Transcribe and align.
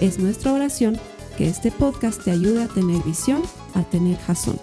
Es 0.00 0.18
nuestra 0.18 0.52
oración 0.52 1.00
que 1.38 1.48
este 1.48 1.72
podcast 1.72 2.22
te 2.22 2.30
ayude 2.30 2.64
a 2.64 2.68
tener 2.68 3.02
visión, 3.02 3.42
a 3.74 3.82
tener 3.82 4.18
jazón. 4.18 4.60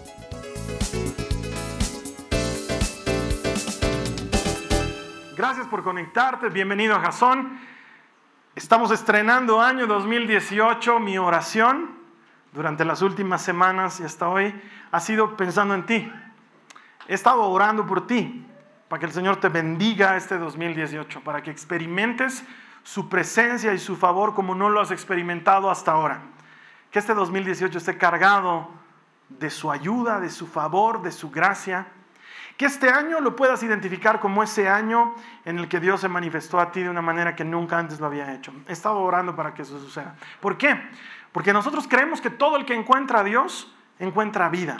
Gracias 5.35 5.65
por 5.65 5.83
conectarte, 5.83 6.49
bienvenido 6.49 6.95
a 6.95 6.99
Jazón. 6.99 7.59
Estamos 8.55 8.91
estrenando 8.91 9.59
año 9.59 9.87
2018, 9.87 10.99
mi 10.99 11.17
oración 11.17 11.89
durante 12.51 12.85
las 12.85 13.01
últimas 13.01 13.41
semanas 13.41 13.99
y 14.01 14.03
hasta 14.03 14.29
hoy 14.29 14.53
ha 14.91 14.99
sido 14.99 15.35
pensando 15.35 15.73
en 15.73 15.87
ti. 15.87 16.11
He 17.07 17.15
estado 17.15 17.41
orando 17.41 17.87
por 17.87 18.05
ti, 18.05 18.45
para 18.87 18.99
que 18.99 19.07
el 19.07 19.11
Señor 19.11 19.37
te 19.37 19.49
bendiga 19.49 20.15
este 20.15 20.37
2018, 20.37 21.21
para 21.21 21.41
que 21.41 21.49
experimentes 21.49 22.43
su 22.83 23.09
presencia 23.09 23.73
y 23.73 23.79
su 23.79 23.95
favor 23.95 24.35
como 24.35 24.55
no 24.55 24.69
lo 24.69 24.81
has 24.81 24.91
experimentado 24.91 25.71
hasta 25.71 25.91
ahora. 25.91 26.21
Que 26.91 26.99
este 26.99 27.13
2018 27.13 27.77
esté 27.77 27.97
cargado 27.97 28.69
de 29.29 29.49
su 29.49 29.71
ayuda, 29.71 30.19
de 30.19 30.29
su 30.29 30.45
favor, 30.45 31.01
de 31.01 31.11
su 31.11 31.31
gracia. 31.31 31.87
Que 32.57 32.65
este 32.65 32.89
año 32.89 33.19
lo 33.19 33.35
puedas 33.35 33.63
identificar 33.63 34.19
como 34.19 34.43
ese 34.43 34.69
año 34.69 35.15
en 35.43 35.57
el 35.57 35.67
que 35.67 35.79
Dios 35.79 36.01
se 36.01 36.07
manifestó 36.07 36.59
a 36.59 36.71
ti 36.71 36.83
de 36.83 36.89
una 36.89 37.01
manera 37.01 37.35
que 37.35 37.43
nunca 37.43 37.79
antes 37.79 37.99
lo 37.99 38.05
había 38.05 38.31
hecho. 38.33 38.53
He 38.67 38.73
estado 38.73 38.99
orando 38.99 39.35
para 39.35 39.53
que 39.53 39.63
eso 39.63 39.79
suceda. 39.79 40.15
¿Por 40.39 40.57
qué? 40.57 40.79
Porque 41.31 41.51
nosotros 41.51 41.87
creemos 41.87 42.21
que 42.21 42.29
todo 42.29 42.57
el 42.57 42.65
que 42.65 42.75
encuentra 42.75 43.21
a 43.21 43.23
Dios 43.23 43.73
encuentra 43.97 44.49
vida. 44.49 44.77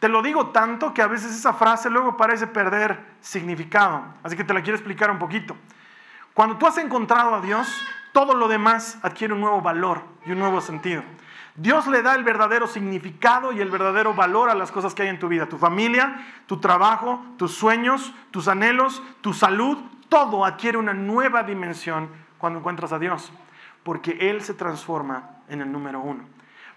Te 0.00 0.08
lo 0.08 0.22
digo 0.22 0.48
tanto 0.48 0.92
que 0.92 1.02
a 1.02 1.06
veces 1.06 1.30
esa 1.30 1.52
frase 1.52 1.88
luego 1.88 2.16
parece 2.16 2.48
perder 2.48 3.00
significado. 3.20 4.04
Así 4.22 4.36
que 4.36 4.44
te 4.44 4.52
la 4.52 4.60
quiero 4.60 4.76
explicar 4.76 5.10
un 5.10 5.18
poquito. 5.18 5.56
Cuando 6.34 6.58
tú 6.58 6.66
has 6.66 6.78
encontrado 6.78 7.34
a 7.34 7.40
Dios, 7.40 7.68
todo 8.12 8.34
lo 8.34 8.48
demás 8.48 8.98
adquiere 9.02 9.34
un 9.34 9.40
nuevo 9.40 9.60
valor 9.60 10.02
y 10.26 10.32
un 10.32 10.40
nuevo 10.40 10.60
sentido. 10.60 11.02
Dios 11.56 11.86
le 11.86 12.02
da 12.02 12.16
el 12.16 12.24
verdadero 12.24 12.66
significado 12.66 13.52
y 13.52 13.60
el 13.60 13.70
verdadero 13.70 14.12
valor 14.14 14.50
a 14.50 14.56
las 14.56 14.72
cosas 14.72 14.92
que 14.92 15.02
hay 15.02 15.08
en 15.08 15.20
tu 15.20 15.28
vida. 15.28 15.46
Tu 15.48 15.56
familia, 15.56 16.26
tu 16.46 16.58
trabajo, 16.58 17.24
tus 17.36 17.54
sueños, 17.54 18.12
tus 18.32 18.48
anhelos, 18.48 19.00
tu 19.20 19.32
salud, 19.32 19.78
todo 20.08 20.44
adquiere 20.44 20.76
una 20.76 20.92
nueva 20.92 21.44
dimensión 21.44 22.08
cuando 22.38 22.58
encuentras 22.58 22.92
a 22.92 22.98
Dios, 22.98 23.32
porque 23.84 24.30
Él 24.30 24.42
se 24.42 24.54
transforma 24.54 25.30
en 25.48 25.60
el 25.60 25.70
número 25.70 26.00
uno. 26.00 26.24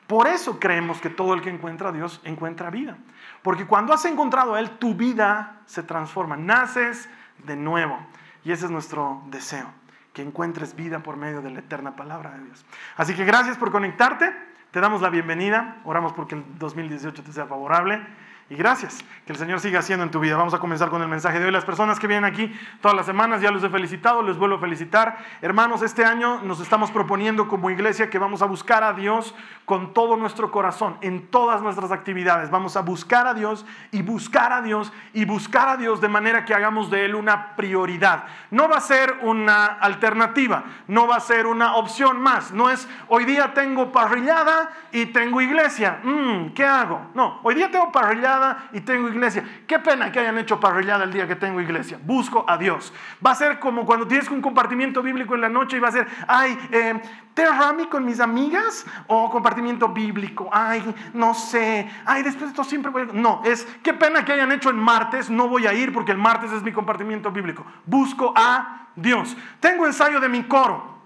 Por 0.05 0.27
eso 0.27 0.59
creemos 0.59 1.01
que 1.01 1.09
todo 1.09 1.33
el 1.33 1.41
que 1.41 1.49
encuentra 1.49 1.89
a 1.89 1.91
Dios 1.91 2.21
encuentra 2.23 2.69
vida. 2.69 2.97
Porque 3.41 3.65
cuando 3.65 3.93
has 3.93 4.05
encontrado 4.05 4.53
a 4.53 4.59
Él, 4.59 4.69
tu 4.77 4.93
vida 4.93 5.61
se 5.65 5.81
transforma, 5.81 6.37
naces 6.37 7.09
de 7.43 7.55
nuevo. 7.55 7.99
Y 8.47 8.53
ese 8.53 8.63
es 8.63 8.71
nuestro 8.71 9.21
deseo, 9.25 9.69
que 10.13 10.21
encuentres 10.21 10.73
vida 10.73 10.99
por 10.99 11.17
medio 11.17 11.41
de 11.41 11.51
la 11.51 11.59
eterna 11.59 11.97
palabra 11.97 12.31
de 12.31 12.45
Dios. 12.45 12.65
Así 12.95 13.13
que 13.13 13.25
gracias 13.25 13.57
por 13.57 13.71
conectarte. 13.71 14.33
Te 14.71 14.79
damos 14.79 15.01
la 15.01 15.09
bienvenida. 15.09 15.81
Oramos 15.83 16.13
porque 16.13 16.35
el 16.35 16.45
2018 16.57 17.23
te 17.23 17.33
sea 17.33 17.45
favorable. 17.45 18.01
Y 18.49 18.55
gracias, 18.55 19.03
que 19.25 19.33
el 19.33 19.37
Señor 19.37 19.59
siga 19.59 19.79
haciendo 19.79 20.05
en 20.05 20.11
tu 20.11 20.21
vida. 20.21 20.37
Vamos 20.37 20.53
a 20.53 20.59
comenzar 20.59 20.89
con 20.89 21.01
el 21.01 21.09
mensaje 21.09 21.37
de 21.37 21.45
hoy. 21.45 21.51
Las 21.51 21.65
personas 21.65 21.99
que 21.99 22.07
vienen 22.07 22.23
aquí 22.23 22.49
todas 22.79 22.95
las 22.95 23.05
semanas, 23.05 23.41
ya 23.41 23.51
los 23.51 23.61
he 23.61 23.69
felicitado, 23.69 24.23
les 24.23 24.37
vuelvo 24.37 24.55
a 24.55 24.59
felicitar. 24.59 25.17
Hermanos, 25.41 25.81
este 25.81 26.05
año 26.05 26.41
nos 26.43 26.61
estamos 26.61 26.89
proponiendo 26.89 27.49
como 27.49 27.69
iglesia 27.69 28.09
que 28.09 28.19
vamos 28.19 28.41
a 28.41 28.45
buscar 28.45 28.85
a 28.85 28.93
Dios 28.93 29.35
con 29.65 29.93
todo 29.93 30.15
nuestro 30.15 30.49
corazón, 30.49 30.97
en 31.01 31.27
todas 31.27 31.61
nuestras 31.61 31.91
actividades. 31.91 32.49
Vamos 32.49 32.77
a 32.77 32.81
buscar 32.81 33.27
a 33.27 33.33
Dios 33.33 33.65
y 33.91 34.01
buscar 34.01 34.53
a 34.53 34.61
Dios 34.61 34.93
y 35.11 35.25
buscar 35.25 35.67
a 35.67 35.75
Dios 35.75 35.99
de 35.99 36.07
manera 36.07 36.45
que 36.45 36.53
hagamos 36.53 36.89
de 36.89 37.03
Él 37.03 37.15
una 37.15 37.53
prioridad. 37.57 38.23
No 38.49 38.69
va 38.69 38.77
a 38.77 38.81
ser 38.81 39.13
una 39.23 39.65
alternativa, 39.65 40.63
no 40.87 41.05
va 41.05 41.17
a 41.17 41.19
ser 41.19 41.47
una 41.47 41.75
opción 41.75 42.21
más. 42.21 42.53
No 42.53 42.69
es, 42.69 42.87
hoy 43.09 43.25
día 43.25 43.53
tengo 43.53 43.91
parrillada 43.91 44.71
y 44.93 45.07
tengo 45.07 45.41
iglesia. 45.41 45.99
Mm, 46.01 46.53
¿Qué 46.53 46.63
hago? 46.63 47.07
No, 47.13 47.41
hoy 47.43 47.55
día 47.55 47.69
tengo 47.69 47.91
parrillada 47.91 48.36
y 48.71 48.81
tengo 48.81 49.07
iglesia. 49.07 49.43
Qué 49.65 49.79
pena 49.79 50.11
que 50.11 50.19
hayan 50.19 50.37
hecho 50.37 50.59
parrillada 50.59 51.03
el 51.03 51.13
día 51.13 51.27
que 51.27 51.35
tengo 51.35 51.61
iglesia. 51.61 51.99
Busco 52.01 52.45
a 52.47 52.57
Dios. 52.57 52.93
Va 53.25 53.31
a 53.31 53.35
ser 53.35 53.59
como 53.59 53.85
cuando 53.85 54.07
tienes 54.07 54.29
un 54.29 54.41
compartimiento 54.41 55.01
bíblico 55.01 55.35
en 55.35 55.41
la 55.41 55.49
noche 55.49 55.77
y 55.77 55.79
va 55.79 55.89
a 55.89 55.91
ser, 55.91 56.07
ay, 56.27 56.57
eh, 56.71 57.01
Rami 57.35 57.85
con 57.85 58.03
mis 58.03 58.19
amigas 58.19 58.85
o 59.07 59.29
compartimiento 59.29 59.89
bíblico. 59.89 60.49
Ay, 60.51 60.83
no 61.13 61.33
sé. 61.33 61.89
Ay, 62.05 62.23
después 62.23 62.45
de 62.45 62.49
esto 62.49 62.63
siempre 62.63 62.91
voy 62.91 63.03
a... 63.03 63.05
No, 63.13 63.41
es, 63.45 63.65
qué 63.83 63.93
pena 63.93 64.25
que 64.25 64.33
hayan 64.33 64.51
hecho 64.51 64.69
en 64.69 64.77
martes. 64.77 65.29
No 65.29 65.47
voy 65.47 65.67
a 65.67 65.73
ir 65.73 65.93
porque 65.93 66.11
el 66.11 66.17
martes 66.17 66.51
es 66.51 66.63
mi 66.63 66.71
compartimiento 66.71 67.31
bíblico. 67.31 67.65
Busco 67.85 68.33
a 68.35 68.87
Dios. 68.95 69.37
Tengo 69.59 69.85
ensayo 69.85 70.19
de 70.19 70.29
mi 70.29 70.43
coro. 70.43 70.97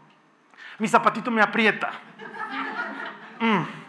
Mi 0.79 0.87
zapatito 0.87 1.29
me 1.29 1.41
aprieta. 1.41 1.91
Mm. 3.39 3.80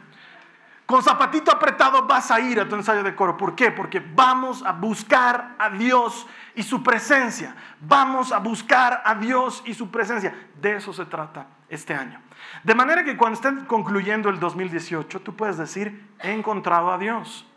Con 0.93 1.03
zapatito 1.03 1.51
apretado 1.51 2.07
vas 2.07 2.31
a 2.31 2.39
ir 2.39 2.61
a 2.61 2.69
tu 2.69 2.75
ensayo 2.75 3.03
de 3.03 3.15
coro. 3.15 3.35
¿Por 3.35 3.55
qué? 3.55 3.71
Porque 3.71 3.99
vamos 3.99 4.63
a 4.63 4.73
buscar 4.73 5.55
a 5.59 5.71
Dios 5.71 6.27
y 6.55 6.63
su 6.63 6.83
presencia. 6.83 7.57
Vamos 7.81 8.31
a 8.31 8.41
buscar 8.41 9.01
a 9.03 9.15
Dios 9.15 9.63
y 9.65 9.73
su 9.73 9.91
presencia. 9.91 10.35
De 10.61 10.77
eso 10.77 10.93
se 10.93 11.07
trata 11.07 11.47
este 11.71 11.95
año. 11.95 12.21
De 12.63 12.75
manera 12.75 13.05
que 13.05 13.17
cuando 13.17 13.37
estén 13.37 13.65
concluyendo 13.65 14.29
el 14.29 14.39
2018, 14.39 15.23
tú 15.23 15.35
puedes 15.35 15.57
decir, 15.57 16.11
he 16.21 16.31
encontrado 16.31 16.93
a 16.93 16.99
Dios. 16.99 17.49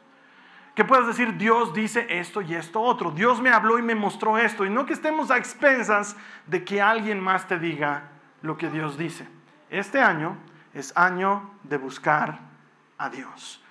Que 0.74 0.86
puedes 0.86 1.06
decir, 1.06 1.36
Dios 1.36 1.74
dice 1.74 2.08
esto 2.08 2.42
y 2.42 2.56
esto 2.56 2.80
otro. 2.80 3.12
Dios 3.12 3.42
me 3.42 3.50
habló 3.50 3.78
y 3.78 3.82
me 3.82 3.96
mostró 3.96 4.38
esto. 4.38 4.64
Y 4.64 4.70
no 4.70 4.86
que 4.86 4.94
estemos 4.94 5.30
a 5.30 5.36
expensas 5.36 6.16
de 6.48 6.64
que 6.64 6.82
alguien 6.82 7.20
más 7.20 7.50
te 7.50 7.60
diga 7.60 8.12
lo 8.42 8.56
que 8.56 8.70
Dios 8.70 8.98
dice. 8.98 9.28
Este 9.70 10.00
año 10.00 10.38
es 10.74 10.96
año 10.96 11.52
de 11.64 11.76
buscar 11.76 12.55
a 12.98 13.10
Dios. 13.10 13.62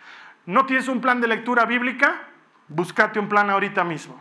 ¿No 0.47 0.67
tienes 0.67 0.89
un 0.89 1.01
plan 1.01 1.21
de 1.21 1.29
lectura 1.29 1.65
bíblica? 1.65 2.23
Búscate 2.69 3.19
un 3.19 3.29
plan 3.29 3.51
ahorita 3.51 3.85
mismo. 3.85 4.21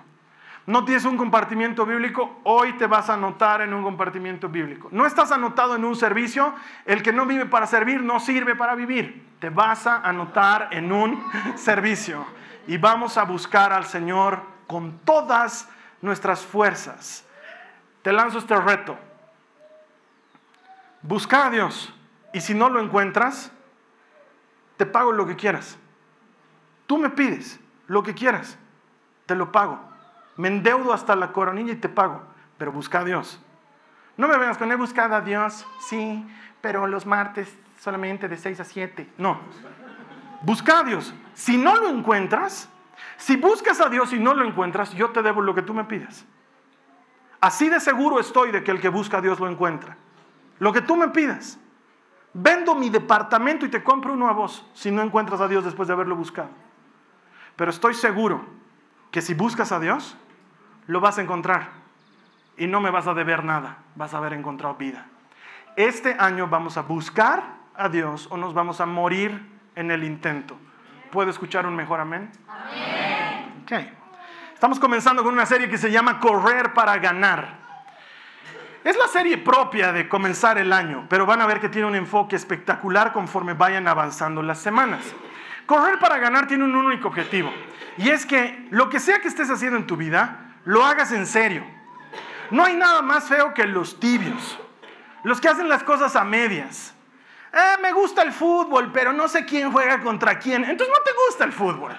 ¿No 0.66 0.86
tienes 0.86 1.04
un 1.04 1.18
compartimiento 1.18 1.86
bíblico? 1.86 2.40
Hoy 2.44 2.74
te 2.74 2.88
vas 2.88 3.10
a 3.10 3.16
anotar 3.16 3.62
en 3.62 3.74
un 3.74 3.84
compartimiento 3.84 4.48
bíblico. 4.48 4.88
¿No 4.92 5.06
estás 5.06 5.32
anotado 5.34 5.76
en 5.76 5.84
un 5.84 5.96
servicio? 5.96 6.56
El 6.86 7.04
que 7.04 7.12
no 7.12 7.26
vive 7.26 7.46
para 7.46 7.68
servir 7.68 8.02
no 8.02 8.22
sirve 8.22 8.56
para 8.56 8.74
vivir. 8.74 9.28
Te 9.40 9.50
vas 9.50 9.88
a 9.88 9.98
anotar 9.98 10.70
en 10.72 10.92
un 10.94 11.22
servicio. 11.56 12.26
Y 12.66 12.78
vamos 12.78 13.18
a 13.18 13.24
buscar 13.24 13.74
al 13.74 13.86
Señor 13.86 14.42
con 14.68 15.00
todas 15.00 15.70
nuestras 16.02 16.46
fuerzas. 16.46 17.26
Te 18.02 18.14
lanzo 18.14 18.38
este 18.38 18.56
reto. 18.56 18.98
Busca 21.02 21.48
a 21.48 21.50
Dios. 21.50 21.94
Y 22.34 22.40
si 22.40 22.54
no 22.54 22.70
lo 22.70 22.80
encuentras, 22.80 23.52
te 24.78 24.86
pago 24.86 25.12
lo 25.12 25.26
que 25.26 25.36
quieras. 25.36 25.78
Tú 26.88 26.98
me 26.98 27.10
pides 27.10 27.60
lo 27.88 28.04
que 28.04 28.14
quieras, 28.14 28.58
te 29.26 29.36
lo 29.36 29.52
pago. 29.52 29.80
Me 30.36 30.48
endeudo 30.48 30.94
hasta 30.94 31.16
la 31.16 31.32
coronilla 31.32 31.74
y 31.74 31.78
te 31.78 31.90
pago, 31.90 32.22
pero 32.58 32.72
busca 32.72 33.00
a 33.00 33.04
Dios. 33.04 33.40
No 34.18 34.28
me 34.28 34.38
vengas 34.38 34.58
con 34.58 34.72
he 34.72 34.76
buscado 34.76 35.16
a 35.16 35.22
Dios, 35.22 35.66
sí, 35.80 36.26
pero 36.62 36.88
los 36.88 37.06
martes 37.06 37.58
solamente 37.80 38.28
de 38.28 38.38
6 38.38 38.60
a 38.60 38.64
7. 38.64 39.10
No, 39.18 39.40
busca 40.42 40.80
a 40.80 40.84
Dios. 40.84 41.14
Si 41.34 41.58
no 41.58 41.76
lo 41.76 41.90
encuentras, 41.90 42.70
si 43.18 43.38
buscas 43.38 43.82
a 43.82 43.90
Dios 43.90 44.14
y 44.14 44.20
no 44.20 44.34
lo 44.34 44.46
encuentras, 44.46 44.94
yo 44.94 45.10
te 45.10 45.22
debo 45.22 45.42
lo 45.42 45.56
que 45.56 45.62
tú 45.62 45.74
me 45.74 45.84
pides. 45.86 46.26
Así 47.42 47.70
de 47.70 47.80
seguro 47.80 48.20
estoy 48.20 48.52
de 48.52 48.64
que 48.64 48.72
el 48.72 48.80
que 48.80 48.90
busca 48.90 49.18
a 49.18 49.22
Dios 49.22 49.40
lo 49.40 49.50
encuentra. 49.50 49.98
Lo 50.60 50.72
que 50.72 50.82
tú 50.82 50.96
me 50.96 51.10
pidas. 51.10 51.60
Vendo 52.34 52.74
mi 52.74 52.90
departamento 52.90 53.66
y 53.66 53.70
te 53.70 53.84
compro 53.84 54.14
uno 54.14 54.28
a 54.28 54.34
vos 54.34 54.66
si 54.74 54.90
no 54.90 55.02
encuentras 55.02 55.40
a 55.40 55.48
Dios 55.48 55.64
después 55.64 55.88
de 55.88 55.94
haberlo 55.94 56.16
buscado. 56.16 56.50
Pero 57.56 57.70
estoy 57.70 57.94
seguro 57.94 58.44
que 59.12 59.22
si 59.22 59.36
buscas 59.36 59.72
a 59.72 59.80
Dios, 59.80 60.18
lo 60.88 61.00
vas 61.00 61.20
a 61.20 61.22
encontrar 61.22 61.70
y 62.58 62.68
no 62.68 62.82
me 62.82 62.90
vas 62.90 63.08
a 63.08 63.14
deber 63.14 63.44
nada, 63.44 63.78
vas 63.96 64.14
a 64.14 64.18
haber 64.18 64.34
encontrado 64.34 64.76
vida. 64.76 65.06
Este 65.76 66.16
año 66.20 66.48
vamos 66.48 66.78
a 66.78 66.82
buscar 66.82 67.44
a 67.76 67.90
Dios 67.90 68.28
o 68.32 68.38
nos 68.38 68.54
vamos 68.54 68.82
a 68.82 68.86
morir 68.86 69.50
en 69.76 69.92
el 69.92 70.04
intento. 70.04 70.58
¿Puedo 71.12 71.30
escuchar 71.30 71.68
un 71.68 71.76
mejor 71.76 72.00
amén? 72.00 72.32
Amén. 72.48 73.62
Okay. 73.64 73.94
Estamos 74.54 74.80
comenzando 74.80 75.24
con 75.24 75.34
una 75.34 75.46
serie 75.46 75.70
que 75.70 75.78
se 75.78 75.92
llama 75.92 76.20
Correr 76.20 76.74
para 76.74 76.98
ganar. 76.98 77.63
Es 78.84 78.98
la 78.98 79.08
serie 79.08 79.38
propia 79.38 79.94
de 79.94 80.10
comenzar 80.10 80.58
el 80.58 80.74
año, 80.74 81.06
pero 81.10 81.26
van 81.26 81.40
a 81.40 81.46
ver 81.46 81.62
que 81.62 81.70
tiene 81.70 81.88
un 81.88 81.96
enfoque 81.96 82.36
espectacular 82.36 83.14
conforme 83.14 83.54
vayan 83.54 83.88
avanzando 83.88 84.42
las 84.42 84.60
semanas. 84.60 85.02
Correr 85.66 86.00
para 86.00 86.18
ganar 86.18 86.48
tiene 86.48 86.66
un 86.66 86.76
único 86.76 87.08
objetivo, 87.08 87.54
y 87.98 88.10
es 88.10 88.26
que 88.26 88.68
lo 88.72 88.90
que 88.90 89.00
sea 89.00 89.22
que 89.22 89.30
estés 89.30 89.50
haciendo 89.50 89.78
en 89.78 89.88
tu 89.88 89.96
vida, 89.96 90.58
lo 90.66 90.84
hagas 90.84 91.14
en 91.14 91.26
serio. 91.26 91.64
No 92.52 92.66
hay 92.66 92.76
nada 92.76 93.02
más 93.02 93.24
feo 93.30 93.54
que 93.54 93.66
los 93.66 94.02
tibios, 94.02 94.60
los 95.24 95.40
que 95.40 95.48
hacen 95.48 95.70
las 95.70 95.84
cosas 95.84 96.18
a 96.18 96.26
medias. 96.26 96.94
Eh, 97.54 97.82
me 97.82 97.94
gusta 97.94 98.22
el 98.24 98.34
fútbol, 98.34 98.92
pero 98.92 99.14
no 99.14 99.30
sé 99.30 99.46
quién 99.46 99.72
juega 99.72 100.02
contra 100.02 100.40
quién. 100.40 100.66
Entonces 100.66 100.94
no 100.94 101.04
te 101.04 101.12
gusta 101.28 101.46
el 101.46 101.54
fútbol. 101.54 101.96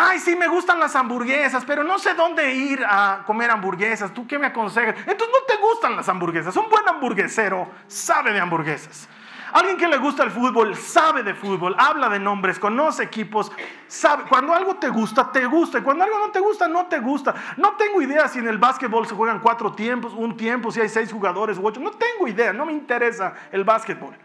Ay, 0.00 0.20
sí, 0.20 0.36
me 0.36 0.46
gustan 0.46 0.78
las 0.78 0.94
hamburguesas, 0.94 1.64
pero 1.64 1.82
no 1.82 1.98
sé 1.98 2.14
dónde 2.14 2.54
ir 2.54 2.84
a 2.88 3.24
comer 3.26 3.50
hamburguesas. 3.50 4.14
¿Tú 4.14 4.28
qué 4.28 4.38
me 4.38 4.46
aconsejas? 4.46 4.94
Entonces 4.96 5.28
no 5.28 5.44
te 5.44 5.60
gustan 5.60 5.96
las 5.96 6.08
hamburguesas. 6.08 6.56
Un 6.56 6.68
buen 6.70 6.88
hamburguesero 6.88 7.68
sabe 7.88 8.32
de 8.32 8.38
hamburguesas. 8.38 9.08
Alguien 9.52 9.76
que 9.76 9.88
le 9.88 9.96
gusta 9.96 10.22
el 10.22 10.30
fútbol 10.30 10.76
sabe 10.76 11.24
de 11.24 11.34
fútbol, 11.34 11.74
habla 11.76 12.08
de 12.08 12.20
nombres, 12.20 12.60
conoce 12.60 13.02
equipos, 13.02 13.50
sabe. 13.88 14.22
Cuando 14.28 14.54
algo 14.54 14.76
te 14.76 14.88
gusta, 14.88 15.32
te 15.32 15.44
gusta. 15.46 15.78
Y 15.78 15.82
cuando 15.82 16.04
algo 16.04 16.16
no 16.20 16.30
te 16.30 16.38
gusta, 16.38 16.68
no 16.68 16.86
te 16.86 17.00
gusta. 17.00 17.34
No 17.56 17.72
tengo 17.72 18.00
idea 18.00 18.28
si 18.28 18.38
en 18.38 18.46
el 18.46 18.58
básquetbol 18.58 19.04
se 19.04 19.16
juegan 19.16 19.40
cuatro 19.40 19.72
tiempos, 19.72 20.12
un 20.14 20.36
tiempo, 20.36 20.70
si 20.70 20.80
hay 20.80 20.88
seis 20.88 21.10
jugadores 21.10 21.58
u 21.58 21.66
ocho. 21.66 21.80
No 21.80 21.90
tengo 21.90 22.28
idea, 22.28 22.52
no 22.52 22.66
me 22.66 22.72
interesa 22.72 23.34
el 23.50 23.64
básquetbol. 23.64 24.16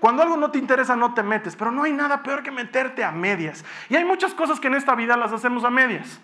Cuando 0.00 0.22
algo 0.22 0.36
no 0.36 0.50
te 0.50 0.58
interesa, 0.58 0.94
no 0.94 1.14
te 1.14 1.22
metes, 1.22 1.56
pero 1.56 1.70
no 1.70 1.82
hay 1.82 1.92
nada 1.92 2.22
peor 2.22 2.42
que 2.42 2.50
meterte 2.50 3.02
a 3.02 3.10
medias. 3.10 3.64
Y 3.88 3.96
hay 3.96 4.04
muchas 4.04 4.34
cosas 4.34 4.60
que 4.60 4.68
en 4.68 4.74
esta 4.74 4.94
vida 4.94 5.16
las 5.16 5.32
hacemos 5.32 5.64
a 5.64 5.70
medias. 5.70 6.20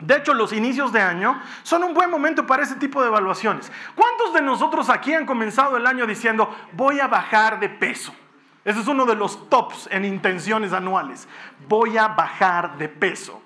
De 0.00 0.16
hecho, 0.16 0.32
los 0.32 0.52
inicios 0.52 0.92
de 0.92 1.00
año 1.00 1.40
son 1.64 1.82
un 1.82 1.92
buen 1.92 2.08
momento 2.08 2.46
para 2.46 2.62
ese 2.62 2.76
tipo 2.76 3.02
de 3.02 3.08
evaluaciones. 3.08 3.72
¿Cuántos 3.96 4.32
de 4.32 4.42
nosotros 4.42 4.90
aquí 4.90 5.12
han 5.12 5.26
comenzado 5.26 5.76
el 5.76 5.86
año 5.86 6.06
diciendo, 6.06 6.54
voy 6.72 7.00
a 7.00 7.08
bajar 7.08 7.58
de 7.58 7.68
peso? 7.68 8.14
Ese 8.64 8.80
es 8.80 8.86
uno 8.86 9.06
de 9.06 9.16
los 9.16 9.48
tops 9.48 9.88
en 9.90 10.04
intenciones 10.04 10.72
anuales. 10.72 11.26
Voy 11.68 11.96
a 11.96 12.08
bajar 12.08 12.78
de 12.78 12.88
peso. 12.88 13.42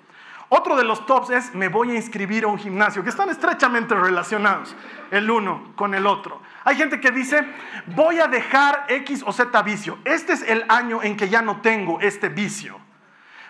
Otro 0.55 0.75
de 0.75 0.83
los 0.83 1.07
tops 1.07 1.31
es, 1.31 1.55
me 1.55 1.67
voy 1.67 1.89
a 1.89 1.95
inscribir 1.95 2.43
a 2.43 2.47
un 2.47 2.59
gimnasio, 2.59 3.01
que 3.01 3.09
están 3.09 3.27
estrechamente 3.29 3.95
relacionados 3.95 4.75
el 5.09 5.27
uno 5.31 5.73
con 5.75 5.95
el 5.95 6.05
otro. 6.05 6.43
Hay 6.63 6.75
gente 6.75 7.01
que 7.01 7.09
dice, 7.09 7.43
voy 7.87 8.19
a 8.19 8.27
dejar 8.27 8.85
X 8.87 9.23
o 9.25 9.33
Z 9.33 9.59
vicio. 9.63 9.97
Este 10.05 10.33
es 10.33 10.43
el 10.43 10.63
año 10.69 11.01
en 11.01 11.17
que 11.17 11.27
ya 11.27 11.41
no 11.41 11.61
tengo 11.61 11.99
este 12.01 12.29
vicio. 12.29 12.79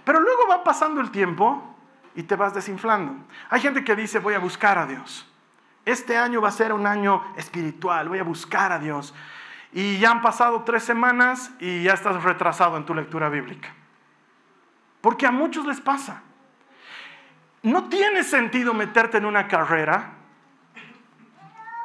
Pero 0.05 0.21
luego 0.21 0.47
va 0.49 0.63
pasando 0.63 1.01
el 1.01 1.11
tiempo 1.11 1.75
y 2.15 2.23
te 2.23 2.37
vas 2.37 2.53
desinflando. 2.53 3.25
Hay 3.49 3.59
gente 3.59 3.83
que 3.83 3.97
dice, 3.97 4.19
voy 4.19 4.35
a 4.35 4.39
buscar 4.39 4.77
a 4.77 4.85
Dios. 4.85 5.29
Este 5.83 6.15
año 6.15 6.39
va 6.39 6.47
a 6.47 6.51
ser 6.53 6.71
un 6.71 6.87
año 6.87 7.21
espiritual, 7.35 8.07
voy 8.07 8.19
a 8.19 8.23
buscar 8.23 8.71
a 8.71 8.79
Dios. 8.79 9.13
Y 9.73 9.97
ya 9.97 10.09
han 10.09 10.21
pasado 10.21 10.61
tres 10.61 10.85
semanas 10.85 11.51
y 11.59 11.83
ya 11.83 11.95
estás 11.95 12.23
retrasado 12.23 12.77
en 12.77 12.85
tu 12.85 12.95
lectura 12.95 13.27
bíblica. 13.27 13.73
Porque 15.01 15.27
a 15.27 15.31
muchos 15.31 15.65
les 15.65 15.81
pasa. 15.81 16.23
No 17.63 17.85
tiene 17.89 18.23
sentido 18.23 18.73
meterte 18.73 19.17
en 19.17 19.25
una 19.25 19.47
carrera 19.47 20.11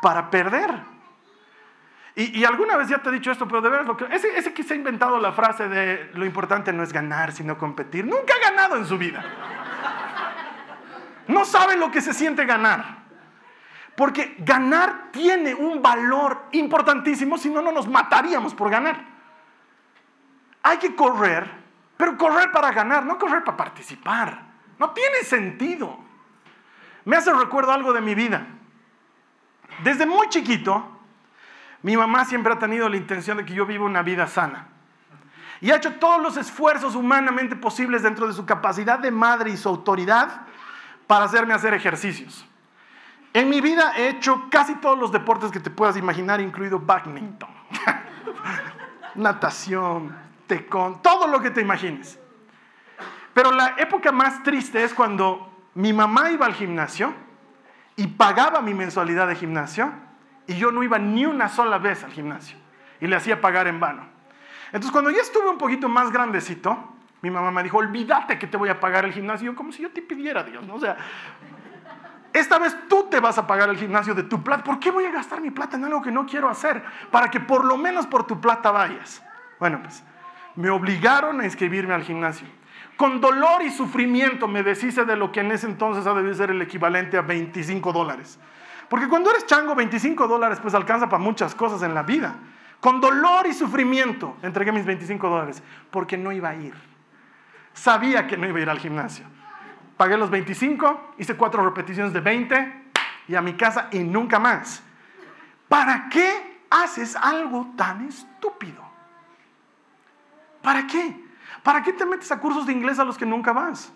para 0.03 0.31
perder. 0.31 0.71
Y, 2.17 2.45
alguna 2.45 2.77
vez 2.77 2.89
ya 2.89 2.99
te 2.99 3.11
he 3.11 3.13
dicho 3.13 3.31
esto, 3.31 3.47
pero 3.47 3.61
de 3.61 3.69
veras, 3.69 3.87
lo 3.87 3.97
que, 3.97 4.05
ese, 4.07 4.37
ese 4.37 4.53
que 4.53 4.65
se 4.65 4.75
ha 4.75 4.77
inventado 4.77 5.21
la 5.21 5.31
frase 5.31 5.69
de 5.69 6.11
lo 6.15 6.27
importante 6.27 6.73
no 6.73 6.83
es 6.83 6.93
ganar, 6.93 7.31
sino 7.31 7.57
competir, 7.57 8.05
nunca 8.05 8.35
ha 8.35 8.51
ganado 8.51 8.77
en 8.77 8.87
su 8.87 8.99
vida. 8.99 9.25
No 11.29 11.45
sabe 11.45 11.77
lo 11.77 11.93
que 11.93 12.01
se 12.01 12.13
siente 12.13 12.45
ganar. 12.45 12.99
Porque 13.95 14.35
ganar 14.39 15.13
tiene 15.13 15.55
un 15.55 15.81
valor 15.81 16.47
importantísimo, 16.53 17.39
si 17.39 17.51
no, 17.51 17.63
no 17.63 17.71
nos 17.71 17.87
mataríamos 17.87 18.53
por 18.53 18.69
ganar. 18.69 18.97
Hay 20.65 20.79
que 20.79 20.97
correr, 20.97 21.49
pero 21.97 22.17
correr 22.17 22.51
para 22.51 22.73
ganar, 22.73 23.05
no 23.05 23.17
correr 23.17 23.45
para 23.45 23.57
participar. 23.57 24.48
No 24.79 24.91
tiene 24.91 25.23
sentido. 25.25 25.99
Me 27.05 27.17
hace 27.17 27.33
recuerdo 27.33 27.73
algo 27.73 27.93
de 27.93 28.01
mi 28.01 28.15
vida. 28.15 28.47
Desde 29.83 30.07
muy 30.07 30.29
chiquito, 30.29 30.85
mi 31.83 31.97
mamá 31.97 32.25
siempre 32.25 32.53
ha 32.53 32.59
tenido 32.59 32.89
la 32.89 32.97
intención 32.97 33.39
de 33.39 33.45
que 33.45 33.55
yo 33.55 33.67
viva 33.67 33.85
una 33.85 34.03
vida 34.03 34.27
sana. 34.27 34.69
Y 35.61 35.71
ha 35.71 35.77
hecho 35.77 35.95
todos 35.95 36.23
los 36.23 36.37
esfuerzos 36.37 36.95
humanamente 36.95 37.57
posibles 37.57 38.03
dentro 38.03 38.27
de 38.27 38.33
su 38.33 38.47
capacidad 38.47 38.99
de 38.99 39.11
madre 39.11 39.51
y 39.51 39.57
su 39.57 39.69
autoridad 39.69 40.43
para 41.07 41.25
hacerme 41.25 41.55
hacer 41.55 41.75
ejercicios. 41.75 42.45
En 43.33 43.49
mi 43.49 43.61
vida 43.61 43.93
he 43.97 44.09
hecho 44.09 44.49
casi 44.51 44.77
todos 44.77 44.99
los 44.99 45.13
deportes 45.13 45.51
que 45.51 45.61
te 45.61 45.71
puedas 45.71 45.97
imaginar, 45.97 46.41
incluido 46.41 46.79
badminton, 46.79 47.51
natación, 49.15 50.17
tecón, 50.47 51.03
todo 51.03 51.27
lo 51.27 51.41
que 51.41 51.51
te 51.51 51.61
imagines. 51.61 52.19
Pero 53.38 53.52
la 53.52 53.76
época 53.79 54.11
más 54.11 54.43
triste 54.43 54.82
es 54.82 54.93
cuando 54.93 55.49
mi 55.75 55.93
mamá 55.93 56.29
iba 56.32 56.44
al 56.44 56.55
gimnasio 56.55 57.14
y 57.94 58.08
pagaba 58.08 58.61
mi 58.62 58.75
mensualidad 58.75 59.29
de 59.29 59.37
gimnasio 59.37 59.93
y 60.49 60.56
yo 60.56 60.73
no 60.73 60.82
iba 60.82 60.99
ni 60.99 61.25
una 61.25 61.49
sola 61.49 61.79
vez 61.79 62.02
al 62.02 62.11
gimnasio 62.11 62.56
y 63.00 63.06
le 63.06 63.14
hacía 63.14 63.40
pagar 63.40 63.69
en 63.69 63.79
vano. 63.79 64.02
Entonces 64.73 64.90
cuando 64.90 65.11
ya 65.11 65.20
estuve 65.20 65.49
un 65.49 65.56
poquito 65.56 65.88
más 65.88 66.11
grandecito, 66.11 66.96
mi 67.23 67.31
mamá 67.31 67.52
me 67.52 67.62
dijo, 67.62 67.79
olvídate 67.79 68.40
que 68.40 68.49
te 68.49 68.56
voy 68.56 68.70
a 68.70 68.81
pagar 68.81 69.05
el 69.05 69.12
gimnasio, 69.12 69.55
como 69.55 69.70
si 69.70 69.84
yo 69.84 69.93
te 69.93 70.02
pidiera, 70.02 70.43
Dios, 70.43 70.67
¿no? 70.67 70.75
O 70.75 70.81
sea, 70.81 70.96
esta 72.32 72.58
vez 72.58 72.76
tú 72.88 73.06
te 73.08 73.20
vas 73.20 73.38
a 73.38 73.46
pagar 73.46 73.69
el 73.69 73.76
gimnasio 73.76 74.17
de 74.17 74.25
tu 74.25 74.43
plata. 74.43 74.64
¿Por 74.64 74.81
qué 74.81 74.91
voy 74.91 75.05
a 75.05 75.12
gastar 75.12 75.41
mi 75.41 75.52
plata 75.52 75.76
en 75.76 75.84
algo 75.84 76.02
que 76.02 76.11
no 76.11 76.26
quiero 76.26 76.49
hacer? 76.49 76.82
Para 77.12 77.31
que 77.31 77.38
por 77.38 77.64
lo 77.64 77.76
menos 77.76 78.05
por 78.05 78.26
tu 78.26 78.41
plata 78.41 78.73
vayas. 78.73 79.23
Bueno, 79.61 79.81
pues 79.81 80.02
me 80.56 80.70
obligaron 80.70 81.41
a 81.41 81.44
inscribirme 81.44 81.94
al 81.94 82.02
gimnasio. 82.02 82.57
Con 82.99 83.21
dolor 83.21 83.62
y 83.62 83.71
sufrimiento 83.71 84.49
me 84.49 84.65
deshice 84.65 85.05
de 85.05 85.15
lo 85.15 85.31
que 85.31 85.39
en 85.39 85.53
ese 85.53 85.67
entonces 85.67 86.05
ha 86.05 86.15
debido 86.15 86.35
ser 86.35 86.50
el 86.50 86.61
equivalente 86.61 87.17
a 87.17 87.23
25 87.23 87.93
dólares. 87.93 88.41
Porque 88.89 89.06
cuando 89.06 89.31
eres 89.31 89.47
chango, 89.47 89.77
25 89.77 90.27
dólares 90.27 90.59
pues 90.61 90.75
alcanza 90.75 91.09
para 91.09 91.23
muchas 91.23 91.55
cosas 91.55 91.81
en 91.85 91.95
la 91.95 92.03
vida. 92.03 92.35
Con 92.81 93.00
dolor 93.00 93.47
y 93.47 93.53
sufrimiento 93.53 94.37
entregué 94.43 94.73
mis 94.73 94.85
25 94.85 95.29
dólares 95.29 95.62
porque 95.93 96.19
no 96.19 96.33
iba 96.33 96.49
a 96.49 96.56
ir. 96.56 96.75
Sabía 97.73 98.27
que 98.27 98.37
no 98.37 98.49
iba 98.49 98.59
a 98.59 98.62
ir 98.62 98.71
al 98.71 98.81
gimnasio. 98.81 99.27
Pagué 99.97 100.19
los 100.19 100.29
25, 100.29 101.15
hice 101.19 101.37
cuatro 101.37 101.65
repeticiones 101.65 102.12
de 102.12 102.19
20 102.19 102.83
y 103.29 103.37
a 103.37 103.41
mi 103.41 103.53
casa 103.53 103.91
y 103.93 104.01
nunca 104.01 104.41
más. 104.41 104.82
¿Para 105.69 106.08
qué 106.08 106.65
haces 106.69 107.15
algo 107.15 107.75
tan 107.77 108.08
estúpido? 108.08 108.82
¿Para 110.63 110.84
qué? 110.89 111.28
¿Para 111.62 111.82
qué 111.82 111.93
te 111.93 112.06
metes 112.06 112.31
a 112.32 112.41
cursos 112.41 112.67
de 112.67 112.72
inglés 112.72 112.98
a 112.98 113.05
los 113.05 113.19
que 113.19 113.27
nunca 113.27 113.53
vas? 113.53 113.93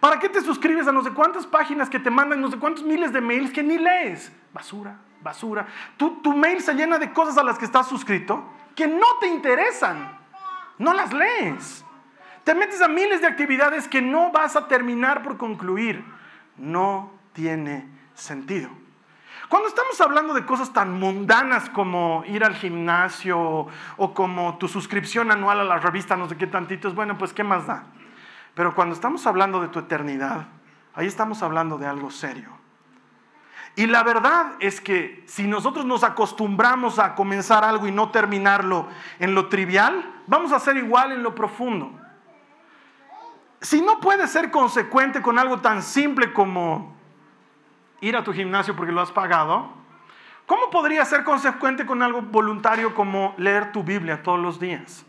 ¿Para 0.00 0.18
qué 0.18 0.28
te 0.28 0.40
suscribes 0.40 0.86
a 0.86 0.92
no 0.92 1.02
sé 1.02 1.10
cuántas 1.10 1.46
páginas 1.46 1.88
que 1.88 1.98
te 1.98 2.10
mandan 2.10 2.40
no 2.40 2.50
sé 2.50 2.58
cuántos 2.58 2.84
miles 2.84 3.12
de 3.12 3.20
mails 3.20 3.52
que 3.52 3.62
ni 3.62 3.78
lees? 3.78 4.32
Basura, 4.52 4.98
basura. 5.22 5.66
Tu, 5.96 6.20
tu 6.22 6.34
mail 6.34 6.60
se 6.60 6.74
llena 6.74 6.98
de 6.98 7.12
cosas 7.12 7.38
a 7.38 7.42
las 7.42 7.58
que 7.58 7.64
estás 7.64 7.88
suscrito 7.88 8.44
que 8.74 8.86
no 8.86 9.06
te 9.20 9.26
interesan. 9.26 10.18
No 10.78 10.92
las 10.94 11.12
lees. 11.12 11.84
Te 12.44 12.54
metes 12.54 12.80
a 12.80 12.88
miles 12.88 13.20
de 13.20 13.26
actividades 13.26 13.88
que 13.88 14.00
no 14.00 14.30
vas 14.30 14.56
a 14.56 14.68
terminar 14.68 15.22
por 15.22 15.36
concluir. 15.36 16.04
No 16.56 17.12
tiene 17.32 17.88
sentido. 18.14 18.70
Cuando 19.48 19.68
estamos 19.68 19.98
hablando 20.02 20.34
de 20.34 20.44
cosas 20.44 20.74
tan 20.74 20.92
mundanas 20.92 21.70
como 21.70 22.22
ir 22.26 22.44
al 22.44 22.54
gimnasio 22.54 23.66
o 23.96 24.14
como 24.14 24.58
tu 24.58 24.68
suscripción 24.68 25.30
anual 25.30 25.60
a 25.60 25.64
la 25.64 25.78
revista, 25.78 26.16
no 26.16 26.28
sé 26.28 26.36
qué 26.36 26.46
tantitos, 26.46 26.94
bueno, 26.94 27.16
pues 27.16 27.32
¿qué 27.32 27.44
más 27.44 27.66
da? 27.66 27.84
Pero 28.54 28.74
cuando 28.74 28.94
estamos 28.94 29.26
hablando 29.26 29.62
de 29.62 29.68
tu 29.68 29.78
eternidad, 29.78 30.48
ahí 30.94 31.06
estamos 31.06 31.42
hablando 31.42 31.78
de 31.78 31.86
algo 31.86 32.10
serio. 32.10 32.50
Y 33.74 33.86
la 33.86 34.02
verdad 34.02 34.54
es 34.60 34.82
que 34.82 35.24
si 35.26 35.46
nosotros 35.46 35.86
nos 35.86 36.04
acostumbramos 36.04 36.98
a 36.98 37.14
comenzar 37.14 37.64
algo 37.64 37.86
y 37.86 37.92
no 37.92 38.10
terminarlo 38.10 38.88
en 39.18 39.34
lo 39.34 39.48
trivial, 39.48 40.22
vamos 40.26 40.52
a 40.52 40.58
ser 40.58 40.76
igual 40.76 41.12
en 41.12 41.22
lo 41.22 41.34
profundo. 41.34 41.98
Si 43.60 43.80
no 43.80 44.00
puedes 44.00 44.30
ser 44.30 44.50
consecuente 44.50 45.22
con 45.22 45.38
algo 45.38 45.60
tan 45.60 45.82
simple 45.82 46.32
como 46.32 46.97
ir 48.00 48.16
a 48.16 48.24
tu 48.24 48.32
gimnasio 48.32 48.74
porque 48.76 48.92
lo 48.92 49.00
has 49.00 49.10
pagado, 49.10 49.72
¿cómo 50.46 50.70
podría 50.70 51.04
ser 51.04 51.24
consecuente 51.24 51.86
con 51.86 52.02
algo 52.02 52.22
voluntario 52.22 52.94
como 52.94 53.34
leer 53.38 53.72
tu 53.72 53.82
Biblia 53.82 54.22
todos 54.22 54.38
los 54.38 54.60
días? 54.60 55.04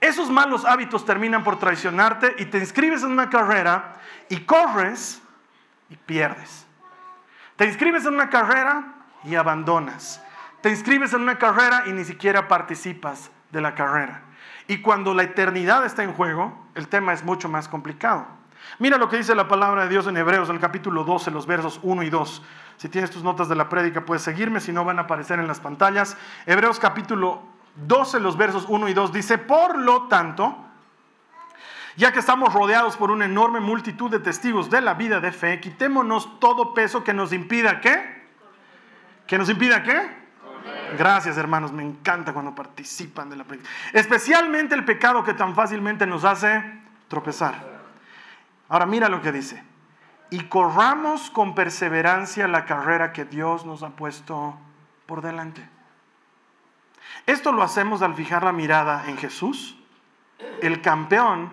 Esos 0.00 0.30
malos 0.30 0.64
hábitos 0.64 1.04
terminan 1.04 1.42
por 1.42 1.58
traicionarte 1.58 2.36
y 2.38 2.46
te 2.46 2.58
inscribes 2.58 3.02
en 3.02 3.10
una 3.10 3.30
carrera 3.30 3.94
y 4.28 4.40
corres 4.40 5.20
y 5.90 5.96
pierdes. 5.96 6.66
Te 7.56 7.66
inscribes 7.66 8.04
en 8.06 8.14
una 8.14 8.30
carrera 8.30 8.94
y 9.24 9.34
abandonas. 9.34 10.22
Te 10.60 10.70
inscribes 10.70 11.12
en 11.14 11.22
una 11.22 11.38
carrera 11.38 11.84
y 11.86 11.92
ni 11.92 12.04
siquiera 12.04 12.46
participas 12.46 13.30
de 13.50 13.60
la 13.60 13.74
carrera. 13.74 14.22
Y 14.68 14.80
cuando 14.82 15.14
la 15.14 15.24
eternidad 15.24 15.84
está 15.84 16.04
en 16.04 16.12
juego, 16.12 16.66
el 16.74 16.86
tema 16.86 17.12
es 17.12 17.24
mucho 17.24 17.48
más 17.48 17.68
complicado. 17.68 18.37
Mira 18.78 18.98
lo 18.98 19.08
que 19.08 19.16
dice 19.16 19.34
la 19.34 19.48
palabra 19.48 19.84
de 19.84 19.88
Dios 19.88 20.06
en 20.06 20.16
Hebreos, 20.16 20.48
en 20.48 20.56
el 20.56 20.60
capítulo 20.60 21.04
12, 21.04 21.30
los 21.30 21.46
versos 21.46 21.80
1 21.82 22.02
y 22.02 22.10
2. 22.10 22.42
Si 22.76 22.88
tienes 22.88 23.10
tus 23.10 23.22
notas 23.22 23.48
de 23.48 23.56
la 23.56 23.68
prédica, 23.68 24.04
puedes 24.04 24.22
seguirme, 24.22 24.60
si 24.60 24.72
no 24.72 24.84
van 24.84 24.98
a 24.98 25.02
aparecer 25.02 25.38
en 25.40 25.48
las 25.48 25.60
pantallas. 25.60 26.16
Hebreos 26.46 26.78
capítulo 26.78 27.42
12, 27.86 28.20
los 28.20 28.36
versos 28.36 28.66
1 28.68 28.88
y 28.88 28.94
2 28.94 29.12
dice, 29.12 29.38
por 29.38 29.78
lo 29.78 30.04
tanto, 30.08 30.56
ya 31.96 32.12
que 32.12 32.20
estamos 32.20 32.52
rodeados 32.52 32.96
por 32.96 33.10
una 33.10 33.24
enorme 33.24 33.58
multitud 33.58 34.10
de 34.10 34.20
testigos 34.20 34.70
de 34.70 34.80
la 34.80 34.94
vida 34.94 35.18
de 35.20 35.32
fe, 35.32 35.60
quitémonos 35.60 36.38
todo 36.38 36.72
peso 36.74 37.02
que 37.02 37.12
nos 37.12 37.32
impida 37.32 37.80
qué? 37.80 38.28
¿Que 39.26 39.38
nos 39.38 39.48
impida 39.50 39.82
qué? 39.82 40.16
Gracias 40.96 41.36
hermanos, 41.36 41.72
me 41.72 41.82
encanta 41.82 42.32
cuando 42.32 42.54
participan 42.54 43.28
de 43.28 43.36
la 43.36 43.44
prédica. 43.44 43.68
Especialmente 43.92 44.74
el 44.74 44.84
pecado 44.84 45.24
que 45.24 45.34
tan 45.34 45.54
fácilmente 45.54 46.06
nos 46.06 46.24
hace 46.24 46.62
tropezar. 47.08 47.77
Ahora 48.68 48.86
mira 48.86 49.08
lo 49.08 49.22
que 49.22 49.32
dice. 49.32 49.62
Y 50.30 50.44
corramos 50.44 51.30
con 51.30 51.54
perseverancia 51.54 52.48
la 52.48 52.66
carrera 52.66 53.12
que 53.12 53.24
Dios 53.24 53.64
nos 53.64 53.82
ha 53.82 53.90
puesto 53.90 54.58
por 55.06 55.22
delante. 55.22 55.66
Esto 57.26 57.52
lo 57.52 57.62
hacemos 57.62 58.02
al 58.02 58.14
fijar 58.14 58.44
la 58.44 58.52
mirada 58.52 59.08
en 59.08 59.16
Jesús, 59.16 59.78
el 60.60 60.82
campeón 60.82 61.50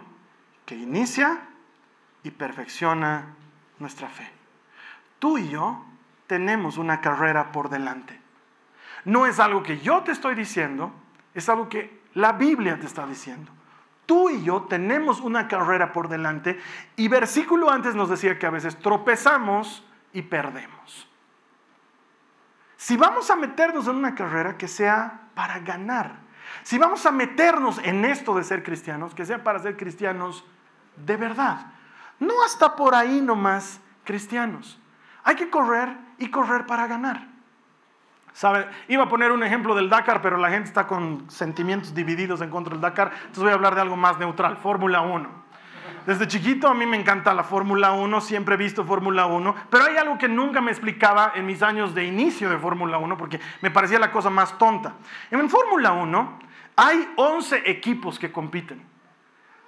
que 0.65 0.75
inicia 0.75 1.39
y 2.23 2.31
perfecciona 2.31 3.35
nuestra 3.79 4.09
fe. 4.09 4.29
Tú 5.19 5.37
y 5.37 5.49
yo 5.49 5.85
tenemos 6.27 6.77
una 6.77 6.99
carrera 7.01 7.51
por 7.51 7.69
delante. 7.69 8.19
No 9.05 9.25
es 9.25 9.39
algo 9.39 9.63
que 9.63 9.79
yo 9.79 10.01
te 10.03 10.11
estoy 10.11 10.35
diciendo, 10.35 10.91
es 11.33 11.47
algo 11.47 11.69
que 11.69 12.01
la 12.13 12.33
Biblia 12.33 12.79
te 12.79 12.87
está 12.87 13.05
diciendo. 13.05 13.51
Tú 14.05 14.29
y 14.29 14.43
yo 14.43 14.63
tenemos 14.63 15.19
una 15.19 15.47
carrera 15.47 15.91
por 15.91 16.09
delante 16.09 16.59
y 16.95 17.07
versículo 17.07 17.71
antes 17.71 17.95
nos 17.95 18.09
decía 18.09 18.37
que 18.37 18.45
a 18.45 18.51
veces 18.51 18.77
tropezamos 18.77 19.83
y 20.13 20.21
perdemos. 20.21 21.07
Si 22.77 22.97
vamos 22.97 23.31
a 23.31 23.35
meternos 23.35 23.87
en 23.87 23.95
una 23.95 24.13
carrera 24.13 24.57
que 24.57 24.67
sea 24.67 25.29
para 25.33 25.59
ganar, 25.59 26.17
si 26.63 26.77
vamos 26.77 27.05
a 27.05 27.11
meternos 27.11 27.79
en 27.83 28.05
esto 28.05 28.35
de 28.35 28.43
ser 28.43 28.63
cristianos, 28.63 29.15
que 29.15 29.25
sea 29.25 29.43
para 29.43 29.59
ser 29.59 29.75
cristianos 29.75 30.45
de 30.95 31.17
verdad. 31.17 31.67
No 32.19 32.43
hasta 32.43 32.75
por 32.75 32.95
ahí 32.95 33.21
nomás 33.21 33.79
cristianos. 34.03 34.79
Hay 35.23 35.35
que 35.35 35.49
correr 35.49 35.97
y 36.17 36.29
correr 36.29 36.65
para 36.65 36.87
ganar. 36.87 37.34
¿Sabe? 38.35 38.67
Iba 38.89 39.05
a 39.05 39.07
poner 39.07 39.31
un 39.31 39.43
ejemplo 39.43 39.73
del 39.75 39.89
Dakar, 39.89 40.21
pero 40.21 40.35
la 40.35 40.49
gente 40.49 40.67
está 40.67 40.85
con 40.87 41.23
sentimientos 41.31 41.95
divididos 41.95 42.41
en 42.41 42.49
contra 42.49 42.73
del 42.73 42.81
Dakar, 42.81 43.13
entonces 43.13 43.43
voy 43.43 43.51
a 43.51 43.55
hablar 43.55 43.75
de 43.75 43.81
algo 43.81 43.95
más 43.95 44.19
neutral, 44.19 44.57
Fórmula 44.57 44.99
1. 44.99 45.29
Desde 46.05 46.27
chiquito 46.27 46.67
a 46.67 46.73
mí 46.73 46.85
me 46.85 46.97
encanta 46.97 47.33
la 47.33 47.45
Fórmula 47.45 47.93
1, 47.93 48.19
siempre 48.19 48.55
he 48.55 48.57
visto 48.57 48.83
Fórmula 48.83 49.25
1, 49.25 49.55
pero 49.69 49.85
hay 49.85 49.95
algo 49.95 50.17
que 50.17 50.27
nunca 50.27 50.59
me 50.59 50.71
explicaba 50.71 51.31
en 51.33 51.45
mis 51.45 51.63
años 51.63 51.95
de 51.95 52.03
inicio 52.03 52.49
de 52.49 52.57
Fórmula 52.57 52.97
1 52.97 53.17
porque 53.17 53.39
me 53.61 53.71
parecía 53.71 53.99
la 53.99 54.11
cosa 54.11 54.29
más 54.29 54.57
tonta. 54.57 54.95
En 55.31 55.49
Fórmula 55.49 55.93
1 55.93 56.39
hay 56.75 57.07
11 57.15 57.71
equipos 57.71 58.19
que 58.19 58.33
compiten. 58.33 58.85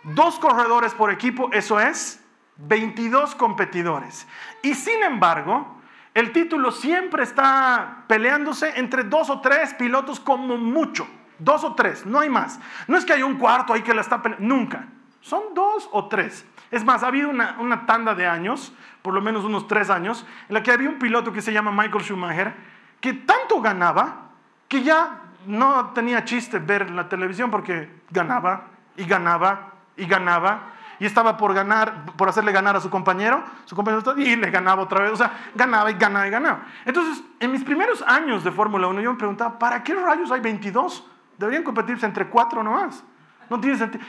Dos 0.04 0.40
corredores 0.40 0.94
por 0.94 1.10
equipo, 1.10 1.50
eso 1.54 1.80
es 1.80 2.22
22 2.58 3.34
competidores. 3.36 4.28
Y 4.62 4.74
sin 4.74 5.04
embargo, 5.04 5.77
el 6.18 6.32
título 6.32 6.72
siempre 6.72 7.22
está 7.22 8.06
peleándose 8.08 8.80
entre 8.80 9.04
dos 9.04 9.30
o 9.30 9.40
tres 9.40 9.76
pilotos 9.76 10.20
como 10.20 10.58
mucho. 10.58 11.08
Dos 11.38 11.64
o 11.64 11.76
tres, 11.76 12.08
no 12.08 12.20
hay 12.20 12.28
más. 12.28 12.60
No 12.88 12.98
es 12.98 13.06
que 13.06 13.14
haya 13.14 13.24
un 13.28 13.38
cuarto 13.38 13.72
ahí 13.72 13.84
que 13.84 13.94
la 13.94 14.02
está 14.02 14.20
peleando, 14.24 14.48
nunca. 14.48 14.88
Son 15.22 15.54
dos 15.54 15.88
o 15.92 16.08
tres. 16.08 16.44
Es 16.72 16.84
más, 16.84 17.04
ha 17.04 17.10
habido 17.10 17.30
una, 17.30 17.58
una, 17.60 17.86
tanda 17.86 18.16
de 18.16 18.26
años, 18.26 18.74
por 19.04 19.14
lo 19.14 19.22
menos 19.22 19.46
unos 19.46 19.68
tres 19.68 19.92
años, 19.92 20.26
en 20.50 20.56
la 20.56 20.64
que 20.64 20.72
había 20.72 20.90
un 20.90 20.98
piloto 20.98 21.32
que 21.32 21.44
se 21.44 21.54
llama 21.54 21.72
Michael 21.72 22.04
Schumacher, 22.04 22.56
que 23.00 23.14
tanto 23.14 23.62
ganaba 23.62 24.32
que 24.68 24.82
ya 24.82 25.22
no 25.46 25.92
tenía 25.94 26.26
chiste 26.26 26.58
ver 26.58 26.90
la 26.90 27.08
televisión 27.10 27.52
porque 27.52 27.92
ganaba 28.10 28.70
y 28.96 29.06
ganaba 29.06 29.74
y 29.96 30.08
ganaba 30.08 30.77
y 31.00 31.06
estaba 31.06 31.38
por 31.38 31.54
ganar, 31.54 32.06
por 32.16 32.30
hacerle 32.30 32.52
ganar 32.52 32.76
a 32.76 32.82
su 32.82 32.90
compañero, 32.90 33.44
su 33.66 33.76
compañero 33.76 34.18
y 34.18 34.36
le 34.36 34.50
ganaba 34.50 34.84
otra 34.84 35.02
vez, 35.02 35.12
o 35.12 35.16
sea, 35.16 35.52
ganaba 35.54 35.92
y 35.92 35.96
ganaba 35.96 36.28
y 36.28 36.32
ganaba. 36.32 36.66
Entonces, 36.86 37.24
en 37.40 37.52
mis 37.52 37.64
primeros 37.64 38.02
años 38.02 38.44
de 38.44 38.52
Fórmula 38.52 38.88
1 38.88 39.02
yo 39.02 39.12
me 39.12 39.18
preguntaba, 39.18 39.60
¿para 39.60 39.84
qué 39.84 39.94
rayos 39.94 40.32
hay 40.32 40.40
22? 40.40 41.06
Deberían 41.38 41.64
competirse 41.64 42.06
entre 42.06 42.28
cuatro 42.28 42.64
nomás. 42.64 43.04
No 43.50 43.60
tiene 43.60 43.78
sentido. 43.78 44.04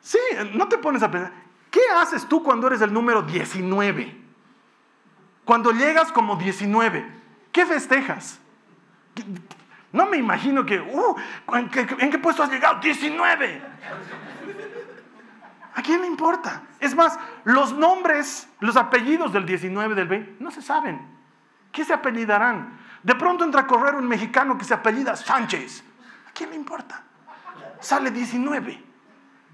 Sí, 0.00 0.18
no 0.54 0.68
te 0.68 0.76
pones 0.76 1.02
a 1.02 1.10
pensar, 1.10 1.32
¿qué 1.70 1.80
haces 1.96 2.28
tú 2.28 2.42
cuando 2.42 2.66
eres 2.66 2.82
el 2.82 2.92
número 2.92 3.22
19? 3.22 4.22
Cuando 5.44 5.72
llegas 5.72 6.12
como 6.12 6.36
19, 6.36 7.06
¿qué 7.52 7.64
festejas? 7.64 8.38
No 9.92 10.06
me 10.06 10.16
imagino 10.16 10.66
que, 10.66 10.80
uh, 10.80 11.16
¿en 11.54 11.68
qué, 11.68 11.86
¿en 12.00 12.10
qué 12.10 12.18
puesto 12.18 12.42
has 12.42 12.50
llegado? 12.50 12.80
19. 12.80 13.62
¿A 15.74 15.82
quién 15.82 16.00
le 16.00 16.06
importa? 16.06 16.62
Es 16.78 16.94
más, 16.94 17.18
los 17.44 17.72
nombres, 17.72 18.48
los 18.60 18.76
apellidos 18.76 19.32
del 19.32 19.44
19, 19.44 19.94
del 19.94 20.08
20, 20.08 20.36
no 20.40 20.50
se 20.50 20.62
saben. 20.62 21.00
¿Qué 21.72 21.84
se 21.84 21.92
apellidarán? 21.92 22.78
De 23.02 23.14
pronto 23.16 23.44
entra 23.44 23.62
a 23.62 23.66
correr 23.66 23.96
un 23.96 24.06
mexicano 24.06 24.56
que 24.56 24.64
se 24.64 24.72
apellida 24.72 25.16
Sánchez. 25.16 25.82
¿A 26.28 26.32
quién 26.32 26.50
le 26.50 26.56
importa? 26.56 27.02
Sale 27.80 28.10
19, 28.10 28.82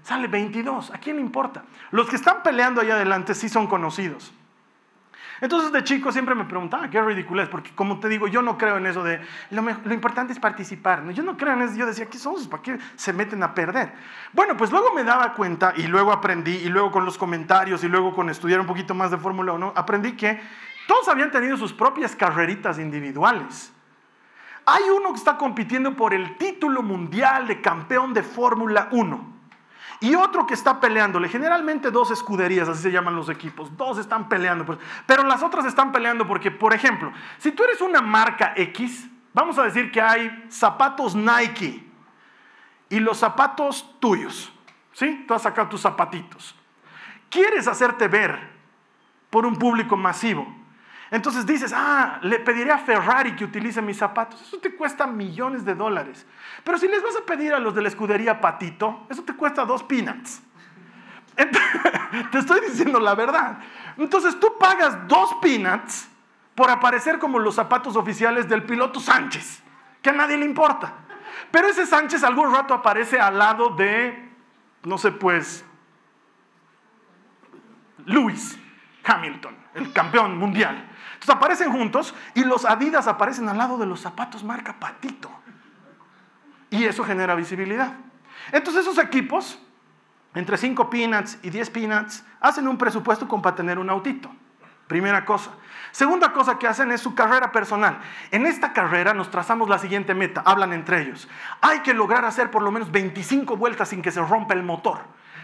sale 0.03 0.27
22. 0.27 0.91
¿A 0.91 0.99
quién 0.99 1.15
le 1.15 1.21
importa? 1.21 1.63
Los 1.89 2.07
que 2.07 2.15
están 2.15 2.43
peleando 2.43 2.81
allá 2.81 2.93
adelante 2.93 3.33
sí 3.33 3.49
son 3.49 3.67
conocidos. 3.67 4.31
Entonces 5.41 5.71
de 5.71 5.83
chico 5.83 6.11
siempre 6.11 6.35
me 6.35 6.45
preguntaba, 6.45 6.87
qué 6.89 7.01
ridículo 7.01 7.41
es, 7.41 7.49
porque 7.49 7.71
como 7.73 7.99
te 7.99 8.07
digo, 8.07 8.27
yo 8.27 8.43
no 8.43 8.59
creo 8.59 8.77
en 8.77 8.85
eso 8.85 9.03
de 9.03 9.19
lo, 9.49 9.63
lo 9.63 9.93
importante 9.93 10.33
es 10.33 10.39
participar. 10.39 11.03
Yo 11.09 11.23
no 11.23 11.35
creo 11.35 11.53
en 11.53 11.63
eso. 11.63 11.75
Yo 11.75 11.87
decía, 11.87 12.05
¿qué 12.05 12.19
son? 12.19 12.35
¿Para 12.47 12.61
qué 12.61 12.77
se 12.95 13.11
meten 13.11 13.41
a 13.41 13.55
perder? 13.55 13.91
Bueno, 14.33 14.55
pues 14.55 14.71
luego 14.71 14.93
me 14.93 15.03
daba 15.03 15.33
cuenta 15.33 15.73
y 15.75 15.87
luego 15.87 16.11
aprendí, 16.11 16.57
y 16.57 16.69
luego 16.69 16.91
con 16.91 17.05
los 17.05 17.17
comentarios 17.17 17.83
y 17.83 17.87
luego 17.87 18.13
con 18.13 18.29
estudiar 18.29 18.59
un 18.59 18.67
poquito 18.67 18.93
más 18.93 19.09
de 19.09 19.17
Fórmula 19.17 19.53
1, 19.53 19.73
aprendí 19.75 20.11
que 20.11 20.39
todos 20.87 21.07
habían 21.07 21.31
tenido 21.31 21.57
sus 21.57 21.73
propias 21.73 22.15
carreritas 22.15 22.77
individuales. 22.77 23.73
Hay 24.65 24.83
uno 24.95 25.09
que 25.11 25.17
está 25.17 25.37
compitiendo 25.37 25.95
por 25.95 26.13
el 26.13 26.37
título 26.37 26.83
mundial 26.83 27.47
de 27.47 27.61
campeón 27.61 28.13
de 28.13 28.21
Fórmula 28.21 28.89
1 28.91 29.40
y 30.01 30.15
otro 30.15 30.47
que 30.47 30.55
está 30.55 30.79
peleándole. 30.79 31.29
Generalmente 31.29 31.91
dos 31.91 32.09
escuderías, 32.09 32.67
así 32.67 32.81
se 32.81 32.91
llaman 32.91 33.15
los 33.15 33.29
equipos. 33.29 33.77
Dos 33.77 33.99
están 33.99 34.27
peleando. 34.27 34.65
Pues. 34.65 34.79
Pero 35.05 35.23
las 35.23 35.43
otras 35.43 35.63
están 35.65 35.91
peleando 35.91 36.27
porque, 36.27 36.49
por 36.49 36.73
ejemplo, 36.73 37.13
si 37.37 37.51
tú 37.51 37.63
eres 37.63 37.81
una 37.81 38.01
marca 38.01 38.53
X, 38.57 39.07
vamos 39.31 39.59
a 39.59 39.63
decir 39.63 39.91
que 39.91 40.01
hay 40.01 40.45
zapatos 40.49 41.15
Nike 41.15 41.87
y 42.89 42.99
los 42.99 43.19
zapatos 43.19 43.95
tuyos. 43.99 44.51
¿Sí? 44.91 45.23
Tú 45.27 45.35
has 45.35 45.43
sacado 45.43 45.69
tus 45.69 45.81
zapatitos. 45.81 46.55
Quieres 47.29 47.67
hacerte 47.67 48.07
ver 48.07 48.49
por 49.29 49.45
un 49.45 49.55
público 49.55 49.95
masivo. 49.95 50.60
Entonces 51.11 51.45
dices, 51.45 51.73
ah, 51.75 52.19
le 52.21 52.39
pediré 52.39 52.71
a 52.71 52.77
Ferrari 52.77 53.35
que 53.35 53.43
utilice 53.43 53.81
mis 53.81 53.97
zapatos. 53.97 54.41
Eso 54.41 54.57
te 54.59 54.73
cuesta 54.73 55.05
millones 55.05 55.65
de 55.65 55.75
dólares. 55.75 56.25
Pero 56.63 56.77
si 56.77 56.87
les 56.87 57.03
vas 57.03 57.17
a 57.17 57.25
pedir 57.25 57.53
a 57.53 57.59
los 57.59 57.75
de 57.75 57.81
la 57.81 57.89
escudería 57.89 58.39
Patito, 58.39 59.05
eso 59.09 59.21
te 59.23 59.33
cuesta 59.33 59.65
dos 59.65 59.83
peanuts. 59.83 60.41
te 62.31 62.37
estoy 62.37 62.61
diciendo 62.61 62.97
la 62.99 63.13
verdad. 63.13 63.59
Entonces 63.97 64.39
tú 64.39 64.53
pagas 64.57 65.05
dos 65.09 65.35
peanuts 65.41 66.07
por 66.55 66.69
aparecer 66.69 67.19
como 67.19 67.39
los 67.39 67.55
zapatos 67.55 67.97
oficiales 67.97 68.47
del 68.47 68.63
piloto 68.63 69.01
Sánchez, 69.01 69.61
que 70.01 70.11
a 70.11 70.13
nadie 70.13 70.37
le 70.37 70.45
importa. 70.45 70.93
Pero 71.51 71.67
ese 71.67 71.85
Sánchez 71.85 72.23
algún 72.23 72.53
rato 72.53 72.73
aparece 72.73 73.19
al 73.19 73.37
lado 73.37 73.69
de, 73.71 74.29
no 74.83 74.97
sé, 74.97 75.11
pues, 75.11 75.65
Lewis 78.05 78.57
Hamilton, 79.03 79.55
el 79.73 79.91
campeón 79.91 80.37
mundial. 80.37 80.87
Entonces 81.21 81.35
aparecen 81.35 81.71
juntos 81.71 82.15
y 82.33 82.43
los 82.43 82.65
Adidas 82.65 83.05
aparecen 83.05 83.47
al 83.47 83.55
lado 83.55 83.77
de 83.77 83.85
los 83.85 83.99
zapatos 83.99 84.43
marca 84.43 84.79
Patito. 84.79 85.29
Y 86.71 86.85
eso 86.85 87.03
genera 87.03 87.35
visibilidad. 87.35 87.93
Entonces 88.51 88.87
esos 88.87 88.97
equipos, 88.97 89.59
entre 90.33 90.57
5 90.57 90.89
peanuts 90.89 91.37
y 91.43 91.51
10 91.51 91.69
peanuts, 91.69 92.23
hacen 92.39 92.67
un 92.67 92.75
presupuesto 92.75 93.27
como 93.27 93.43
para 93.43 93.55
tener 93.55 93.77
un 93.77 93.91
autito. 93.91 94.31
Primera 94.87 95.23
cosa. 95.23 95.51
Segunda 95.91 96.33
cosa 96.33 96.57
que 96.57 96.67
hacen 96.67 96.91
es 96.91 97.01
su 97.01 97.13
carrera 97.13 97.51
personal. 97.51 97.99
En 98.31 98.47
esta 98.47 98.73
carrera 98.73 99.13
nos 99.13 99.29
trazamos 99.29 99.69
la 99.69 99.77
siguiente 99.77 100.15
meta, 100.15 100.41
hablan 100.43 100.73
entre 100.73 101.03
ellos. 101.03 101.27
Hay 101.61 101.81
que 101.81 101.93
lograr 101.93 102.25
hacer 102.25 102.49
por 102.49 102.63
lo 102.63 102.71
menos 102.71 102.91
25 102.91 103.57
vueltas 103.57 103.89
sin 103.89 104.01
que 104.01 104.09
se 104.09 104.21
rompa 104.21 104.55
el 104.55 104.63
motor. 104.63 105.01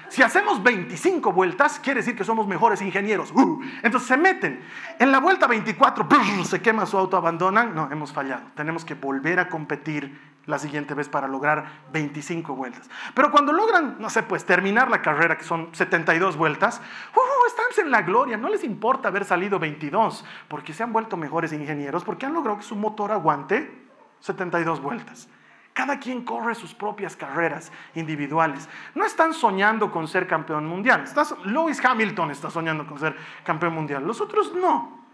Si 0.10 0.24
hacemos 0.24 0.64
25 0.64 1.34
vueltas, 1.34 1.80
quiere 1.80 2.00
decir 2.00 2.16
que 2.16 2.24
somos 2.24 2.48
mejores 2.48 2.82
ingenieros. 2.82 3.32
Uh, 3.32 3.62
entonces 3.84 4.08
se 4.08 4.18
meten. 4.18 4.62
En 5.00 5.12
la 5.12 5.20
vuelta 5.20 5.48
24, 5.48 6.08
se 6.46 6.62
quema 6.62 6.86
su 6.86 6.98
auto, 6.98 7.18
abandonan. 7.18 7.76
No, 7.76 7.92
hemos 7.92 8.14
fallado. 8.14 8.44
Tenemos 8.56 8.86
que 8.86 8.94
volver 8.94 9.40
a 9.40 9.50
competir 9.50 10.38
la 10.46 10.58
siguiente 10.58 10.94
vez 10.94 11.10
para 11.10 11.28
lograr 11.28 11.66
25 11.92 12.56
vueltas. 12.56 12.90
Pero 13.14 13.32
cuando 13.32 13.52
logran, 13.52 13.98
no 14.00 14.10
sé, 14.10 14.24
pues 14.24 14.46
terminar 14.46 14.90
la 14.90 15.02
carrera, 15.02 15.38
que 15.38 15.44
son 15.44 15.70
72 15.74 16.38
vueltas, 16.38 16.82
uh, 17.14 17.48
están 17.48 17.86
en 17.86 17.92
la 17.92 18.02
gloria, 18.02 18.38
no 18.38 18.50
les 18.50 18.64
importa 18.64 19.10
haber 19.10 19.26
salido 19.26 19.60
22, 19.60 20.26
porque 20.48 20.74
se 20.74 20.84
han 20.84 20.94
vuelto 20.94 21.18
mejores 21.18 21.54
ingenieros, 21.54 22.04
porque 22.04 22.26
han 22.26 22.34
logrado 22.34 22.58
que 22.58 22.64
su 22.64 22.76
motor 22.76 23.12
aguante 23.12 23.88
72 24.22 24.82
vueltas. 24.82 25.30
Cada 25.78 26.00
quien 26.00 26.24
corre 26.24 26.56
sus 26.56 26.74
propias 26.74 27.16
carreras 27.16 27.72
individuales. 27.94 28.68
No 28.96 29.06
están 29.06 29.32
soñando 29.32 29.92
con 29.92 30.08
ser 30.08 30.26
campeón 30.26 30.66
mundial. 30.66 31.04
Lewis 31.46 31.86
Hamilton 31.86 32.32
está 32.32 32.50
soñando 32.50 32.88
con 32.88 32.98
ser 32.98 33.16
campeón 33.44 33.76
mundial. 33.76 34.04
Los 34.04 34.20
otros 34.20 34.56
no. 34.56 35.06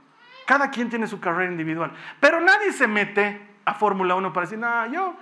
Cada 0.46 0.72
quien 0.72 0.90
tiene 0.90 1.06
su 1.06 1.20
carrera 1.20 1.52
individual. 1.52 1.92
Pero 2.18 2.40
nadie 2.40 2.72
se 2.72 2.88
mete 2.88 3.58
a 3.66 3.74
Fórmula 3.74 4.16
1 4.16 4.32
para 4.32 4.46
decir, 4.46 4.58
no, 4.58 4.86
yo 4.86 5.14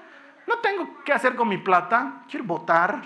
no 0.45 0.59
tengo 0.59 1.01
qué 1.03 1.11
hacer 1.11 1.35
con 1.35 1.49
mi 1.49 1.57
plata, 1.57 2.21
quiero 2.29 2.45
votar. 2.45 3.01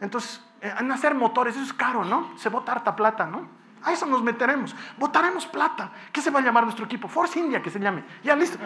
Entonces, 0.00 0.44
eh, 0.60 0.74
en 0.80 0.90
hacer 0.90 1.14
motores, 1.14 1.54
eso 1.54 1.64
es 1.64 1.72
caro, 1.72 2.04
¿no? 2.04 2.36
Se 2.38 2.48
vota 2.48 2.72
harta 2.72 2.96
plata, 2.96 3.24
¿no? 3.24 3.48
A 3.84 3.92
eso 3.92 4.04
nos 4.04 4.24
meteremos. 4.24 4.74
Votaremos 4.96 5.46
plata. 5.46 5.92
¿Qué 6.10 6.22
se 6.22 6.32
va 6.32 6.40
a 6.40 6.42
llamar 6.42 6.64
nuestro 6.64 6.86
equipo? 6.86 7.06
Force 7.06 7.38
India, 7.38 7.62
que 7.62 7.70
se 7.70 7.78
llame. 7.78 8.02
Ya 8.24 8.34
listo. 8.34 8.58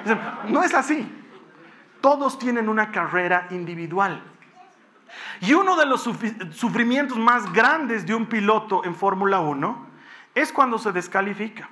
No 0.48 0.62
es 0.62 0.72
así. 0.72 1.22
Todos 2.02 2.38
tienen 2.38 2.68
una 2.68 2.90
carrera 2.90 3.46
individual. 3.50 4.22
Y 5.40 5.54
uno 5.54 5.76
de 5.76 5.86
los 5.86 6.02
sufrimientos 6.02 7.16
más 7.16 7.50
grandes 7.52 8.04
de 8.04 8.14
un 8.14 8.26
piloto 8.26 8.84
en 8.84 8.94
Fórmula 8.94 9.40
1 9.40 9.86
es 10.34 10.52
cuando 10.52 10.78
se 10.78 10.92
descalifica. 10.92 11.70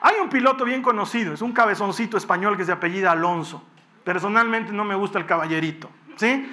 Hay 0.00 0.16
un 0.20 0.28
piloto 0.28 0.64
bien 0.64 0.82
conocido, 0.82 1.34
es 1.34 1.42
un 1.42 1.52
cabezoncito 1.52 2.16
español 2.16 2.56
que 2.56 2.64
se 2.64 2.72
apellida 2.72 3.12
Alonso. 3.12 3.62
Personalmente 4.02 4.72
no 4.72 4.84
me 4.84 4.94
gusta 4.94 5.18
el 5.18 5.26
caballerito, 5.26 5.90
¿sí? 6.16 6.50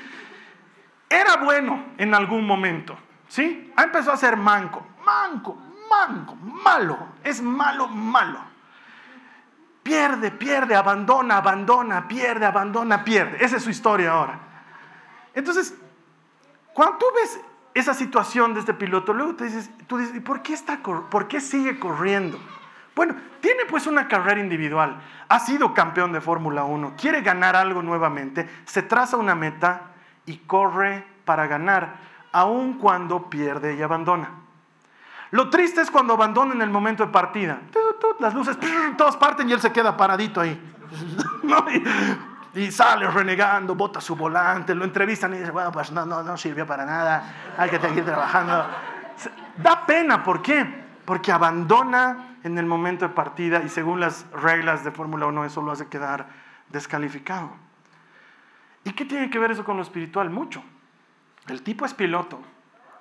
Era 1.10 1.38
bueno 1.38 1.86
en 1.98 2.14
algún 2.14 2.46
momento, 2.46 2.98
¿sí? 3.28 3.72
Ha 3.76 3.84
empezado 3.84 4.14
a 4.14 4.18
ser 4.18 4.38
manco, 4.38 4.86
manco, 5.06 5.58
manco, 5.90 6.36
malo, 6.36 6.98
es 7.24 7.42
malo, 7.42 7.88
malo. 7.88 8.51
Pierde, 9.84 10.32
pierde, 10.32 10.76
abandona, 10.76 11.38
abandona, 11.38 12.08
pierde, 12.08 12.46
abandona, 12.46 13.04
pierde. 13.04 13.44
Esa 13.44 13.58
es 13.58 13.64
su 13.64 13.70
historia 13.70 14.12
ahora. 14.12 14.40
Entonces, 15.34 15.76
cuando 16.74 16.98
tú 16.98 17.06
ves 17.16 17.40
esa 17.74 17.94
situación 17.94 18.54
de 18.54 18.60
este 18.60 18.74
piloto, 18.74 19.14
luego 19.14 19.36
te 19.36 19.46
dices, 19.46 19.70
tú 19.88 19.98
dices, 19.98 20.22
¿por 20.22 20.42
qué, 20.42 20.54
está, 20.54 20.80
¿por 20.84 21.28
qué 21.28 21.40
sigue 21.40 21.80
corriendo? 21.80 22.40
Bueno, 22.96 23.16
tiene 23.40 23.66
pues 23.66 23.88
una 23.88 24.08
carrera 24.08 24.42
individual, 24.42 25.02
ha 25.30 25.40
sido 25.40 25.74
campeón 25.74 26.12
de 26.12 26.20
Fórmula 26.20 26.64
1, 26.66 26.96
quiere 26.98 27.22
ganar 27.22 27.56
algo 27.56 27.82
nuevamente, 27.82 28.50
se 28.66 28.84
traza 28.84 29.16
una 29.16 29.34
meta 29.34 29.92
y 30.26 30.38
corre 30.40 31.06
para 31.24 31.48
ganar, 31.48 31.96
aun 32.34 32.74
cuando 32.78 33.30
pierde 33.30 33.76
y 33.76 33.82
abandona. 33.82 34.41
Lo 35.32 35.50
triste 35.50 35.82
es 35.82 35.90
cuando 35.90 36.14
abandona 36.14 36.54
en 36.54 36.62
el 36.62 36.70
momento 36.70 37.06
de 37.06 37.12
partida. 37.12 37.60
Las 38.20 38.34
luces, 38.34 38.58
todos 38.98 39.18
parten 39.18 39.50
y 39.50 39.54
él 39.54 39.62
se 39.62 39.72
queda 39.72 39.98
paradito 39.98 40.42
ahí. 40.42 40.60
Y, 42.54 42.70
sale 42.70 43.10
renegando, 43.10 43.76
bota 43.76 44.02
su 44.02 44.14
volante, 44.14 44.76
lo 44.76 44.84
entrevistan 44.84 45.34
y 45.34 45.38
dice, 45.38 45.52
bueno, 45.52 45.72
pues 45.72 45.90
no, 45.94 46.06
no, 46.06 46.22
no 46.22 46.36
sirvió 46.36 46.68
para 46.68 46.86
nada, 46.86 47.54
hay 47.58 47.70
que 47.70 47.80
seguir 47.80 48.04
trabajando. 48.04 48.68
Da 49.56 49.86
pena, 49.86 50.22
¿por 50.22 50.42
qué? 50.42 50.84
Porque 51.06 51.32
abandona 51.32 52.36
en 52.44 52.58
el 52.58 52.66
momento 52.66 53.08
de 53.08 53.14
partida 53.14 53.62
y 53.64 53.70
según 53.70 54.02
las 54.02 54.30
reglas 54.32 54.84
de 54.84 54.92
Fórmula 54.92 55.28
1 55.28 55.46
eso 55.46 55.62
lo 55.62 55.72
hace 55.72 55.88
quedar 55.88 56.28
descalificado. 56.68 57.52
¿Y 58.84 58.92
qué 58.92 59.06
tiene 59.06 59.30
que 59.30 59.40
ver 59.40 59.52
eso 59.52 59.64
con 59.64 59.78
lo 59.78 59.84
espiritual? 59.84 60.30
Mucho. 60.30 60.62
El 61.48 61.62
tipo 61.62 61.86
es 61.86 61.94
piloto, 61.94 62.42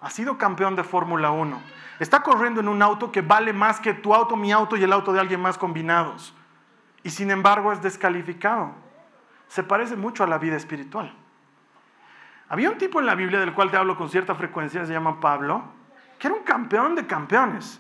ha 0.01 0.11
sido 0.11 0.39
campeón 0.39 0.77
de 0.77 0.85
Fórmula 0.85 1.33
1 1.33 1.61
Está 2.01 2.23
corriendo 2.23 2.61
en 2.61 2.69
un 2.69 2.81
auto 2.81 3.13
que 3.13 3.21
vale 3.21 3.53
más 3.53 3.79
que 3.79 3.93
tu 3.93 4.15
auto, 4.15 4.35
mi 4.35 4.51
auto 4.51 4.75
y 4.75 4.83
el 4.83 4.93
auto 4.93 5.13
de 5.13 5.21
alguien 5.21 5.41
más 5.41 5.59
combinados. 5.59 6.35
Y 7.03 7.11
sin 7.11 7.31
embargo 7.31 7.73
es 7.73 7.83
descalificado. 7.83 8.73
Se 9.49 9.63
parece 9.63 9.97
mucho 9.97 10.25
a 10.25 10.27
la 10.27 10.39
vida 10.39 10.57
espiritual. 10.57 11.15
Había 12.49 12.71
un 12.71 12.79
tipo 12.79 13.01
en 13.01 13.07
la 13.07 13.15
Biblia 13.15 13.39
del 13.39 13.53
cual 13.53 13.71
te 13.71 13.77
hablo 13.77 13.97
con 13.97 14.09
cierta 14.09 14.35
frecuencia, 14.35 14.87
se 14.87 14.93
llama 14.95 15.21
Pablo, 15.21 15.63
que 16.19 16.29
era 16.29 16.37
un 16.37 16.43
campeón 16.43 16.95
de 16.95 17.07
campeones. 17.07 17.79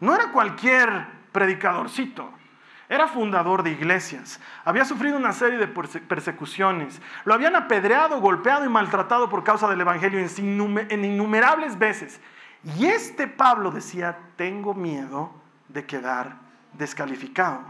No 0.00 0.14
era 0.14 0.32
cualquier 0.32 1.06
predicadorcito. 1.30 2.30
Era 2.88 3.06
fundador 3.06 3.62
de 3.62 3.70
iglesias. 3.70 4.40
Había 4.64 4.86
sufrido 4.86 5.18
una 5.18 5.32
serie 5.32 5.58
de 5.58 5.66
persecuciones. 5.66 7.02
Lo 7.24 7.34
habían 7.34 7.54
apedreado, 7.54 8.18
golpeado 8.18 8.64
y 8.64 8.70
maltratado 8.70 9.28
por 9.28 9.44
causa 9.44 9.68
del 9.68 9.82
Evangelio 9.82 10.18
en 10.18 11.04
innumerables 11.04 11.78
veces. 11.78 12.18
Y 12.64 12.86
este 12.86 13.26
Pablo 13.26 13.70
decía, 13.70 14.18
tengo 14.36 14.74
miedo 14.74 15.32
de 15.68 15.84
quedar 15.84 16.36
descalificado. 16.74 17.60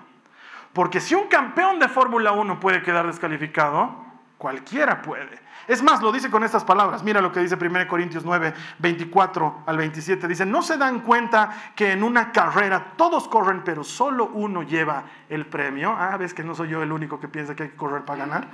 Porque 0.73 1.01
si 1.01 1.15
un 1.15 1.29
campeón 1.29 1.79
de 1.79 1.89
Fórmula 1.89 2.33
1 2.33 2.61
puede 2.61 2.83
quedar 2.83 3.07
descalificado, 3.07 3.95
cualquiera 4.39 5.03
puede. 5.03 5.41
Es 5.69 5.83
más, 5.83 6.03
lo 6.03 6.11
dice 6.11 6.31
con 6.31 6.43
estas 6.45 6.65
palabras. 6.65 7.03
Mira 7.03 7.21
lo 7.21 7.31
que 7.31 7.41
dice 7.41 7.55
1 7.55 7.87
Corintios 7.89 8.25
9, 8.25 8.53
24 8.79 9.63
al 9.67 9.77
27. 9.77 10.27
Dice, 10.27 10.45
no 10.45 10.63
se 10.63 10.77
dan 10.77 11.01
cuenta 11.01 11.73
que 11.77 11.93
en 11.93 12.03
una 12.03 12.33
carrera 12.33 12.95
todos 12.97 13.29
corren, 13.29 13.63
pero 13.63 13.85
solo 13.85 14.31
uno 14.35 14.63
lleva 14.63 15.05
el 15.29 15.47
premio. 15.47 15.95
Ah, 15.97 16.17
ves 16.17 16.35
que 16.35 16.43
no 16.43 16.55
soy 16.55 16.71
yo 16.71 16.83
el 16.83 16.91
único 16.91 17.21
que 17.21 17.29
piensa 17.29 17.55
que 17.55 17.65
hay 17.65 17.69
que 17.71 17.77
correr 17.77 18.05
para 18.05 18.27
ganar. 18.27 18.49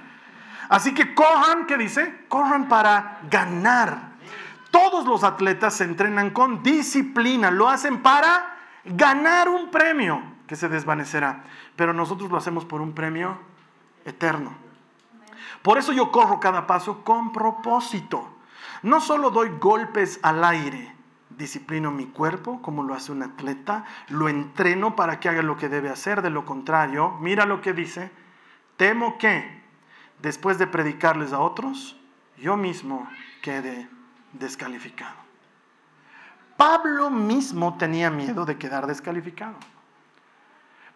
Así 0.69 0.93
que 0.93 1.15
corran, 1.15 1.67
¿qué 1.67 1.79
dice? 1.79 2.27
Corran 2.29 2.69
para 2.69 3.21
ganar. 3.31 4.18
Todos 4.71 5.07
los 5.07 5.25
atletas 5.25 5.75
se 5.75 5.85
entrenan 5.85 6.31
con 6.31 6.63
disciplina, 6.63 7.51
lo 7.51 7.69
hacen 7.69 8.03
para 8.03 8.57
ganar 8.85 9.49
un 9.49 9.71
premio 9.71 10.23
que 10.47 10.57
se 10.57 10.69
desvanecerá, 10.69 11.45
pero 11.77 11.93
nosotros 11.93 12.31
lo 12.31 12.37
hacemos 12.37 12.65
por 12.65 12.81
un 12.81 12.93
premio 12.93 13.39
eterno. 14.05 14.53
Por 15.63 15.79
eso 15.79 15.93
yo 15.93 16.11
corro 16.11 16.41
cada 16.41 16.67
paso 16.67 17.05
con 17.05 17.33
propósito. 17.33 18.29
No 18.83 19.01
solo 19.01 19.31
doy 19.31 19.51
golpes 19.59 20.21
al 20.23 20.45
aire, 20.45 20.95
disciplino 21.31 21.91
mi 21.91 22.07
cuerpo 22.07 22.63
como 22.63 22.83
lo 22.83 22.95
hace 22.95 23.13
un 23.13 23.23
atleta, 23.23 23.85
lo 24.09 24.29
entreno 24.29 24.97
para 24.97 25.21
que 25.21 25.29
haga 25.29 25.43
lo 25.43 25.57
que 25.57 25.69
debe 25.69 25.91
hacer, 25.91 26.23
de 26.23 26.31
lo 26.31 26.45
contrario, 26.45 27.17
mira 27.21 27.45
lo 27.45 27.61
que 27.61 27.73
dice, 27.73 28.11
temo 28.77 29.19
que 29.19 29.63
después 30.21 30.59
de 30.59 30.67
predicarles 30.67 31.33
a 31.33 31.41
otros, 31.41 31.99
yo 32.37 32.57
mismo 32.57 33.09
quede 33.43 33.89
descalificado. 34.33 35.17
Pablo 36.57 37.11
mismo 37.11 37.79
tenía 37.79 38.11
miedo 38.11 38.45
de 38.45 38.59
quedar 38.59 38.87
descalificado. 38.87 39.55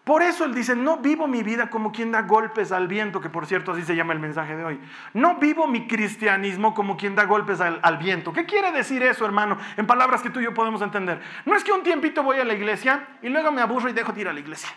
Por 0.03 0.21
eso 0.21 0.43
él 0.43 0.53
dice, 0.53 0.75
no 0.75 0.97
vivo 0.97 1.27
mi 1.27 1.43
vida 1.43 1.69
como 1.69 1.93
quien 1.93 2.11
da 2.11 2.23
golpes 2.23 2.73
al 2.73 2.89
viento, 2.89 3.21
que 3.21 3.29
por 3.29 3.45
cierto 3.45 3.71
así 3.71 3.83
se 3.83 3.95
llama 3.95 4.11
el 4.11 4.19
mensaje 4.19 4.57
de 4.57 4.65
hoy. 4.65 4.79
No 5.13 5.35
vivo 5.35 5.65
mi 5.65 5.87
cristianismo 5.87 6.73
como 6.73 6.97
quien 6.97 7.15
da 7.15 7.23
golpes 7.23 7.61
al, 7.61 7.97
viento. 7.99 8.33
¿Qué 8.33 8.45
quiere 8.45 8.73
decir 8.73 9.01
eso, 9.01 9.23
hermano? 9.23 9.57
En 9.77 9.87
palabras 9.87 10.21
que 10.21 10.29
tú 10.29 10.41
y 10.41 10.43
yo 10.43 10.53
podemos 10.53 10.81
entender. 10.81 11.21
No 11.45 11.55
es 11.55 11.63
que 11.63 11.71
un 11.71 11.83
tiempito 11.83 12.21
voy 12.21 12.37
a 12.39 12.43
la 12.43 12.53
iglesia 12.53 13.07
y 13.21 13.29
luego 13.29 13.49
me 13.53 13.61
aburro 13.61 13.87
y 13.87 13.93
dejo 13.93 14.11
de 14.11 14.19
ir 14.19 14.27
a 14.27 14.33
la 14.33 14.41
iglesia. 14.41 14.69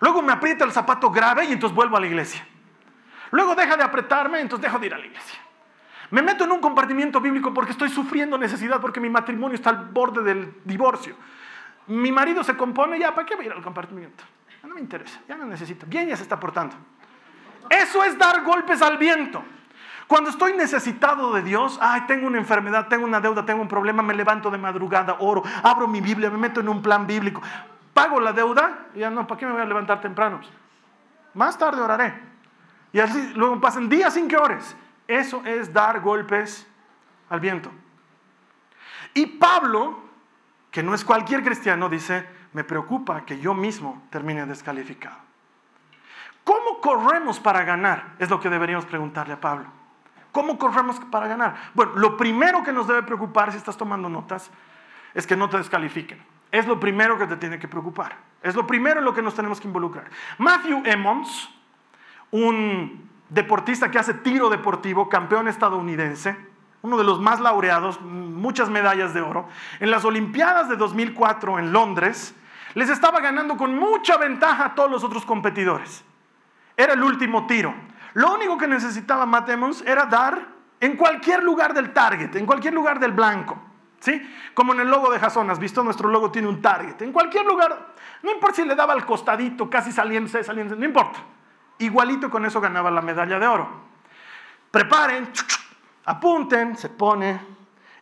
Luego 0.00 0.20
me 0.20 0.32
aprieta 0.32 0.64
el 0.64 0.72
zapato 0.72 1.10
grave 1.12 1.44
y 1.44 1.52
entonces 1.52 1.76
vuelvo 1.76 1.96
a 1.96 2.00
la 2.00 2.08
iglesia. 2.08 2.44
Luego 3.30 3.54
deja 3.54 3.76
de 3.76 3.84
apretarme 3.84 4.38
y 4.38 4.42
entonces 4.42 4.64
dejo 4.64 4.80
de 4.80 4.86
ir 4.86 4.94
a 4.94 4.98
la 4.98 5.06
iglesia. 5.06 5.38
Me 6.10 6.22
meto 6.22 6.44
en 6.44 6.52
un 6.52 6.60
compartimiento 6.60 7.20
bíblico 7.20 7.54
porque 7.54 7.72
estoy 7.72 7.88
sufriendo 7.88 8.36
necesidad, 8.36 8.80
porque 8.80 9.00
mi 9.00 9.08
matrimonio 9.08 9.54
está 9.54 9.70
al 9.70 9.86
borde 9.86 10.22
del 10.22 10.54
divorcio. 10.64 11.14
Mi 11.86 12.10
marido 12.10 12.42
se 12.42 12.56
compone, 12.56 12.98
ya, 12.98 13.14
¿para 13.14 13.26
qué 13.26 13.36
voy 13.36 13.48
a 13.48 13.52
al 13.52 13.62
compartimiento? 13.62 14.24
No 14.62 14.74
me 14.74 14.80
interesa, 14.80 15.20
ya 15.28 15.36
no 15.36 15.46
necesito. 15.46 15.86
Bien, 15.86 16.08
ya 16.08 16.16
se 16.16 16.22
está 16.22 16.38
portando. 16.38 16.76
Eso 17.68 18.04
es 18.04 18.18
dar 18.18 18.42
golpes 18.42 18.82
al 18.82 18.98
viento. 18.98 19.42
Cuando 20.06 20.30
estoy 20.30 20.54
necesitado 20.54 21.32
de 21.32 21.42
Dios, 21.42 21.78
ay, 21.80 22.02
tengo 22.08 22.26
una 22.26 22.38
enfermedad, 22.38 22.88
tengo 22.88 23.04
una 23.04 23.20
deuda, 23.20 23.46
tengo 23.46 23.62
un 23.62 23.68
problema, 23.68 24.02
me 24.02 24.12
levanto 24.12 24.50
de 24.50 24.58
madrugada, 24.58 25.16
oro, 25.20 25.44
abro 25.62 25.86
mi 25.86 26.00
Biblia, 26.00 26.30
me 26.30 26.36
meto 26.36 26.58
en 26.58 26.68
un 26.68 26.82
plan 26.82 27.06
bíblico, 27.06 27.40
pago 27.94 28.18
la 28.18 28.32
deuda, 28.32 28.86
ya 28.96 29.08
no, 29.08 29.24
¿para 29.28 29.38
qué 29.38 29.46
me 29.46 29.52
voy 29.52 29.62
a 29.62 29.66
levantar 29.66 30.00
temprano? 30.00 30.40
Más 31.34 31.56
tarde 31.56 31.80
oraré. 31.80 32.12
Y 32.92 32.98
así 32.98 33.32
luego 33.36 33.60
pasan 33.60 33.88
días 33.88 34.12
sin 34.12 34.26
que 34.26 34.36
ores. 34.36 34.74
Eso 35.10 35.42
es 35.44 35.72
dar 35.72 35.98
golpes 35.98 36.68
al 37.30 37.40
viento. 37.40 37.72
Y 39.12 39.26
Pablo, 39.26 39.98
que 40.70 40.84
no 40.84 40.94
es 40.94 41.04
cualquier 41.04 41.42
cristiano, 41.42 41.88
dice, 41.88 42.24
me 42.52 42.62
preocupa 42.62 43.24
que 43.26 43.40
yo 43.40 43.52
mismo 43.52 44.04
termine 44.10 44.46
descalificado. 44.46 45.16
¿Cómo 46.44 46.80
corremos 46.80 47.40
para 47.40 47.64
ganar? 47.64 48.14
Es 48.20 48.30
lo 48.30 48.38
que 48.38 48.48
deberíamos 48.48 48.86
preguntarle 48.86 49.34
a 49.34 49.40
Pablo. 49.40 49.66
¿Cómo 50.30 50.56
corremos 50.60 51.00
para 51.00 51.26
ganar? 51.26 51.56
Bueno, 51.74 51.90
lo 51.96 52.16
primero 52.16 52.62
que 52.62 52.72
nos 52.72 52.86
debe 52.86 53.02
preocupar 53.02 53.50
si 53.50 53.58
estás 53.58 53.76
tomando 53.76 54.08
notas 54.08 54.48
es 55.12 55.26
que 55.26 55.34
no 55.34 55.48
te 55.48 55.58
descalifiquen. 55.58 56.22
Es 56.52 56.68
lo 56.68 56.78
primero 56.78 57.18
que 57.18 57.26
te 57.26 57.36
tiene 57.36 57.58
que 57.58 57.66
preocupar. 57.66 58.16
Es 58.44 58.54
lo 58.54 58.64
primero 58.64 59.00
en 59.00 59.06
lo 59.06 59.12
que 59.12 59.22
nos 59.22 59.34
tenemos 59.34 59.60
que 59.60 59.66
involucrar. 59.66 60.08
Matthew 60.38 60.84
Emmons, 60.86 61.50
un 62.30 63.09
deportista 63.30 63.90
que 63.90 63.98
hace 63.98 64.14
tiro 64.14 64.50
deportivo, 64.50 65.08
campeón 65.08 65.48
estadounidense, 65.48 66.36
uno 66.82 66.98
de 66.98 67.04
los 67.04 67.20
más 67.20 67.40
laureados, 67.40 68.00
muchas 68.00 68.68
medallas 68.68 69.14
de 69.14 69.20
oro, 69.20 69.48
en 69.78 69.90
las 69.90 70.04
Olimpiadas 70.04 70.68
de 70.68 70.76
2004 70.76 71.58
en 71.58 71.72
Londres, 71.72 72.34
les 72.74 72.88
estaba 72.88 73.20
ganando 73.20 73.56
con 73.56 73.74
mucha 73.74 74.16
ventaja 74.16 74.66
a 74.66 74.74
todos 74.74 74.90
los 74.90 75.04
otros 75.04 75.24
competidores. 75.24 76.04
Era 76.76 76.94
el 76.94 77.02
último 77.02 77.46
tiro. 77.46 77.74
Lo 78.14 78.34
único 78.34 78.56
que 78.56 78.66
necesitaba 78.66 79.26
Matt 79.26 79.48
Emmons 79.50 79.82
era 79.82 80.06
dar 80.06 80.48
en 80.80 80.96
cualquier 80.96 81.42
lugar 81.42 81.74
del 81.74 81.92
target, 81.92 82.34
en 82.36 82.46
cualquier 82.46 82.74
lugar 82.74 82.98
del 82.98 83.12
blanco. 83.12 83.58
¿Sí? 84.00 84.22
Como 84.54 84.72
en 84.72 84.80
el 84.80 84.88
logo 84.88 85.12
de 85.12 85.18
Jason, 85.18 85.50
has 85.50 85.58
visto, 85.58 85.84
nuestro 85.84 86.08
logo 86.08 86.30
tiene 86.30 86.48
un 86.48 86.62
target. 86.62 87.02
En 87.02 87.12
cualquier 87.12 87.44
lugar, 87.44 87.94
no 88.22 88.32
importa 88.32 88.56
si 88.56 88.64
le 88.64 88.74
daba 88.74 88.94
al 88.94 89.04
costadito, 89.04 89.68
casi 89.68 89.92
saliéndose, 89.92 90.42
saliéndose, 90.42 90.80
no 90.80 90.86
importa. 90.86 91.18
Igualito 91.80 92.30
con 92.30 92.44
eso 92.44 92.60
ganaba 92.60 92.90
la 92.90 93.00
medalla 93.00 93.38
de 93.38 93.46
oro. 93.46 93.68
Preparen, 94.70 95.30
apunten, 96.04 96.76
se 96.76 96.90
pone, 96.90 97.40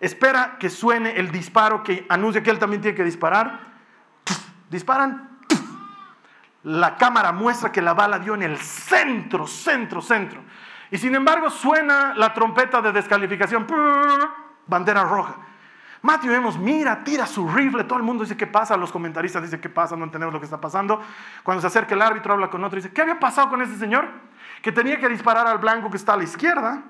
espera 0.00 0.56
que 0.58 0.68
suene 0.68 1.12
el 1.16 1.30
disparo 1.30 1.82
que 1.82 2.04
anuncia 2.08 2.42
que 2.42 2.50
él 2.50 2.58
también 2.58 2.82
tiene 2.82 2.96
que 2.96 3.04
disparar. 3.04 3.60
Disparan. 4.68 5.38
La 6.64 6.96
cámara 6.96 7.32
muestra 7.32 7.70
que 7.70 7.80
la 7.80 7.94
bala 7.94 8.18
dio 8.18 8.34
en 8.34 8.42
el 8.42 8.58
centro, 8.58 9.46
centro, 9.46 10.02
centro. 10.02 10.42
Y 10.90 10.98
sin 10.98 11.14
embargo 11.14 11.48
suena 11.48 12.14
la 12.14 12.34
trompeta 12.34 12.82
de 12.82 12.92
descalificación. 12.92 13.66
Bandera 14.66 15.04
roja. 15.04 15.36
Matthew 16.02 16.30
vemos, 16.30 16.56
mira, 16.58 17.02
tira 17.02 17.26
su 17.26 17.48
rifle, 17.48 17.84
todo 17.84 17.98
el 17.98 18.04
mundo 18.04 18.22
dice 18.22 18.36
qué 18.36 18.46
pasa, 18.46 18.76
los 18.76 18.92
comentaristas 18.92 19.42
dicen 19.42 19.60
qué 19.60 19.68
pasa, 19.68 19.96
no 19.96 20.04
entendemos 20.04 20.32
lo 20.32 20.38
que 20.38 20.44
está 20.44 20.60
pasando. 20.60 21.00
Cuando 21.42 21.60
se 21.60 21.66
acerca 21.66 21.94
el 21.94 22.02
árbitro 22.02 22.34
habla 22.34 22.48
con 22.48 22.62
otro 22.62 22.78
y 22.78 22.82
dice, 22.82 22.94
¿qué 22.94 23.02
había 23.02 23.18
pasado 23.18 23.48
con 23.48 23.62
ese 23.62 23.76
señor? 23.76 24.08
Que 24.62 24.70
tenía 24.70 24.98
que 24.98 25.08
disparar 25.08 25.46
al 25.46 25.58
blanco 25.58 25.90
que 25.90 25.96
está 25.96 26.12
a 26.12 26.16
la 26.16 26.24
izquierda, 26.24 26.82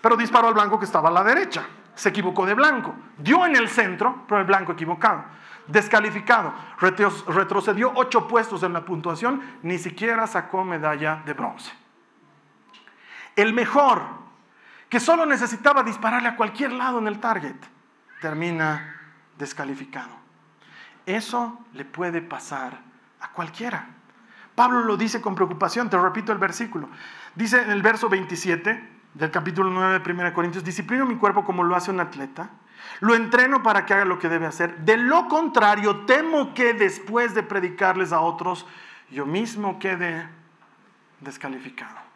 pero 0.00 0.16
disparó 0.16 0.48
al 0.48 0.54
blanco 0.54 0.78
que 0.78 0.84
estaba 0.84 1.08
a 1.08 1.12
la 1.12 1.24
derecha. 1.24 1.66
Se 1.94 2.10
equivocó 2.10 2.46
de 2.46 2.54
blanco. 2.54 2.94
Dio 3.18 3.44
en 3.44 3.56
el 3.56 3.68
centro, 3.68 4.24
pero 4.28 4.40
el 4.40 4.46
blanco 4.46 4.72
equivocado. 4.72 5.24
Descalificado. 5.66 6.54
Retrocedió 6.78 7.92
ocho 7.94 8.26
puestos 8.28 8.62
en 8.62 8.72
la 8.72 8.84
puntuación, 8.84 9.42
ni 9.62 9.78
siquiera 9.78 10.26
sacó 10.26 10.64
medalla 10.64 11.22
de 11.26 11.34
bronce. 11.34 11.72
El 13.36 13.52
mejor, 13.52 14.02
que 14.88 15.00
solo 15.00 15.26
necesitaba 15.26 15.82
dispararle 15.82 16.28
a 16.28 16.36
cualquier 16.36 16.72
lado 16.72 16.98
en 16.98 17.08
el 17.08 17.18
target 17.18 17.56
termina 18.22 18.96
descalificado. 19.36 20.16
Eso 21.04 21.58
le 21.74 21.84
puede 21.84 22.22
pasar 22.22 22.78
a 23.20 23.32
cualquiera. 23.32 23.88
Pablo 24.54 24.84
lo 24.84 24.96
dice 24.96 25.20
con 25.20 25.34
preocupación, 25.34 25.90
te 25.90 25.98
repito 25.98 26.32
el 26.32 26.38
versículo. 26.38 26.88
Dice 27.34 27.60
en 27.60 27.70
el 27.70 27.82
verso 27.82 28.08
27 28.08 28.88
del 29.14 29.30
capítulo 29.30 29.70
9 29.70 29.98
de 29.98 30.12
1 30.12 30.32
Corintios, 30.32 30.64
disciplino 30.64 31.04
mi 31.04 31.16
cuerpo 31.16 31.44
como 31.44 31.64
lo 31.64 31.74
hace 31.74 31.90
un 31.90 32.00
atleta, 32.00 32.50
lo 33.00 33.14
entreno 33.14 33.62
para 33.62 33.84
que 33.84 33.94
haga 33.94 34.04
lo 34.04 34.18
que 34.18 34.28
debe 34.28 34.46
hacer. 34.46 34.78
De 34.78 34.96
lo 34.96 35.26
contrario, 35.26 36.04
temo 36.06 36.54
que 36.54 36.74
después 36.74 37.34
de 37.34 37.42
predicarles 37.42 38.12
a 38.12 38.20
otros, 38.20 38.66
yo 39.10 39.26
mismo 39.26 39.78
quede 39.80 40.28
descalificado. 41.20 42.11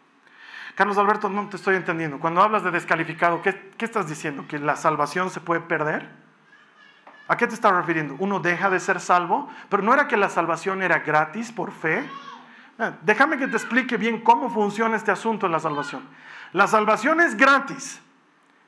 Carlos 0.76 0.98
Alberto, 0.98 1.30
no 1.30 1.48
te 1.48 1.56
estoy 1.56 1.74
entendiendo. 1.74 2.20
Cuando 2.20 2.42
hablas 2.42 2.62
de 2.62 2.70
descalificado, 2.70 3.40
¿qué, 3.40 3.72
estás 3.78 4.10
diciendo? 4.10 4.46
¿Que 4.46 4.58
la 4.58 4.76
salvación 4.76 5.30
se 5.30 5.40
puede 5.40 5.62
perder? 5.62 6.06
¿A 7.28 7.38
qué 7.38 7.46
te 7.46 7.54
estás 7.54 7.72
refiriendo? 7.72 8.14
Uno 8.18 8.40
deja 8.40 8.68
de 8.68 8.78
ser 8.78 9.00
salvo, 9.00 9.48
pero 9.70 9.82
no 9.82 9.94
era 9.94 10.06
que 10.06 10.18
la 10.18 10.28
salvación 10.28 10.82
era 10.82 10.98
gratis 10.98 11.50
por 11.50 11.72
fe. 11.72 12.06
Ah, 12.78 12.92
déjame 13.00 13.38
que 13.38 13.48
te 13.48 13.56
explique 13.56 13.96
bien 13.96 14.20
cómo 14.20 14.50
funciona 14.50 14.96
este 14.96 15.10
asunto 15.10 15.46
en 15.46 15.52
la 15.52 15.60
salvación. 15.60 16.06
La 16.52 16.66
salvación 16.66 17.22
es 17.22 17.38
gratis, 17.38 17.98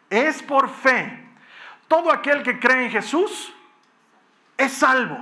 es 0.08 0.42
por 0.42 0.70
fe. 0.70 1.28
Todo 1.88 2.10
aquel 2.10 2.42
que 2.42 2.58
cree 2.58 2.86
en 2.86 2.90
Jesús 2.90 3.54
es 4.56 4.72
salvo. 4.72 5.18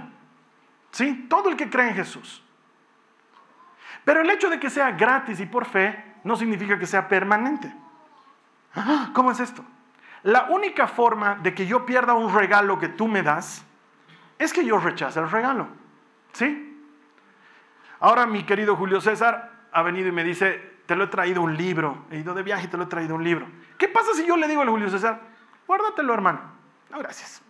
¿Sí? 0.92 1.26
Todo 1.28 1.48
el 1.48 1.56
que 1.56 1.68
cree 1.68 1.88
en 1.88 1.96
Jesús. 1.96 2.44
Pero 4.04 4.20
el 4.20 4.30
hecho 4.30 4.48
de 4.48 4.60
que 4.60 4.70
sea 4.70 4.92
gratis 4.92 5.40
y 5.40 5.46
por 5.46 5.64
fe 5.64 6.14
no 6.26 6.34
significa 6.34 6.76
que 6.76 6.86
sea 6.86 7.06
permanente. 7.06 7.72
Ah, 8.74 9.10
¿Cómo 9.14 9.30
es 9.30 9.38
esto? 9.38 9.64
La 10.24 10.46
única 10.50 10.88
forma 10.88 11.36
de 11.36 11.54
que 11.54 11.66
yo 11.66 11.86
pierda 11.86 12.14
un 12.14 12.34
regalo 12.34 12.80
que 12.80 12.88
tú 12.88 13.06
me 13.06 13.22
das 13.22 13.64
es 14.36 14.52
que 14.52 14.64
yo 14.64 14.78
rechace 14.78 15.20
el 15.20 15.30
regalo. 15.30 15.68
¿Sí? 16.32 16.82
Ahora 18.00 18.26
mi 18.26 18.42
querido 18.42 18.74
Julio 18.74 19.00
César 19.00 19.52
ha 19.70 19.82
venido 19.82 20.08
y 20.08 20.12
me 20.12 20.24
dice, 20.24 20.80
te 20.86 20.96
lo 20.96 21.04
he 21.04 21.06
traído 21.06 21.42
un 21.42 21.56
libro, 21.56 22.06
he 22.10 22.18
ido 22.18 22.34
de 22.34 22.42
viaje 22.42 22.64
y 22.64 22.68
te 22.68 22.76
lo 22.76 22.82
he 22.82 22.88
traído 22.88 23.14
un 23.14 23.22
libro. 23.22 23.46
¿Qué 23.78 23.86
pasa 23.86 24.12
si 24.14 24.26
yo 24.26 24.36
le 24.36 24.48
digo 24.48 24.62
a 24.62 24.66
Julio 24.66 24.90
César, 24.90 25.20
guárdatelo 25.64 26.12
hermano? 26.12 26.40
No, 26.90 26.98
gracias. 26.98 27.40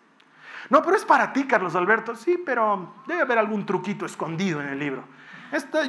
No, 0.69 0.83
pero 0.83 0.97
es 0.97 1.05
para 1.07 1.33
ti, 1.33 1.47
Carlos 1.47 1.75
Alberto. 1.77 2.15
Sí, 2.15 2.43
pero 2.45 2.95
debe 3.07 3.23
haber 3.23 3.39
algún 3.39 3.65
truquito 3.65 4.05
escondido 4.05 4.61
en 4.61 4.69
el 4.69 4.79
libro 4.79 5.05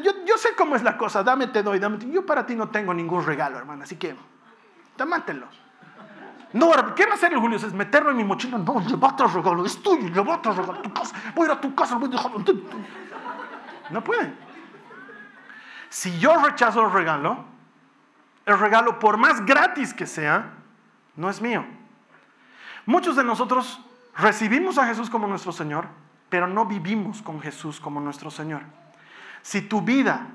yo, 0.01 0.38
sé 0.38 0.49
cómo 0.58 0.75
es 0.75 0.84
la 0.84 0.97
cosa, 0.97 1.23
dame, 1.23 1.47
te 1.47 1.63
doy, 1.63 1.80
dame. 1.80 1.97
Yo 2.12 2.25
para 2.25 2.45
ti 2.45 2.56
no 2.56 2.69
tengo 2.69 2.93
ningún 2.93 3.25
regalo, 3.25 3.58
hermano, 3.58 3.84
así 3.84 3.95
que 3.95 4.15
dámatelo. 4.97 5.47
No, 6.53 6.71
¿qué 6.95 7.06
va 7.06 7.12
a 7.12 7.15
hacer 7.15 7.34
el 7.34 7.39
Julio? 7.39 7.58
Es 7.58 7.73
meterlo 7.73 8.12
en 8.12 8.17
mi 8.17 8.23
mochila. 8.23 8.58
No, 8.58 8.82
llévate 8.82 9.23
el 9.23 9.32
regalo, 9.32 9.65
es 9.65 9.82
tuyo, 9.82 10.08
llévate 10.08 10.49
el 10.49 10.56
regalo. 10.56 10.82
Tu 10.82 10.93
casa. 10.93 11.15
Voy 11.36 11.43
a 11.43 11.51
ir 11.51 11.58
a 11.58 11.62
tu 11.62 11.75
casa, 11.75 11.95
voy 11.95 12.08
a 12.08 12.12
dejarlo. 12.12 12.43
No 13.89 14.03
pueden. 14.03 14.38
Si 15.89 16.17
yo 16.19 16.36
rechazo 16.43 16.86
el 16.86 16.91
regalo, 16.91 17.45
el 18.45 18.58
regalo, 18.58 18.99
por 18.99 19.17
más 19.17 19.45
gratis 19.45 19.93
que 19.93 20.06
sea, 20.06 20.53
no 21.15 21.30
es 21.30 21.41
mío. 21.41 21.65
Muchos 22.86 23.15
de 23.15 23.23
nosotros 23.23 23.82
recibimos 24.17 24.77
a 24.77 24.86
Jesús 24.86 25.10
como 25.10 25.27
nuestro 25.27 25.51
Señor, 25.51 25.88
pero 26.30 26.47
no 26.47 26.65
vivimos 26.65 27.21
con 27.21 27.41
Jesús 27.41 27.80
como 27.80 27.99
nuestro 27.99 28.32
Señor. 28.32 28.62
Si 29.41 29.62
tu 29.62 29.82
vida, 29.82 30.28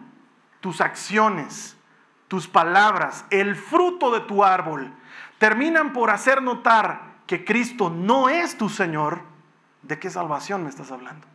tus 0.61 0.81
acciones, 0.81 1.77
tus 2.29 2.49
palabras, 2.49 3.25
el 3.31 3.57
fruto 3.57 4.11
de 4.11 4.21
tu 4.21 4.43
árbol 4.43 4.93
terminan 5.38 5.93
por 5.93 6.11
hacer 6.11 6.41
notar 6.43 7.12
que 7.27 7.45
Cristo 7.45 7.91
no 7.91 8.29
es 8.29 8.57
tu 8.57 8.69
Señor, 8.69 9.21
¿de 9.83 9.99
qué 9.99 10.09
salvación 10.09 10.62
me 10.62 10.71
estás 10.71 10.91
hablando? 10.91 11.27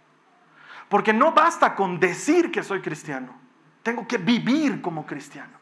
Porque 0.89 1.13
no 1.13 1.33
basta 1.33 1.75
con 1.75 1.99
decir 1.99 2.51
que 2.51 2.63
soy 2.63 2.81
cristiano, 2.81 3.35
tengo 3.83 4.07
que 4.07 4.17
vivir 4.17 4.81
como 4.81 5.05
cristiano. 5.05 5.57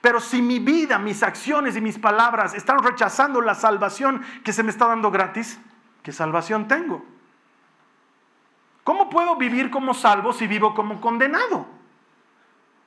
Pero 0.00 0.20
si 0.20 0.40
mi 0.40 0.58
vida, 0.58 0.98
mis 0.98 1.22
acciones 1.22 1.76
y 1.76 1.80
mis 1.80 1.98
palabras 1.98 2.54
están 2.54 2.82
rechazando 2.82 3.40
la 3.40 3.54
salvación 3.54 4.22
que 4.44 4.52
se 4.52 4.62
me 4.62 4.70
está 4.70 4.86
dando 4.86 5.10
gratis, 5.10 5.60
¿qué 6.02 6.12
salvación 6.12 6.68
tengo? 6.68 7.04
¿Cómo 8.90 9.08
puedo 9.08 9.36
vivir 9.36 9.70
como 9.70 9.94
salvo 9.94 10.32
si 10.32 10.48
vivo 10.48 10.74
como 10.74 11.00
condenado? 11.00 11.64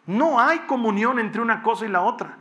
No 0.06 0.38
hay 0.38 0.60
comunión 0.68 1.18
entre 1.18 1.42
una 1.42 1.64
cosa 1.64 1.86
y 1.86 1.88
la 1.88 2.02
otra. 2.02 2.40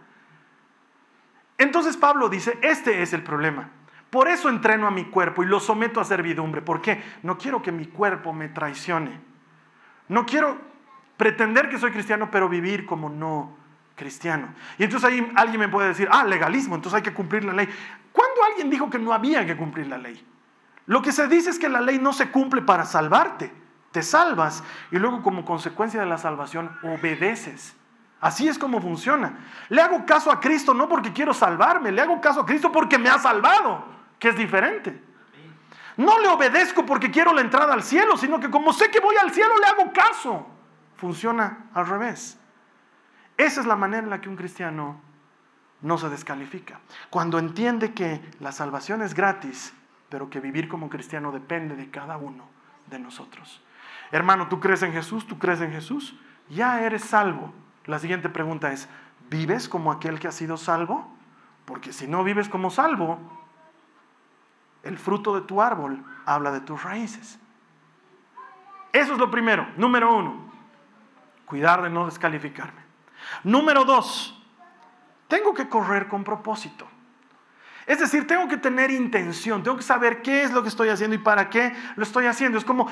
Entonces 1.59 1.96
Pablo 1.96 2.29
dice, 2.29 2.59
este 2.61 3.03
es 3.03 3.12
el 3.12 3.22
problema. 3.22 3.70
Por 4.11 4.27
eso 4.27 4.48
entreno 4.48 4.88
a 4.88 4.90
mi 4.90 5.05
cuerpo 5.05 5.44
y 5.44 5.46
lo 5.46 5.61
someto 5.61 6.01
a 6.01 6.05
servidumbre. 6.05 6.61
¿Por 6.61 6.83
qué? 6.83 7.05
No 7.22 7.38
quiero 7.38 7.62
que 7.62 7.70
mi 7.70 7.87
cuerpo 7.87 8.33
me 8.33 8.48
traicione. 8.48 9.20
No 10.09 10.27
quiero 10.27 10.59
pretender 11.16 11.68
que 11.68 11.79
soy 11.79 11.92
cristiano, 11.92 12.33
pero 12.33 12.48
vivir 12.48 12.85
como 12.85 13.11
no 13.11 13.57
cristiano. 13.94 14.48
Y 14.77 14.83
entonces 14.83 15.09
ahí 15.09 15.33
alguien 15.37 15.61
me 15.61 15.68
puede 15.68 15.87
decir, 15.87 16.09
ah, 16.11 16.25
legalismo, 16.25 16.75
entonces 16.75 16.96
hay 16.96 17.03
que 17.05 17.14
cumplir 17.14 17.44
la 17.44 17.53
ley. 17.53 17.68
¿Cuándo 18.11 18.42
alguien 18.42 18.68
dijo 18.70 18.90
que 18.90 18.98
no 18.98 19.12
había 19.12 19.46
que 19.46 19.57
cumplir 19.57 19.87
la 19.87 19.98
ley? 19.98 20.32
Lo 20.87 21.03
que 21.03 21.12
se 21.12 21.29
dice 21.29 21.51
es 21.51 21.59
que 21.59 21.68
la 21.68 21.81
ley 21.81 21.99
no 21.99 22.12
se 22.12 22.31
cumple 22.31 22.62
para 22.62 22.85
salvarte. 22.85 23.53
Te 23.92 24.03
salvas 24.03 24.64
y 24.90 24.99
luego 24.99 25.23
como 25.23 25.45
consecuencia 25.45 26.01
de 26.01 26.07
la 26.07 26.18
salvación 26.18 26.77
obedeces. 26.83 27.75
Así 28.21 28.49
es 28.49 28.59
como 28.59 28.81
funciona. 28.81 29.38
Le 29.68 29.83
hago 29.83 30.07
caso 30.07 30.31
a 30.31 30.40
Cristo 30.40 30.75
no 30.75 30.88
porque 30.88 31.12
quiero 31.12 31.35
salvarme, 31.35 31.92
le 31.92 32.01
hago 32.01 32.21
caso 32.21 32.40
a 32.40 32.47
Cristo 32.47 32.71
porque 32.71 32.97
me 32.97 33.09
ha 33.09 33.18
salvado, 33.18 33.85
que 34.18 34.29
es 34.29 34.37
diferente. 34.37 35.03
No 35.97 36.18
le 36.21 36.29
obedezco 36.29 36.87
porque 36.87 37.11
quiero 37.11 37.33
la 37.35 37.42
entrada 37.42 37.75
al 37.75 37.83
cielo, 37.83 38.16
sino 38.16 38.40
que 38.40 38.51
como 38.51 38.73
sé 38.73 38.90
que 38.90 39.01
voy 39.01 39.16
al 39.16 39.33
cielo, 39.33 39.55
le 39.59 39.66
hago 39.66 39.92
caso. 39.92 40.47
Funciona 40.97 41.66
al 41.75 41.87
revés. 41.87 42.38
Esa 43.37 43.61
es 43.61 43.66
la 43.66 43.77
manera 43.77 44.05
en 44.05 44.11
la 44.11 44.21
que 44.21 44.29
un 44.29 44.37
cristiano 44.37 45.01
no 45.81 45.99
se 45.99 46.09
descalifica. 46.09 46.81
Cuando 47.11 47.38
entiende 47.38 47.92
que 47.92 48.23
la 48.40 48.53
salvación 48.53 49.03
es 49.03 49.14
gratis, 49.14 49.75
pero 50.12 50.29
que 50.29 50.40
vivir 50.40 50.68
como 50.68 50.90
cristiano 50.90 51.33
depende 51.33 51.75
de 51.75 51.90
cada 51.90 52.18
uno 52.18 52.44
de 52.88 52.98
nosotros. 52.98 53.62
Hermano, 54.11 54.46
¿tú 54.48 54.61
crees 54.61 54.83
en 54.83 54.92
Jesús? 54.92 55.27
¿Tú 55.27 55.38
crees 55.38 55.62
en 55.62 55.72
Jesús? 55.72 56.14
Ya 56.51 56.83
eres 56.83 57.03
salvo. 57.03 57.51
La 57.87 57.98
siguiente 57.98 58.29
pregunta 58.29 58.72
es, 58.72 58.90
¿vives 59.31 59.70
como 59.70 59.90
aquel 59.90 60.20
que 60.20 60.29
ha 60.29 60.33
sido 60.33 60.59
salvo? 60.59 61.11
Porque 61.64 61.94
si 61.94 62.07
no 62.07 62.25
vives 62.25 62.51
como 62.51 62.68
salvo, 62.68 63.18
el 64.83 64.98
fruto 64.98 65.35
de 65.35 65.46
tu 65.46 65.62
árbol 65.62 66.05
habla 66.27 66.53
de 66.53 66.61
tus 66.61 66.83
raíces. 66.83 67.40
Eso 68.92 69.14
es 69.14 69.18
lo 69.18 69.31
primero. 69.31 69.66
Número 69.79 70.14
uno, 70.14 70.53
cuidar 71.46 71.81
de 71.81 71.88
no 71.88 72.05
descalificarme. 72.05 72.83
Número 73.44 73.87
dos, 73.87 74.38
tengo 75.27 75.55
que 75.55 75.70
correr 75.70 76.07
con 76.07 76.22
propósito. 76.22 76.87
Es 77.87 77.99
decir, 77.99 78.27
tengo 78.27 78.49
que 78.49 78.57
tener 78.57 78.90
intención, 78.90 79.62
tengo 79.62 79.77
que 79.77 79.83
saber 79.83 80.23
qué 80.23 80.42
es 80.42 80.53
lo 80.53 80.62
que 80.62 80.68
estoy 80.68 80.88
haciendo 80.88 81.16
y 81.16 81.18
para 81.18 81.51
qué 81.51 81.75
lo 81.97 82.03
estoy 82.03 82.27
haciendo. 82.27 82.59
Es 82.59 82.64
como 82.64 82.88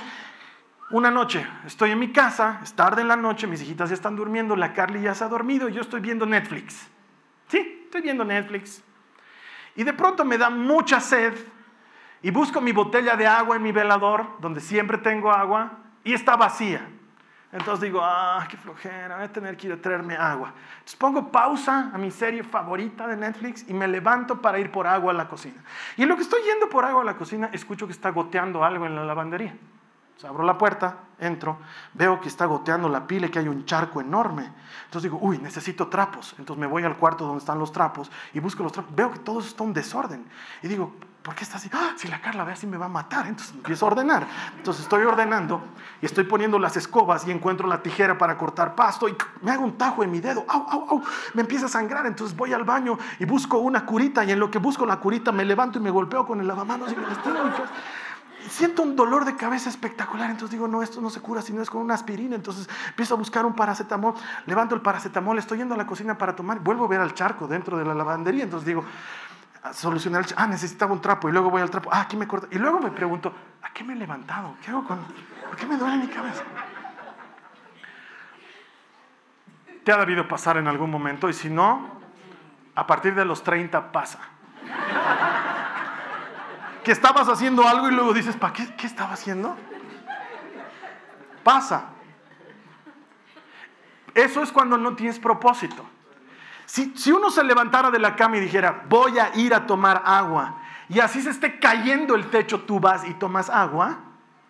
una 0.90 1.10
noche, 1.10 1.46
estoy 1.64 1.92
en 1.92 1.98
mi 1.98 2.12
casa, 2.12 2.60
es 2.62 2.72
tarde 2.74 3.02
en 3.02 3.08
la 3.08 3.16
noche, 3.16 3.46
mis 3.46 3.62
hijitas 3.62 3.90
ya 3.90 3.94
están 3.94 4.16
durmiendo, 4.16 4.56
la 4.56 4.72
Carly 4.72 5.02
ya 5.02 5.14
se 5.14 5.22
ha 5.22 5.28
dormido 5.28 5.68
y 5.68 5.72
yo 5.72 5.80
estoy 5.80 6.00
viendo 6.00 6.26
Netflix. 6.26 6.88
Sí, 7.46 7.82
estoy 7.84 8.02
viendo 8.02 8.24
Netflix. 8.24 8.82
Y 9.76 9.84
de 9.84 9.92
pronto 9.92 10.24
me 10.24 10.36
da 10.36 10.50
mucha 10.50 11.00
sed 11.00 11.34
y 12.22 12.30
busco 12.30 12.60
mi 12.60 12.72
botella 12.72 13.16
de 13.16 13.26
agua 13.26 13.56
en 13.56 13.62
mi 13.62 13.72
velador, 13.72 14.36
donde 14.40 14.60
siempre 14.60 14.98
tengo 14.98 15.30
agua, 15.30 15.78
y 16.04 16.12
está 16.12 16.36
vacía. 16.36 16.86
Entonces 17.52 17.80
digo, 17.80 18.00
ah, 18.02 18.46
qué 18.48 18.56
flojera, 18.56 19.16
voy 19.16 19.24
a 19.24 19.32
tener 19.32 19.56
que 19.56 19.66
ir 19.66 19.72
a 19.72 19.76
traerme 19.76 20.16
agua. 20.16 20.52
Entonces 20.74 20.96
pongo 20.96 21.32
pausa 21.32 21.90
a 21.92 21.98
mi 21.98 22.10
serie 22.10 22.44
favorita 22.44 23.08
de 23.08 23.16
Netflix 23.16 23.68
y 23.68 23.74
me 23.74 23.88
levanto 23.88 24.40
para 24.40 24.60
ir 24.60 24.70
por 24.70 24.86
agua 24.86 25.12
a 25.12 25.14
la 25.16 25.28
cocina. 25.28 25.62
Y 25.96 26.02
en 26.02 26.08
lo 26.08 26.16
que 26.16 26.22
estoy 26.22 26.42
yendo 26.42 26.68
por 26.68 26.84
agua 26.84 27.02
a 27.02 27.04
la 27.04 27.16
cocina, 27.16 27.50
escucho 27.52 27.86
que 27.86 27.92
está 27.92 28.10
goteando 28.10 28.62
algo 28.62 28.86
en 28.86 28.94
la 28.94 29.04
lavandería. 29.04 29.56
Entonces 30.20 30.36
abro 30.36 30.44
la 30.44 30.58
puerta, 30.58 30.98
entro, 31.18 31.56
veo 31.94 32.20
que 32.20 32.28
está 32.28 32.44
goteando 32.44 32.90
la 32.90 33.06
pila 33.06 33.28
y 33.28 33.30
que 33.30 33.38
hay 33.38 33.48
un 33.48 33.64
charco 33.64 34.02
enorme. 34.02 34.52
Entonces 34.84 35.10
digo, 35.10 35.18
uy, 35.18 35.38
necesito 35.38 35.88
trapos. 35.88 36.34
Entonces 36.38 36.60
me 36.60 36.66
voy 36.66 36.84
al 36.84 36.98
cuarto 36.98 37.24
donde 37.24 37.38
están 37.38 37.58
los 37.58 37.72
trapos 37.72 38.10
y 38.34 38.38
busco 38.38 38.62
los 38.62 38.70
trapos. 38.70 38.94
Veo 38.94 39.10
que 39.10 39.20
todo 39.20 39.40
está 39.40 39.64
un 39.64 39.72
desorden. 39.72 40.26
Y 40.62 40.68
digo, 40.68 40.92
¿Por 41.22 41.34
qué 41.34 41.44
está 41.44 41.58
así? 41.58 41.68
¡Ah! 41.74 41.92
Si 41.96 42.08
la 42.08 42.18
Carla 42.18 42.44
ve 42.44 42.52
así 42.52 42.66
me 42.66 42.78
va 42.78 42.86
a 42.86 42.88
matar. 42.88 43.26
Entonces 43.26 43.54
empiezo 43.54 43.84
a 43.84 43.88
ordenar. 43.90 44.26
Entonces 44.56 44.84
estoy 44.84 45.04
ordenando 45.04 45.62
y 46.00 46.06
estoy 46.06 46.24
poniendo 46.24 46.58
las 46.58 46.78
escobas 46.78 47.26
y 47.26 47.30
encuentro 47.30 47.68
la 47.68 47.82
tijera 47.82 48.16
para 48.16 48.38
cortar 48.38 48.74
pasto 48.74 49.06
y 49.06 49.14
me 49.42 49.50
hago 49.50 49.62
un 49.62 49.76
tajo 49.76 50.02
en 50.02 50.10
mi 50.10 50.20
dedo. 50.20 50.46
¡Au, 50.48 50.66
au, 50.66 50.88
au! 50.88 51.02
Me 51.34 51.42
empieza 51.42 51.66
a 51.66 51.68
sangrar. 51.68 52.06
Entonces 52.06 52.34
voy 52.34 52.54
al 52.54 52.64
baño 52.64 52.98
y 53.18 53.26
busco 53.26 53.58
una 53.58 53.84
curita 53.84 54.24
y 54.24 54.32
en 54.32 54.40
lo 54.40 54.50
que 54.50 54.58
busco 54.58 54.86
la 54.86 54.96
curita 54.98 55.30
me 55.30 55.44
levanto 55.44 55.78
y 55.78 55.82
me 55.82 55.90
golpeo 55.90 56.26
con 56.26 56.40
el 56.40 56.46
lavamanos 56.46 56.90
y 56.90 56.96
me 56.96 57.12
estiro. 57.12 57.38
Siento 58.48 58.82
un 58.82 58.96
dolor 58.96 59.24
de 59.24 59.36
cabeza 59.36 59.68
espectacular. 59.68 60.30
Entonces 60.30 60.50
digo, 60.52 60.66
no, 60.66 60.82
esto 60.82 61.00
no 61.00 61.10
se 61.10 61.20
cura 61.20 61.42
si 61.42 61.52
no 61.52 61.62
es 61.62 61.70
con 61.70 61.82
una 61.82 61.94
aspirina. 61.94 62.34
Entonces 62.34 62.68
empiezo 62.88 63.14
a 63.14 63.16
buscar 63.16 63.44
un 63.44 63.54
paracetamol. 63.54 64.14
Levanto 64.46 64.74
el 64.74 64.80
paracetamol. 64.80 65.38
Estoy 65.38 65.58
yendo 65.58 65.74
a 65.74 65.78
la 65.78 65.86
cocina 65.86 66.16
para 66.16 66.34
tomar. 66.34 66.60
Vuelvo 66.60 66.84
a 66.84 66.88
ver 66.88 67.00
al 67.00 67.14
charco 67.14 67.46
dentro 67.46 67.78
de 67.78 67.84
la 67.84 67.94
lavandería. 67.94 68.44
Entonces 68.44 68.66
digo, 68.66 68.84
solucionar 69.72 70.24
el... 70.24 70.34
Ah, 70.36 70.46
necesitaba 70.46 70.92
un 70.92 71.00
trapo 71.00 71.28
y 71.28 71.32
luego 71.32 71.50
voy 71.50 71.62
al 71.62 71.70
trapo. 71.70 71.90
Ah, 71.92 72.02
aquí 72.02 72.16
me 72.16 72.26
corta. 72.26 72.48
Y 72.50 72.58
luego 72.58 72.80
me 72.80 72.90
pregunto, 72.90 73.32
¿a 73.62 73.72
qué 73.72 73.84
me 73.84 73.92
he 73.92 73.96
levantado? 73.96 74.54
¿Qué 74.64 74.70
hago 74.70 74.84
con...? 74.84 74.98
¿Por 75.46 75.56
qué 75.56 75.66
me 75.66 75.76
duele 75.76 75.98
mi 75.98 76.08
cabeza? 76.08 76.42
Te 79.84 79.92
ha 79.92 79.96
debido 79.96 80.28
pasar 80.28 80.56
en 80.56 80.68
algún 80.68 80.90
momento 80.90 81.28
y 81.28 81.32
si 81.32 81.50
no, 81.50 82.00
a 82.74 82.86
partir 82.86 83.14
de 83.14 83.24
los 83.24 83.42
30 83.42 83.92
pasa. 83.92 84.18
Que 86.84 86.92
estabas 86.92 87.28
haciendo 87.28 87.66
algo 87.66 87.88
y 87.88 87.92
luego 87.92 88.12
dices, 88.12 88.36
¿para 88.36 88.52
qué, 88.52 88.74
qué 88.74 88.86
estaba 88.86 89.12
haciendo? 89.12 89.56
Pasa. 91.42 91.90
Eso 94.14 94.42
es 94.42 94.50
cuando 94.52 94.76
no 94.76 94.94
tienes 94.94 95.18
propósito. 95.18 95.84
Si, 96.66 97.10
uno 97.10 97.30
se 97.30 97.42
levantara 97.42 97.90
de 97.90 97.98
la 97.98 98.14
cama 98.14 98.36
y 98.36 98.40
dijera, 98.40 98.84
voy 98.88 99.18
a 99.18 99.34
ir 99.34 99.52
a 99.54 99.66
tomar 99.66 100.02
agua, 100.04 100.58
y 100.88 101.00
así 101.00 101.20
se 101.20 101.30
esté 101.30 101.58
cayendo 101.58 102.14
el 102.14 102.30
techo, 102.30 102.60
tú 102.60 102.78
vas 102.78 103.04
y 103.08 103.14
tomas 103.14 103.50
agua, 103.50 103.98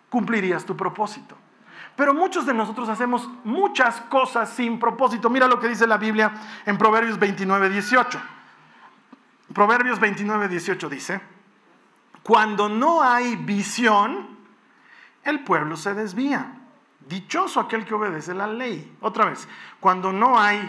cumplirías 0.07 0.63
tu 0.63 0.77
propósito. 0.77 1.35
Pero 1.95 2.13
muchos 2.13 2.45
de 2.45 2.53
nosotros 2.53 2.89
hacemos 2.89 3.27
muchas 3.43 4.01
cosas 4.01 4.51
sin 4.51 4.79
propósito. 4.79 5.31
Mira 5.31 5.47
lo 5.47 5.59
que 5.59 5.67
dice 5.67 5.87
la 5.87 5.97
Biblia 5.97 6.31
en 6.65 6.77
Proverbios 6.77 7.17
29, 7.17 7.69
18. 7.69 8.21
Proverbios 9.53 9.99
29, 9.99 10.47
18 10.47 10.89
dice, 10.89 11.21
cuando 12.23 12.69
no 12.69 13.01
hay 13.01 13.35
visión, 13.35 14.37
el 15.23 15.43
pueblo 15.43 15.75
se 15.75 15.93
desvía. 15.93 16.57
Dichoso 17.07 17.59
aquel 17.59 17.85
que 17.85 17.95
obedece 17.95 18.33
la 18.33 18.47
ley. 18.47 18.95
Otra 19.01 19.25
vez, 19.25 19.47
cuando 19.79 20.13
no 20.13 20.39
hay 20.39 20.59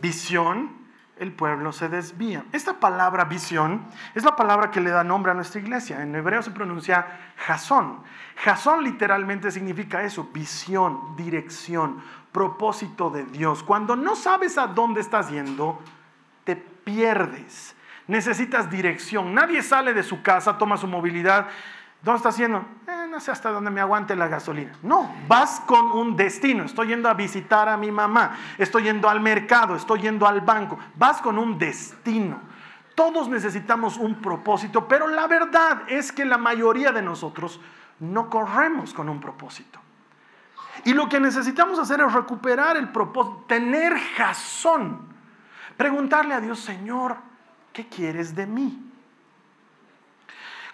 visión, 0.00 0.76
el 1.18 1.32
pueblo 1.32 1.72
se 1.72 1.88
desvía. 1.88 2.44
Esta 2.52 2.78
palabra 2.78 3.24
visión 3.24 3.86
es 4.14 4.24
la 4.24 4.36
palabra 4.36 4.70
que 4.70 4.80
le 4.80 4.90
da 4.90 5.04
nombre 5.04 5.32
a 5.32 5.34
nuestra 5.34 5.60
iglesia. 5.60 6.02
En 6.02 6.14
hebreo 6.14 6.42
se 6.42 6.50
pronuncia 6.50 7.06
Jasón. 7.36 8.02
Jasón 8.36 8.84
literalmente 8.84 9.50
significa 9.50 10.02
eso, 10.02 10.28
visión, 10.32 11.16
dirección, 11.16 12.02
propósito 12.32 13.08
de 13.10 13.24
Dios. 13.24 13.62
Cuando 13.62 13.96
no 13.96 14.14
sabes 14.14 14.58
a 14.58 14.66
dónde 14.66 15.00
estás 15.00 15.30
yendo, 15.30 15.80
te 16.44 16.56
pierdes. 16.56 17.75
Necesitas 18.08 18.70
dirección. 18.70 19.34
Nadie 19.34 19.62
sale 19.62 19.92
de 19.92 20.02
su 20.02 20.22
casa, 20.22 20.58
toma 20.58 20.76
su 20.76 20.86
movilidad 20.86 21.48
¿Dónde 22.06 22.18
estás 22.18 22.36
yendo? 22.36 22.64
Eh, 22.86 23.08
no 23.10 23.18
sé 23.18 23.32
hasta 23.32 23.50
dónde 23.50 23.68
me 23.68 23.80
aguante 23.80 24.14
la 24.14 24.28
gasolina. 24.28 24.72
No, 24.82 25.12
vas 25.26 25.60
con 25.66 25.86
un 25.86 26.16
destino. 26.16 26.62
Estoy 26.62 26.86
yendo 26.86 27.08
a 27.08 27.14
visitar 27.14 27.68
a 27.68 27.76
mi 27.76 27.90
mamá, 27.90 28.36
estoy 28.58 28.84
yendo 28.84 29.08
al 29.08 29.20
mercado, 29.20 29.74
estoy 29.74 30.02
yendo 30.02 30.24
al 30.24 30.40
banco. 30.42 30.78
Vas 30.94 31.20
con 31.20 31.36
un 31.36 31.58
destino. 31.58 32.38
Todos 32.94 33.28
necesitamos 33.28 33.96
un 33.96 34.22
propósito, 34.22 34.86
pero 34.86 35.08
la 35.08 35.26
verdad 35.26 35.82
es 35.88 36.12
que 36.12 36.24
la 36.24 36.38
mayoría 36.38 36.92
de 36.92 37.02
nosotros 37.02 37.60
no 37.98 38.30
corremos 38.30 38.94
con 38.94 39.08
un 39.08 39.20
propósito. 39.20 39.80
Y 40.84 40.94
lo 40.94 41.08
que 41.08 41.18
necesitamos 41.18 41.78
hacer 41.80 42.00
es 42.00 42.12
recuperar 42.12 42.76
el 42.76 42.90
propósito, 42.90 43.44
tener 43.48 43.98
jazón, 44.16 45.08
preguntarle 45.76 46.34
a 46.34 46.40
Dios, 46.40 46.60
Señor, 46.60 47.16
¿qué 47.76 47.86
quieres 47.86 48.34
de 48.34 48.46
mí? 48.46 48.90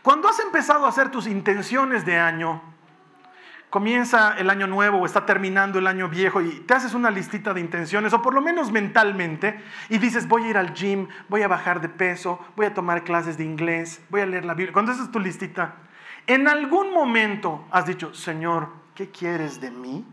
Cuando 0.02 0.28
has 0.28 0.38
empezado 0.38 0.86
a 0.86 0.88
hacer 0.88 1.10
tus 1.10 1.26
intenciones 1.26 2.06
de 2.06 2.16
año, 2.16 2.62
comienza 3.70 4.36
el 4.38 4.48
año 4.48 4.68
nuevo 4.68 4.98
o 4.98 5.06
está 5.06 5.26
terminando 5.26 5.80
el 5.80 5.88
año 5.88 6.08
viejo 6.08 6.40
y 6.40 6.60
te 6.60 6.74
haces 6.74 6.94
una 6.94 7.10
listita 7.10 7.52
de 7.52 7.60
intenciones, 7.60 8.12
o 8.12 8.22
por 8.22 8.34
lo 8.34 8.40
menos 8.40 8.70
mentalmente, 8.70 9.60
y 9.88 9.98
dices, 9.98 10.28
voy 10.28 10.44
a 10.44 10.50
ir 10.50 10.56
al 10.56 10.74
gym, 10.74 11.08
voy 11.28 11.42
a 11.42 11.48
bajar 11.48 11.80
de 11.80 11.88
peso, 11.88 12.38
voy 12.54 12.66
a 12.66 12.74
tomar 12.74 13.02
clases 13.02 13.36
de 13.36 13.44
inglés, 13.44 14.00
voy 14.08 14.20
a 14.20 14.26
leer 14.26 14.44
la 14.44 14.54
Biblia. 14.54 14.72
Cuando 14.72 14.92
haces 14.92 15.10
tu 15.10 15.18
listita, 15.18 15.74
en 16.28 16.46
algún 16.46 16.92
momento 16.92 17.66
has 17.72 17.86
dicho, 17.86 18.14
Señor, 18.14 18.68
¿qué 18.94 19.10
quieres 19.10 19.60
de 19.60 19.72
mí? 19.72 20.06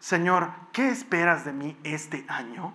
Señor, 0.00 0.50
¿qué 0.70 0.90
esperas 0.90 1.46
de 1.46 1.54
mí 1.54 1.78
este 1.82 2.26
año? 2.28 2.74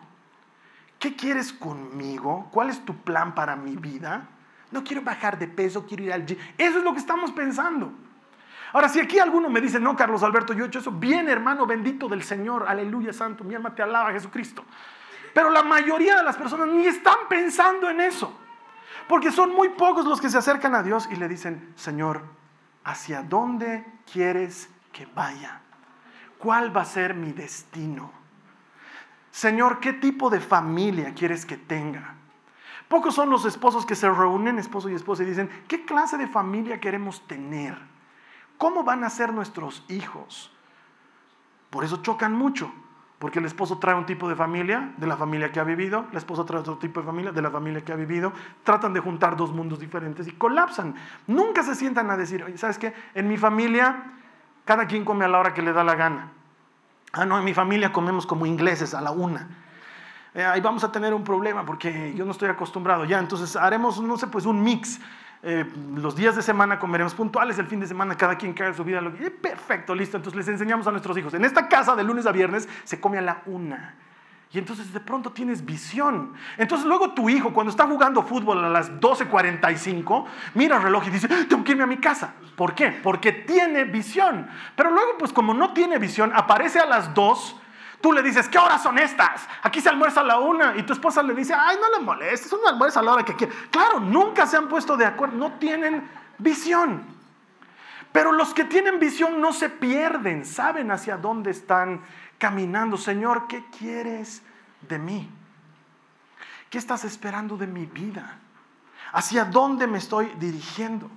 ¿Qué 1.04 1.18
quieres 1.18 1.52
conmigo? 1.52 2.48
¿Cuál 2.50 2.70
es 2.70 2.86
tu 2.86 2.96
plan 2.96 3.36
para 3.36 3.58
mi 3.58 3.76
vida? 3.76 4.26
No 4.72 4.86
quiero 4.86 5.02
bajar 5.02 5.38
de 5.38 5.50
peso, 5.50 5.86
quiero 5.86 6.04
ir 6.04 6.14
al 6.14 6.26
gym. 6.26 6.38
Eso 6.58 6.78
es 6.78 6.84
lo 6.86 6.94
que 6.94 7.00
estamos 7.00 7.34
pensando. 7.34 7.92
Ahora, 8.72 8.88
si 8.88 9.02
aquí 9.02 9.20
alguno 9.20 9.50
me 9.50 9.60
dice, 9.60 9.82
no, 9.82 9.98
Carlos 9.98 10.24
Alberto, 10.24 10.54
yo 10.54 10.64
he 10.64 10.68
hecho 10.68 10.80
eso, 10.80 10.92
bien, 10.92 11.28
hermano, 11.28 11.66
bendito 11.66 12.08
del 12.08 12.24
Señor, 12.24 12.64
aleluya, 12.70 13.12
santo, 13.12 13.44
mi 13.44 13.54
alma 13.54 13.76
te 13.76 13.84
alaba, 13.84 14.14
Jesucristo. 14.14 14.64
Pero 15.34 15.50
la 15.50 15.62
mayoría 15.62 16.16
de 16.16 16.24
las 16.24 16.38
personas 16.38 16.70
ni 16.70 16.86
están 16.86 17.18
pensando 17.28 17.90
en 17.90 18.00
eso. 18.00 18.34
Porque 19.10 19.30
son 19.30 19.54
muy 19.54 19.72
pocos 19.72 20.06
los 20.06 20.22
que 20.22 20.30
se 20.30 20.38
acercan 20.38 20.74
a 20.74 20.84
Dios 20.84 21.10
y 21.12 21.18
le 21.18 21.28
dicen, 21.28 21.74
Señor, 21.76 22.24
¿hacia 22.86 23.24
dónde 23.24 23.86
quieres 24.10 24.70
que 24.94 25.06
vaya? 25.08 25.60
¿Cuál 26.38 26.74
va 26.74 26.84
a 26.84 26.86
ser 26.86 27.14
mi 27.14 27.34
destino? 27.34 28.23
Señor, 29.34 29.80
¿qué 29.80 29.94
tipo 29.94 30.30
de 30.30 30.40
familia 30.40 31.16
quieres 31.16 31.44
que 31.44 31.58
tenga? 31.58 32.14
Pocos 32.88 33.16
son 33.16 33.32
los 33.32 33.46
esposos 33.46 33.84
que 33.84 33.96
se 33.96 34.08
reúnen, 34.08 34.60
esposo 34.60 34.90
y 34.90 34.94
esposa, 34.94 35.24
y 35.24 35.26
dicen, 35.26 35.50
¿qué 35.68 35.86
clase 35.86 36.20
de 36.20 36.28
familia 36.28 36.80
queremos 36.80 37.26
tener? 37.26 37.76
¿Cómo 38.60 38.84
van 38.84 39.04
a 39.04 39.10
ser 39.10 39.34
nuestros 39.34 39.86
hijos? 39.90 40.56
Por 41.72 41.84
eso 41.84 42.04
chocan 42.04 42.34
mucho, 42.34 42.72
porque 43.18 43.40
el 43.40 43.46
esposo 43.46 43.80
trae 43.80 43.96
un 43.96 44.06
tipo 44.06 44.30
de 44.30 44.36
familia, 44.36 44.94
de 44.98 45.08
la 45.08 45.18
familia 45.18 45.52
que 45.52 45.60
ha 45.60 45.64
vivido, 45.64 46.06
la 46.12 46.20
esposa 46.20 46.46
trae 46.46 46.60
otro 46.60 46.78
tipo 46.78 47.00
de 47.00 47.08
familia, 47.08 47.32
de 47.32 47.42
la 47.42 47.50
familia 47.50 47.84
que 47.84 47.92
ha 47.92 47.96
vivido, 47.96 48.34
tratan 48.64 48.94
de 48.94 49.00
juntar 49.00 49.36
dos 49.36 49.52
mundos 49.52 49.80
diferentes 49.80 50.28
y 50.28 50.34
colapsan. 50.34 50.94
Nunca 51.26 51.64
se 51.64 51.74
sientan 51.74 52.12
a 52.12 52.18
decir, 52.18 52.54
¿sabes 52.58 52.78
qué? 52.78 52.94
En 53.16 53.28
mi 53.28 53.38
familia, 53.38 54.14
cada 54.64 54.86
quien 54.86 55.04
come 55.04 55.26
a 55.26 55.28
la 55.28 55.40
hora 55.40 55.56
que 55.56 55.64
le 55.64 55.74
da 55.74 55.84
la 55.84 55.96
gana. 55.96 56.32
Ah, 57.16 57.26
no, 57.26 57.38
en 57.38 57.46
mi 57.46 57.54
familia 57.54 57.94
comemos 57.94 58.26
como 58.26 58.48
ingleses 58.48 58.96
a 58.96 59.02
la 59.02 59.12
una. 59.12 59.48
Eh, 60.34 60.44
ahí 60.44 60.62
vamos 60.62 60.84
a 60.84 60.92
tener 60.92 61.14
un 61.14 61.24
problema 61.24 61.64
porque 61.64 62.12
yo 62.16 62.26
no 62.26 62.32
estoy 62.32 62.50
acostumbrado 62.50 63.06
ya. 63.06 63.20
Entonces 63.20 63.56
haremos, 63.56 64.02
no 64.02 64.18
sé, 64.18 64.26
pues 64.26 64.48
un 64.48 64.64
mix. 64.64 65.00
Eh, 65.44 65.64
los 65.96 66.16
días 66.16 66.36
de 66.36 66.42
semana 66.42 66.80
comeremos 66.80 67.14
puntuales, 67.14 67.60
el 67.60 67.68
fin 67.68 67.80
de 67.80 67.86
semana 67.86 68.16
cada 68.18 68.36
quien 68.36 68.54
cae 68.54 68.74
su 68.74 68.84
vida. 68.84 69.00
Eh, 69.20 69.30
perfecto, 69.30 69.94
listo. 69.94 70.18
Entonces 70.18 70.38
les 70.38 70.48
enseñamos 70.48 70.88
a 70.88 70.92
nuestros 70.92 71.16
hijos. 71.16 71.36
En 71.36 71.46
esta 71.46 71.68
casa 71.68 71.96
de 71.96 72.04
lunes 72.04 72.26
a 72.26 72.32
viernes 72.32 72.68
se 72.84 73.00
come 73.00 73.20
a 73.20 73.22
la 73.22 73.44
una. 73.46 73.94
Y 74.54 74.60
entonces 74.60 74.94
de 74.94 75.00
pronto 75.00 75.32
tienes 75.32 75.66
visión. 75.66 76.34
Entonces 76.58 76.86
luego 76.86 77.12
tu 77.12 77.28
hijo, 77.30 77.52
cuando 77.54 77.72
está 77.72 77.88
jugando 77.88 78.22
fútbol 78.22 78.64
a 78.64 78.70
las 78.70 78.92
12.45, 79.00 80.26
mira 80.54 80.78
el 80.78 80.84
reloj 80.84 81.08
y 81.08 81.10
dice, 81.10 81.28
tengo 81.28 81.64
que 81.64 81.72
irme 81.72 81.84
a 81.84 81.88
mi 81.88 81.98
casa. 81.98 82.36
¿Por 82.56 82.76
qué? 82.76 82.90
Porque 82.90 83.32
tiene 83.32 83.84
visión. 83.86 84.48
Pero 84.76 84.92
luego, 84.92 85.18
pues 85.18 85.34
como 85.34 85.56
no 85.56 85.74
tiene 85.74 85.98
visión, 85.98 86.32
aparece 86.36 86.80
a 86.80 86.86
las 86.86 87.14
2 87.14 87.58
Tú 88.04 88.12
le 88.12 88.22
dices, 88.22 88.50
¿qué 88.50 88.58
horas 88.58 88.84
son 88.84 89.00
estas? 89.00 89.48
Aquí 89.62 89.80
se 89.80 89.88
almuerza 89.88 90.20
a 90.20 90.24
la 90.26 90.38
una. 90.38 90.76
Y 90.76 90.84
tu 90.84 90.92
esposa 90.92 91.24
le 91.24 91.34
dice, 91.34 91.54
ay, 91.54 91.78
no 91.80 91.98
le 91.98 92.04
molestes, 92.04 92.52
un 92.52 92.60
almuerzo 92.68 93.00
a 93.00 93.02
la 93.02 93.14
hora 93.14 93.24
que. 93.24 93.48
Claro, 93.72 94.02
nunca 94.02 94.46
se 94.46 94.58
han 94.58 94.68
puesto 94.68 94.98
de 94.98 95.06
acuerdo, 95.06 95.38
no 95.38 95.54
tienen 95.54 96.06
visión. 96.38 97.02
Pero 98.12 98.34
los 98.34 98.54
que 98.54 98.66
tienen 98.66 99.00
visión 99.00 99.40
no 99.40 99.54
se 99.54 99.70
pierden, 99.70 100.44
saben 100.44 100.92
hacia 100.92 101.16
dónde 101.16 101.52
están 101.52 102.02
caminando. 102.44 102.98
Señor, 102.98 103.48
¿qué 103.48 103.64
quieres 103.78 104.44
de 104.82 105.00
mí? 105.00 105.32
¿Qué 106.70 106.78
estás 106.78 107.06
esperando 107.06 107.56
de 107.56 107.68
mi 107.68 107.86
vida? 107.86 108.38
¿Hacia 109.14 109.46
dónde 109.46 109.88
me 109.88 109.98
estoy 109.98 110.30
dirigiendo? 110.42 111.10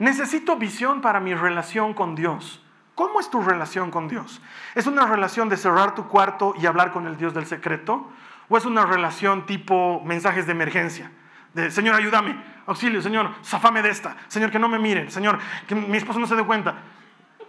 Necesito 0.00 0.56
visión 0.56 1.00
para 1.00 1.20
mi 1.20 1.36
relación 1.36 1.94
con 1.94 2.16
Dios. 2.16 2.60
¿Cómo 2.96 3.20
es 3.20 3.30
tu 3.30 3.40
relación 3.42 3.92
con 3.92 4.08
Dios? 4.08 4.42
¿Es 4.74 4.88
una 4.88 5.06
relación 5.06 5.48
de 5.48 5.56
cerrar 5.56 5.94
tu 5.94 6.08
cuarto 6.08 6.52
y 6.60 6.66
hablar 6.66 6.90
con 6.90 7.06
el 7.06 7.16
Dios 7.16 7.32
del 7.32 7.46
secreto? 7.46 8.10
¿O 8.48 8.56
es 8.56 8.64
una 8.64 8.84
relación 8.84 9.46
tipo 9.46 10.02
mensajes 10.04 10.46
de 10.46 10.52
emergencia? 10.52 11.12
De, 11.54 11.70
Señor, 11.70 11.94
ayúdame, 11.94 12.42
auxilio, 12.66 13.00
Señor, 13.00 13.30
zafame 13.44 13.82
de 13.82 13.90
esta, 13.90 14.16
Señor, 14.26 14.50
que 14.50 14.58
no 14.58 14.68
me 14.68 14.80
miren, 14.80 15.12
Señor, 15.12 15.38
que 15.68 15.76
mi 15.76 15.96
esposo 15.96 16.18
no 16.18 16.26
se 16.26 16.34
dé 16.34 16.42
cuenta. 16.42 16.74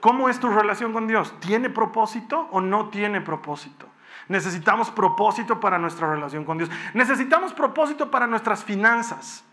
¿Cómo 0.03 0.27
es 0.27 0.37
tu 0.37 0.49
relación 0.49 0.91
con 0.91 1.07
Dios? 1.07 1.33
¿Tiene 1.39 1.69
propósito 1.69 2.49
o 2.51 2.59
no 2.59 2.89
tiene 2.89 3.21
propósito? 3.21 3.87
Necesitamos 4.27 4.91
propósito 4.91 5.61
para 5.61 5.77
nuestra 5.77 6.11
relación 6.11 6.43
con 6.43 6.57
Dios. 6.57 6.69
Necesitamos 6.93 7.53
propósito 7.53 8.11
para 8.11 8.27
nuestras 8.27 8.65
finanzas. 8.65 9.45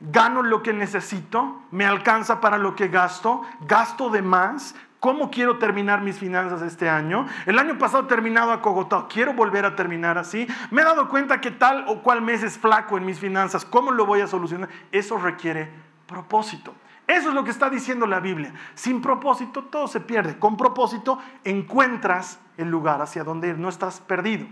Gano 0.00 0.42
lo 0.42 0.64
que 0.64 0.72
necesito, 0.72 1.62
me 1.70 1.86
alcanza 1.86 2.40
para 2.40 2.58
lo 2.58 2.74
que 2.74 2.88
gasto, 2.88 3.42
gasto 3.60 4.10
de 4.10 4.20
más, 4.20 4.74
¿Cómo 4.98 5.30
quiero 5.30 5.58
terminar 5.58 6.02
mis 6.02 6.18
finanzas 6.18 6.60
este 6.60 6.90
año? 6.90 7.26
El 7.46 7.58
año 7.58 7.78
pasado 7.78 8.06
terminado 8.06 8.52
acogotado. 8.52 9.08
¿Quiero 9.08 9.32
volver 9.32 9.64
a 9.64 9.74
terminar 9.74 10.18
así? 10.18 10.46
Me 10.70 10.82
he 10.82 10.84
dado 10.84 11.08
cuenta 11.08 11.40
que 11.40 11.52
tal 11.52 11.84
o 11.86 12.02
cual 12.02 12.20
mes 12.20 12.42
es 12.42 12.58
flaco 12.58 12.98
en 12.98 13.06
mis 13.06 13.18
finanzas. 13.18 13.64
¿Cómo 13.64 13.92
lo 13.92 14.04
voy 14.04 14.20
a 14.20 14.26
solucionar? 14.26 14.68
Eso 14.92 15.16
requiere 15.16 15.70
propósito. 16.06 16.74
Eso 17.10 17.30
es 17.30 17.34
lo 17.34 17.42
que 17.42 17.50
está 17.50 17.68
diciendo 17.68 18.06
la 18.06 18.20
Biblia. 18.20 18.54
Sin 18.74 19.02
propósito 19.02 19.64
todo 19.64 19.88
se 19.88 19.98
pierde. 19.98 20.38
Con 20.38 20.56
propósito 20.56 21.18
encuentras 21.42 22.38
el 22.56 22.70
lugar 22.70 23.02
hacia 23.02 23.24
donde 23.24 23.48
ir. 23.48 23.58
No 23.58 23.68
estás 23.68 23.98
perdido. 23.98 24.46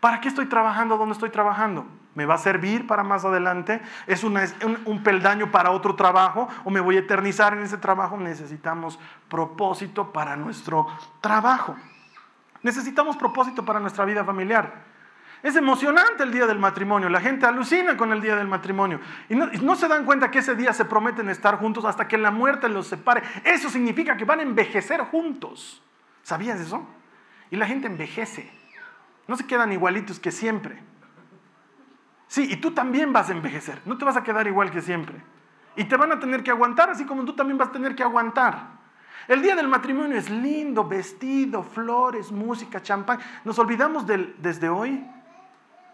¿Para 0.00 0.18
qué 0.18 0.28
estoy 0.28 0.46
trabajando 0.46 0.96
donde 0.96 1.12
estoy 1.12 1.28
trabajando? 1.28 1.86
¿Me 2.14 2.24
va 2.24 2.34
a 2.34 2.38
servir 2.38 2.86
para 2.86 3.04
más 3.04 3.26
adelante? 3.26 3.82
¿Es 4.06 4.24
un, 4.24 4.34
peldaño 5.04 5.50
para 5.50 5.72
otro 5.72 5.94
trabajo? 5.94 6.48
¿O 6.64 6.70
me 6.70 6.80
voy 6.80 6.96
a 6.96 7.00
eternizar 7.00 7.52
en 7.52 7.62
ese 7.62 7.76
trabajo? 7.76 8.16
Necesitamos 8.16 8.98
propósito 9.28 10.10
para 10.10 10.36
nuestro 10.36 10.86
trabajo. 11.20 11.76
Necesitamos 12.62 13.18
propósito 13.18 13.62
para 13.62 13.78
nuestra 13.78 14.06
vida 14.06 14.24
familiar. 14.24 14.93
Es 15.44 15.56
emocionante 15.56 16.22
el 16.22 16.32
día 16.32 16.46
del 16.46 16.58
matrimonio. 16.58 17.10
La 17.10 17.20
gente 17.20 17.44
alucina 17.44 17.98
con 17.98 18.10
el 18.12 18.22
día 18.22 18.34
del 18.34 18.48
matrimonio. 18.48 18.98
Y 19.28 19.34
no, 19.34 19.76
se 19.76 19.88
dan 19.88 20.06
cuenta 20.06 20.30
que 20.30 20.38
ese 20.38 20.54
día 20.54 20.72
se 20.72 20.86
prometen 20.86 21.28
estar 21.28 21.58
juntos 21.58 21.84
hasta 21.84 22.08
que 22.08 22.16
la 22.16 22.30
muerte 22.30 22.66
los 22.70 22.86
separe. 22.86 23.22
Eso 23.44 23.68
significa 23.68 24.16
que 24.16 24.24
van 24.24 24.40
a 24.40 24.42
envejecer 24.42 25.02
juntos. 25.02 25.82
¿Sabías 26.22 26.58
eso? 26.60 26.88
Y 27.50 27.56
la 27.56 27.66
gente 27.66 27.88
envejece. 27.88 28.50
No 29.28 29.36
se 29.36 29.46
quedan 29.46 29.70
igualitos 29.70 30.18
que 30.18 30.30
siempre. 30.30 30.82
Sí, 32.26 32.48
y 32.50 32.56
tú 32.56 32.70
también 32.70 33.12
vas 33.12 33.28
a 33.28 33.32
envejecer. 33.32 33.82
No 33.84 33.98
te 33.98 34.06
vas 34.06 34.16
a 34.16 34.24
quedar 34.24 34.46
igual 34.46 34.70
que 34.70 34.80
siempre. 34.80 35.18
Y 35.76 35.84
te 35.84 35.98
van 35.98 36.10
a 36.10 36.18
tener 36.18 36.42
que 36.42 36.52
aguantar, 36.52 36.88
así 36.88 37.04
como 37.04 37.22
tú 37.26 37.34
también 37.34 37.58
vas 37.58 37.68
a 37.68 37.72
tener 37.72 37.94
que 37.94 38.02
aguantar. 38.02 38.68
El 39.28 39.42
día 39.42 39.54
del 39.54 39.68
matrimonio 39.68 40.16
es 40.16 40.30
lindo, 40.30 40.88
vestido, 40.88 41.62
flores, 41.62 42.32
música, 42.32 42.80
champán. 42.80 43.18
Nos 43.44 43.58
olvidamos 43.58 44.06
del, 44.06 44.36
desde 44.38 44.70
hoy 44.70 45.04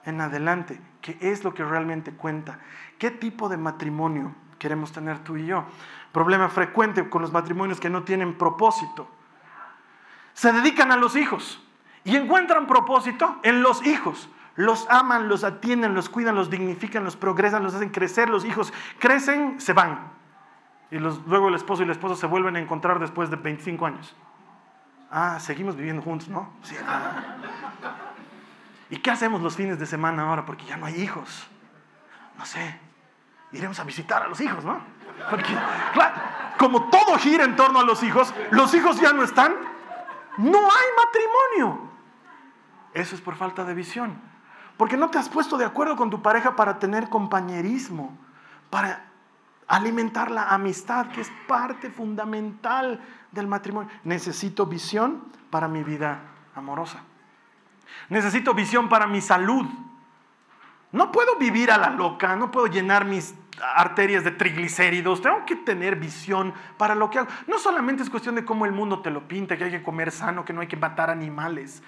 en 0.04 0.20
adelante, 0.20 0.80
qué 1.00 1.18
es 1.20 1.44
lo 1.44 1.54
que 1.54 1.64
realmente 1.64 2.12
cuenta. 2.12 2.58
¿Qué 2.98 3.10
tipo 3.10 3.48
de 3.48 3.56
matrimonio 3.56 4.34
queremos 4.58 4.92
tener 4.92 5.18
tú 5.20 5.36
y 5.36 5.46
yo? 5.46 5.64
Problema 6.12 6.48
frecuente 6.48 7.08
con 7.08 7.22
los 7.22 7.32
matrimonios 7.32 7.80
que 7.80 7.90
no 7.90 8.02
tienen 8.02 8.36
propósito. 8.36 9.08
Se 10.34 10.52
dedican 10.52 10.92
a 10.92 10.96
los 10.96 11.16
hijos 11.16 11.62
y 12.04 12.16
encuentran 12.16 12.66
propósito 12.66 13.38
en 13.42 13.62
los 13.62 13.86
hijos. 13.86 14.28
Los 14.56 14.88
aman, 14.90 15.28
los 15.28 15.44
atienden, 15.44 15.94
los 15.94 16.08
cuidan, 16.08 16.34
los 16.34 16.50
dignifican, 16.50 17.04
los 17.04 17.16
progresan, 17.16 17.62
los 17.62 17.74
hacen 17.74 17.90
crecer. 17.90 18.28
Los 18.28 18.44
hijos 18.44 18.72
crecen, 18.98 19.60
se 19.60 19.72
van. 19.72 20.10
Y 20.90 20.98
luego 20.98 21.48
el 21.48 21.54
esposo 21.54 21.82
y 21.82 21.86
la 21.86 21.92
esposa 21.92 22.16
se 22.16 22.26
vuelven 22.26 22.56
a 22.56 22.60
encontrar 22.60 22.98
después 22.98 23.30
de 23.30 23.36
25 23.36 23.86
años. 23.86 24.14
Ah, 25.10 25.38
seguimos 25.40 25.76
viviendo 25.76 26.02
juntos, 26.02 26.28
¿no? 26.28 26.50
Sí. 26.62 26.76
¿Y 28.90 28.98
qué 28.98 29.11
hacemos 29.11 29.40
los 29.40 29.55
fines 29.55 29.79
de 29.79 29.87
semana 29.87 30.22
ahora? 30.29 30.44
Porque 30.44 30.66
ya 30.66 30.76
no 30.76 30.87
hay 30.87 31.00
hijos. 31.00 31.46
No 32.37 32.44
sé. 32.44 32.79
Iremos 33.53 33.79
a 33.79 33.85
visitar 33.85 34.22
a 34.22 34.29
los 34.29 34.40
hijos, 34.40 34.64
¿no? 34.64 34.81
Porque, 35.31 35.57
claro, 35.92 36.14
como 36.59 36.90
todo 36.90 37.16
gira 37.18 37.44
en 37.44 37.57
torno 37.57 37.81
a 37.81 37.85
los 37.85 38.03
hijos, 38.03 38.35
los 38.50 38.74
hijos 38.74 39.00
ya 39.00 39.12
no 39.12 39.22
están. 39.22 39.55
No 40.38 40.59
hay 40.59 40.87
matrimonio. 40.96 41.90
Eso 42.92 43.14
es 43.14 43.20
por 43.20 43.37
falta 43.37 43.64
de 43.64 43.74
visión. 43.74 44.20
Porque 44.76 44.96
no 44.96 45.11
te 45.11 45.18
has 45.18 45.29
puesto 45.29 45.57
de 45.57 45.64
acuerdo 45.64 45.94
con 45.96 46.11
tu 46.11 46.22
pareja 46.22 46.57
para 46.57 46.79
tener 46.79 47.09
compañerismo, 47.09 48.16
para 48.70 49.05
alimentar 49.68 50.31
la 50.31 50.48
amistad, 50.48 51.09
que 51.09 51.20
es 51.20 51.31
parte 51.46 51.90
fundamental 51.90 53.00
del 53.31 53.46
matrimonio. 53.46 53.90
Necesito 54.05 54.66
visión 54.66 55.24
para 55.50 55.68
mi 55.68 55.85
vida 55.85 56.22
amorosa. 56.55 57.03
Necesito 58.09 58.55
visión 58.55 58.88
para 58.88 59.07
mi 59.07 59.20
salud. 59.20 59.66
No 60.92 61.12
puedo 61.12 61.37
vivir 61.37 61.70
a 61.70 61.79
la 61.79 61.90
loca, 61.90 62.35
no 62.37 62.50
puedo 62.50 62.66
llenar 62.66 63.05
mis 63.05 63.35
arterias 63.76 64.24
de 64.24 64.33
triglicéridos, 64.33 65.22
tengo 65.22 65.44
que 65.46 65.55
tener 65.55 65.96
visión 65.96 66.53
para 66.76 66.94
lo 66.94 67.11
que 67.11 67.18
hago. 67.18 67.29
No 67.46 67.59
solamente 67.59 68.03
es 68.03 68.11
cuestión 68.11 68.35
de 68.35 68.44
cómo 68.44 68.66
el 68.66 68.72
mundo 68.72 69.00
te 69.00 69.11
lo 69.11 69.29
pinta, 69.29 69.57
que 69.57 69.64
hay 69.64 69.70
que 69.70 69.83
comer 69.83 70.11
sano, 70.11 70.44
que 70.44 70.53
no 70.53 70.61
hay 70.61 70.66
que 70.66 70.76
matar 70.76 71.11
animales. 71.11 71.83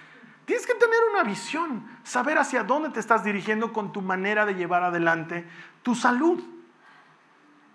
Tienes 0.44 0.66
que 0.66 0.74
tener 0.74 0.98
una 1.12 1.22
visión, 1.22 1.86
saber 2.02 2.38
hacia 2.38 2.64
dónde 2.64 2.90
te 2.90 3.00
estás 3.00 3.24
dirigiendo 3.24 3.72
con 3.72 3.92
tu 3.92 4.02
manera 4.02 4.44
de 4.44 4.54
llevar 4.54 4.82
adelante 4.82 5.46
tu 5.82 5.94
salud. 5.94 6.42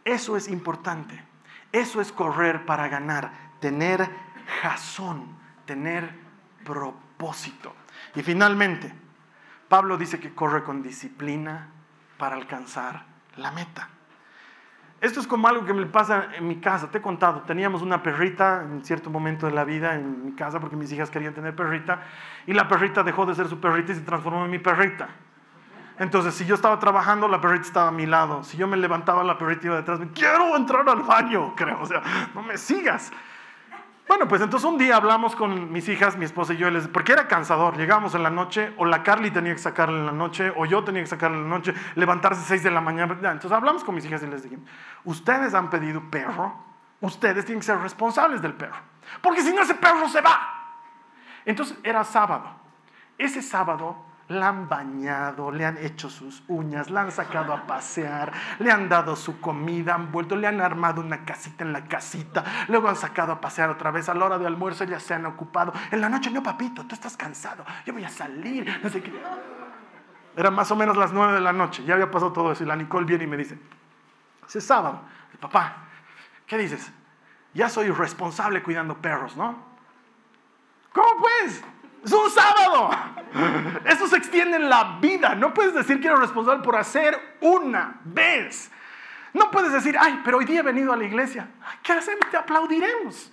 Eso 0.05 0.37
es 0.37 0.47
importante. 0.47 1.21
Eso 1.71 1.99
es 2.01 2.11
correr 2.11 2.65
para 2.65 2.87
ganar, 2.87 3.31
tener 3.59 4.09
jazón, 4.61 5.27
tener 5.65 6.13
propósito. 6.63 7.73
Y 8.15 8.23
finalmente, 8.23 8.93
Pablo 9.67 9.97
dice 9.97 10.19
que 10.19 10.33
corre 10.33 10.63
con 10.63 10.81
disciplina 10.81 11.69
para 12.17 12.35
alcanzar 12.35 13.05
la 13.35 13.51
meta. 13.51 13.89
Esto 14.99 15.19
es 15.19 15.27
como 15.27 15.47
algo 15.47 15.63
que 15.63 15.73
me 15.73 15.85
pasa 15.85 16.29
en 16.35 16.47
mi 16.47 16.55
casa. 16.55 16.89
Te 16.89 16.97
he 16.97 17.01
contado, 17.01 17.41
teníamos 17.41 17.83
una 17.83 18.01
perrita 18.01 18.63
en 18.63 18.83
cierto 18.83 19.11
momento 19.11 19.45
de 19.45 19.51
la 19.51 19.63
vida 19.63 19.93
en 19.93 20.25
mi 20.25 20.31
casa 20.31 20.59
porque 20.59 20.75
mis 20.75 20.91
hijas 20.91 21.11
querían 21.11 21.35
tener 21.35 21.55
perrita 21.55 22.01
y 22.47 22.53
la 22.53 22.67
perrita 22.67 23.03
dejó 23.03 23.25
de 23.27 23.35
ser 23.35 23.47
su 23.47 23.59
perrita 23.59 23.91
y 23.91 23.95
se 23.95 24.01
transformó 24.01 24.43
en 24.45 24.51
mi 24.51 24.57
perrita. 24.57 25.09
Entonces, 25.99 26.33
si 26.33 26.45
yo 26.45 26.55
estaba 26.55 26.79
trabajando, 26.79 27.27
la 27.27 27.41
perrita 27.41 27.67
estaba 27.67 27.87
a 27.89 27.91
mi 27.91 28.05
lado. 28.05 28.43
Si 28.43 28.57
yo 28.57 28.67
me 28.67 28.77
levantaba, 28.77 29.23
la 29.23 29.37
perrita 29.37 29.67
iba 29.67 29.75
detrás. 29.77 29.99
Me 29.99 30.11
quiero 30.11 30.55
entrar 30.55 30.87
al 30.87 31.01
baño, 31.03 31.55
creo. 31.55 31.79
O 31.81 31.85
sea, 31.85 32.01
no 32.33 32.41
me 32.41 32.57
sigas. 32.57 33.11
Bueno, 34.07 34.25
pues 34.29 34.41
entonces 34.41 34.69
un 34.69 34.77
día 34.77 34.95
hablamos 34.95 35.35
con 35.35 35.69
mis 35.71 35.89
hijas, 35.89 36.15
mi 36.15 36.23
esposa 36.23 36.53
y 36.53 36.57
yo, 36.57 36.69
les, 36.69 36.87
porque 36.87 37.11
era 37.11 37.27
cansador. 37.27 37.75
Llegamos 37.75 38.15
en 38.15 38.23
la 38.23 38.29
noche, 38.29 38.73
o 38.77 38.85
la 38.85 39.03
Carly 39.03 39.31
tenía 39.31 39.53
que 39.53 39.59
sacarla 39.59 39.99
en 39.99 40.05
la 40.05 40.13
noche, 40.13 40.53
o 40.55 40.65
yo 40.65 40.81
tenía 40.83 41.01
que 41.01 41.07
sacarla 41.07 41.35
en 41.35 41.43
la 41.43 41.49
noche, 41.49 41.73
levantarse 41.95 42.41
a 42.41 42.45
6 42.45 42.63
de 42.63 42.71
la 42.71 42.79
mañana. 42.79 43.13
Entonces 43.13 43.51
hablamos 43.51 43.83
con 43.83 43.95
mis 43.95 44.05
hijas 44.05 44.23
y 44.23 44.27
les 44.27 44.43
dije, 44.43 44.57
ustedes 45.03 45.53
han 45.53 45.69
pedido 45.69 46.01
perro, 46.09 46.55
ustedes 47.01 47.43
tienen 47.43 47.59
que 47.59 47.65
ser 47.65 47.79
responsables 47.79 48.41
del 48.41 48.53
perro. 48.53 48.77
Porque 49.21 49.41
si 49.41 49.51
no, 49.51 49.61
ese 49.61 49.75
perro 49.75 50.07
se 50.07 50.21
va. 50.21 50.53
Entonces 51.43 51.77
era 51.83 52.05
sábado. 52.05 52.49
Ese 53.17 53.41
sábado 53.41 54.06
la 54.29 54.49
han 54.49 54.67
bañado, 54.67 55.51
le 55.51 55.65
han 55.65 55.77
hecho 55.77 56.09
sus 56.09 56.43
uñas, 56.47 56.89
la 56.89 57.01
han 57.01 57.11
sacado 57.11 57.53
a 57.53 57.65
pasear, 57.65 58.33
le 58.59 58.71
han 58.71 58.89
dado 58.89 59.15
su 59.15 59.39
comida, 59.39 59.95
han 59.95 60.11
vuelto, 60.11 60.35
le 60.35 60.47
han 60.47 60.59
armado 60.59 61.01
una 61.01 61.23
casita 61.23 61.63
en 61.63 61.71
la 61.71 61.85
casita, 61.85 62.43
luego 62.67 62.89
han 62.89 62.97
sacado 62.97 63.31
a 63.31 63.41
pasear 63.41 63.69
otra 63.69 63.91
vez, 63.91 64.09
a 64.09 64.13
la 64.13 64.25
hora 64.25 64.37
de 64.37 64.45
almuerzo 64.45 64.83
ya 64.83 64.99
se 64.99 65.13
han 65.13 65.25
ocupado. 65.25 65.71
En 65.91 66.01
la 66.01 66.09
noche, 66.09 66.29
no, 66.29 66.43
papito, 66.43 66.85
tú 66.85 66.95
estás 66.95 67.15
cansado, 67.15 67.63
yo 67.85 67.93
voy 67.93 68.03
a 68.03 68.09
salir, 68.09 68.79
no 68.83 68.89
sé 68.89 69.01
qué. 69.01 69.13
Eran 70.35 70.53
más 70.53 70.69
o 70.71 70.75
menos 70.75 70.97
las 70.97 71.13
nueve 71.13 71.33
de 71.33 71.41
la 71.41 71.53
noche, 71.53 71.83
ya 71.85 71.93
había 71.93 72.11
pasado 72.11 72.33
todo 72.33 72.51
eso 72.51 72.63
y 72.63 72.67
la 72.67 72.75
Nicole 72.75 73.05
viene 73.05 73.23
y 73.23 73.27
me 73.27 73.37
dice, 73.37 73.57
es 74.53 74.65
sábado, 74.65 75.01
papá, 75.39 75.77
¿qué 76.45 76.57
dices? 76.57 76.91
Ya 77.53 77.69
soy 77.69 77.89
responsable 77.89 78.61
cuidando 78.61 78.97
perros, 78.97 79.37
¿no? 79.37 79.55
¿Cómo 80.91 81.07
pues? 81.19 81.63
Es 82.03 82.11
un 82.11 82.29
sábado. 82.29 82.89
Eso 83.85 84.07
se 84.07 84.17
extiende 84.17 84.57
en 84.57 84.69
la 84.69 84.97
vida. 85.01 85.35
No 85.35 85.53
puedes 85.53 85.73
decir 85.73 85.99
que 85.99 86.07
eres 86.07 86.19
responsable 86.19 86.63
por 86.63 86.75
hacer 86.75 87.37
una 87.41 87.99
vez. 88.03 88.71
No 89.33 89.51
puedes 89.51 89.71
decir, 89.71 89.95
ay, 89.99 90.21
pero 90.23 90.37
hoy 90.37 90.45
día 90.45 90.59
he 90.59 90.63
venido 90.63 90.93
a 90.93 90.97
la 90.97 91.03
iglesia. 91.03 91.47
¿Qué 91.83 91.93
hacemos? 91.93 92.29
Te 92.31 92.37
aplaudiremos. 92.37 93.31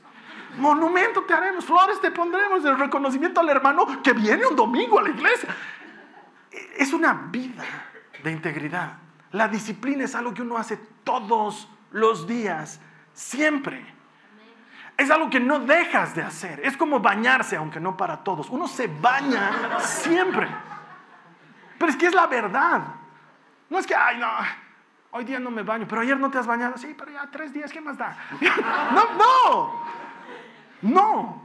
Monumento 0.58 1.22
te 1.22 1.34
haremos, 1.34 1.64
flores 1.64 2.00
te 2.00 2.10
pondremos, 2.10 2.64
el 2.64 2.78
reconocimiento 2.78 3.40
al 3.40 3.48
hermano 3.48 4.02
que 4.02 4.12
viene 4.12 4.46
un 4.46 4.54
domingo 4.54 4.98
a 4.98 5.02
la 5.02 5.10
iglesia. 5.10 5.48
Es 6.76 6.92
una 6.92 7.12
vida 7.30 7.64
de 8.22 8.30
integridad. 8.30 8.98
La 9.32 9.48
disciplina 9.48 10.04
es 10.04 10.14
algo 10.14 10.32
que 10.32 10.42
uno 10.42 10.56
hace 10.56 10.78
todos 11.02 11.68
los 11.90 12.26
días, 12.28 12.80
siempre. 13.12 13.93
Es 14.96 15.10
algo 15.10 15.28
que 15.28 15.40
no 15.40 15.60
dejas 15.60 16.14
de 16.14 16.22
hacer. 16.22 16.60
Es 16.64 16.76
como 16.76 17.00
bañarse, 17.00 17.56
aunque 17.56 17.80
no 17.80 17.96
para 17.96 18.22
todos. 18.22 18.48
Uno 18.50 18.68
se 18.68 18.86
baña 18.86 19.80
siempre. 19.80 20.48
Pero 21.78 21.90
es 21.90 21.96
que 21.96 22.06
es 22.06 22.14
la 22.14 22.26
verdad. 22.26 22.82
No 23.68 23.78
es 23.78 23.86
que, 23.86 23.94
ay, 23.94 24.18
no, 24.18 24.28
hoy 25.10 25.24
día 25.24 25.40
no 25.40 25.50
me 25.50 25.62
baño, 25.62 25.86
pero 25.88 26.02
ayer 26.02 26.18
no 26.18 26.30
te 26.30 26.38
has 26.38 26.46
bañado. 26.46 26.78
Sí, 26.78 26.94
pero 26.96 27.10
ya 27.10 27.28
tres 27.30 27.52
días, 27.52 27.72
¿qué 27.72 27.80
más 27.80 27.98
da? 27.98 28.16
No, 28.94 29.04
no, 29.18 29.82
no. 30.82 31.44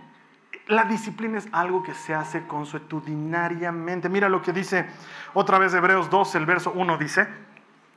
La 0.68 0.84
disciplina 0.84 1.39
es 1.39 1.47
algo 1.52 1.82
que 1.82 1.95
se 1.95 2.14
hace 2.14 2.45
consuetudinariamente. 2.45 4.10
Mira 4.10 4.30
lo 4.30 4.43
que 4.43 4.54
dice 4.54 4.88
otra 5.34 5.58
vez 5.58 5.74
Hebreos 5.74 6.12
2, 6.12 6.36
el 6.36 6.45
verso 6.45 6.72
1 6.76 6.97
dice, 7.00 7.28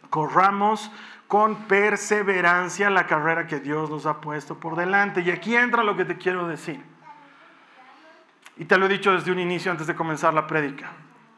corramos 0.09 0.91
con 1.33 1.65
perseverancia 1.65 2.91
la 2.91 3.07
carrera 3.07 3.47
que 3.47 3.59
Dios 3.59 3.89
nos 3.89 4.05
ha 4.05 4.21
puesto 4.21 4.61
por 4.61 4.77
delante. 4.77 5.23
Y 5.23 5.31
aquí 5.31 5.57
entra 5.57 5.83
lo 5.83 5.97
que 5.97 6.05
te 6.05 6.19
quiero 6.19 6.47
decir. 6.47 6.85
Y 8.59 8.67
te 8.67 8.77
lo 8.77 8.85
he 8.85 8.89
dicho 8.91 9.15
desde 9.15 9.33
un 9.33 9.39
inicio 9.39 9.73
antes 9.73 9.87
de 9.87 9.95
comenzar 9.95 10.35
la 10.35 10.47
prédica. 10.47 10.91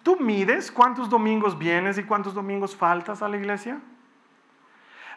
¿Tú 0.02 0.18
mides 0.18 0.72
cuántos 0.72 1.08
domingos 1.08 1.56
vienes 1.56 1.96
y 1.96 2.02
cuántos 2.02 2.34
domingos 2.34 2.74
faltas 2.74 3.22
a 3.22 3.28
la 3.28 3.36
iglesia? 3.36 3.78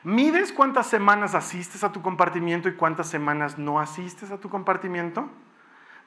¿Mides 0.03 0.53
cuántas 0.53 0.85
semanas 0.85 1.33
asistes 1.33 1.83
a 1.83 1.91
tu 1.91 2.03
compartimiento 2.03 2.69
y 2.69 2.75
cuántas 2.75 3.09
semanas 3.09 3.57
no 3.57 3.79
asistes 3.79 4.29
a 4.29 4.37
tu 4.37 4.47
compartimiento? 4.47 5.27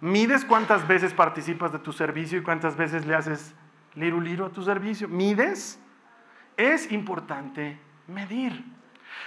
¿Mides 0.01 0.45
cuántas 0.45 0.87
veces 0.87 1.13
participas 1.13 1.73
de 1.73 1.81
tu 1.81 1.93
servicio 1.93 2.39
y 2.39 2.45
cuántas 2.45 2.77
veces 2.77 3.05
le 3.05 3.17
haces 3.17 3.53
liru 3.97 4.21
liru 4.21 4.45
a 4.45 4.51
tu 4.51 4.63
servicio? 4.63 5.09
¿Mides? 5.09 5.81
Es 6.57 6.93
importante 6.93 7.90
medir. 8.11 8.65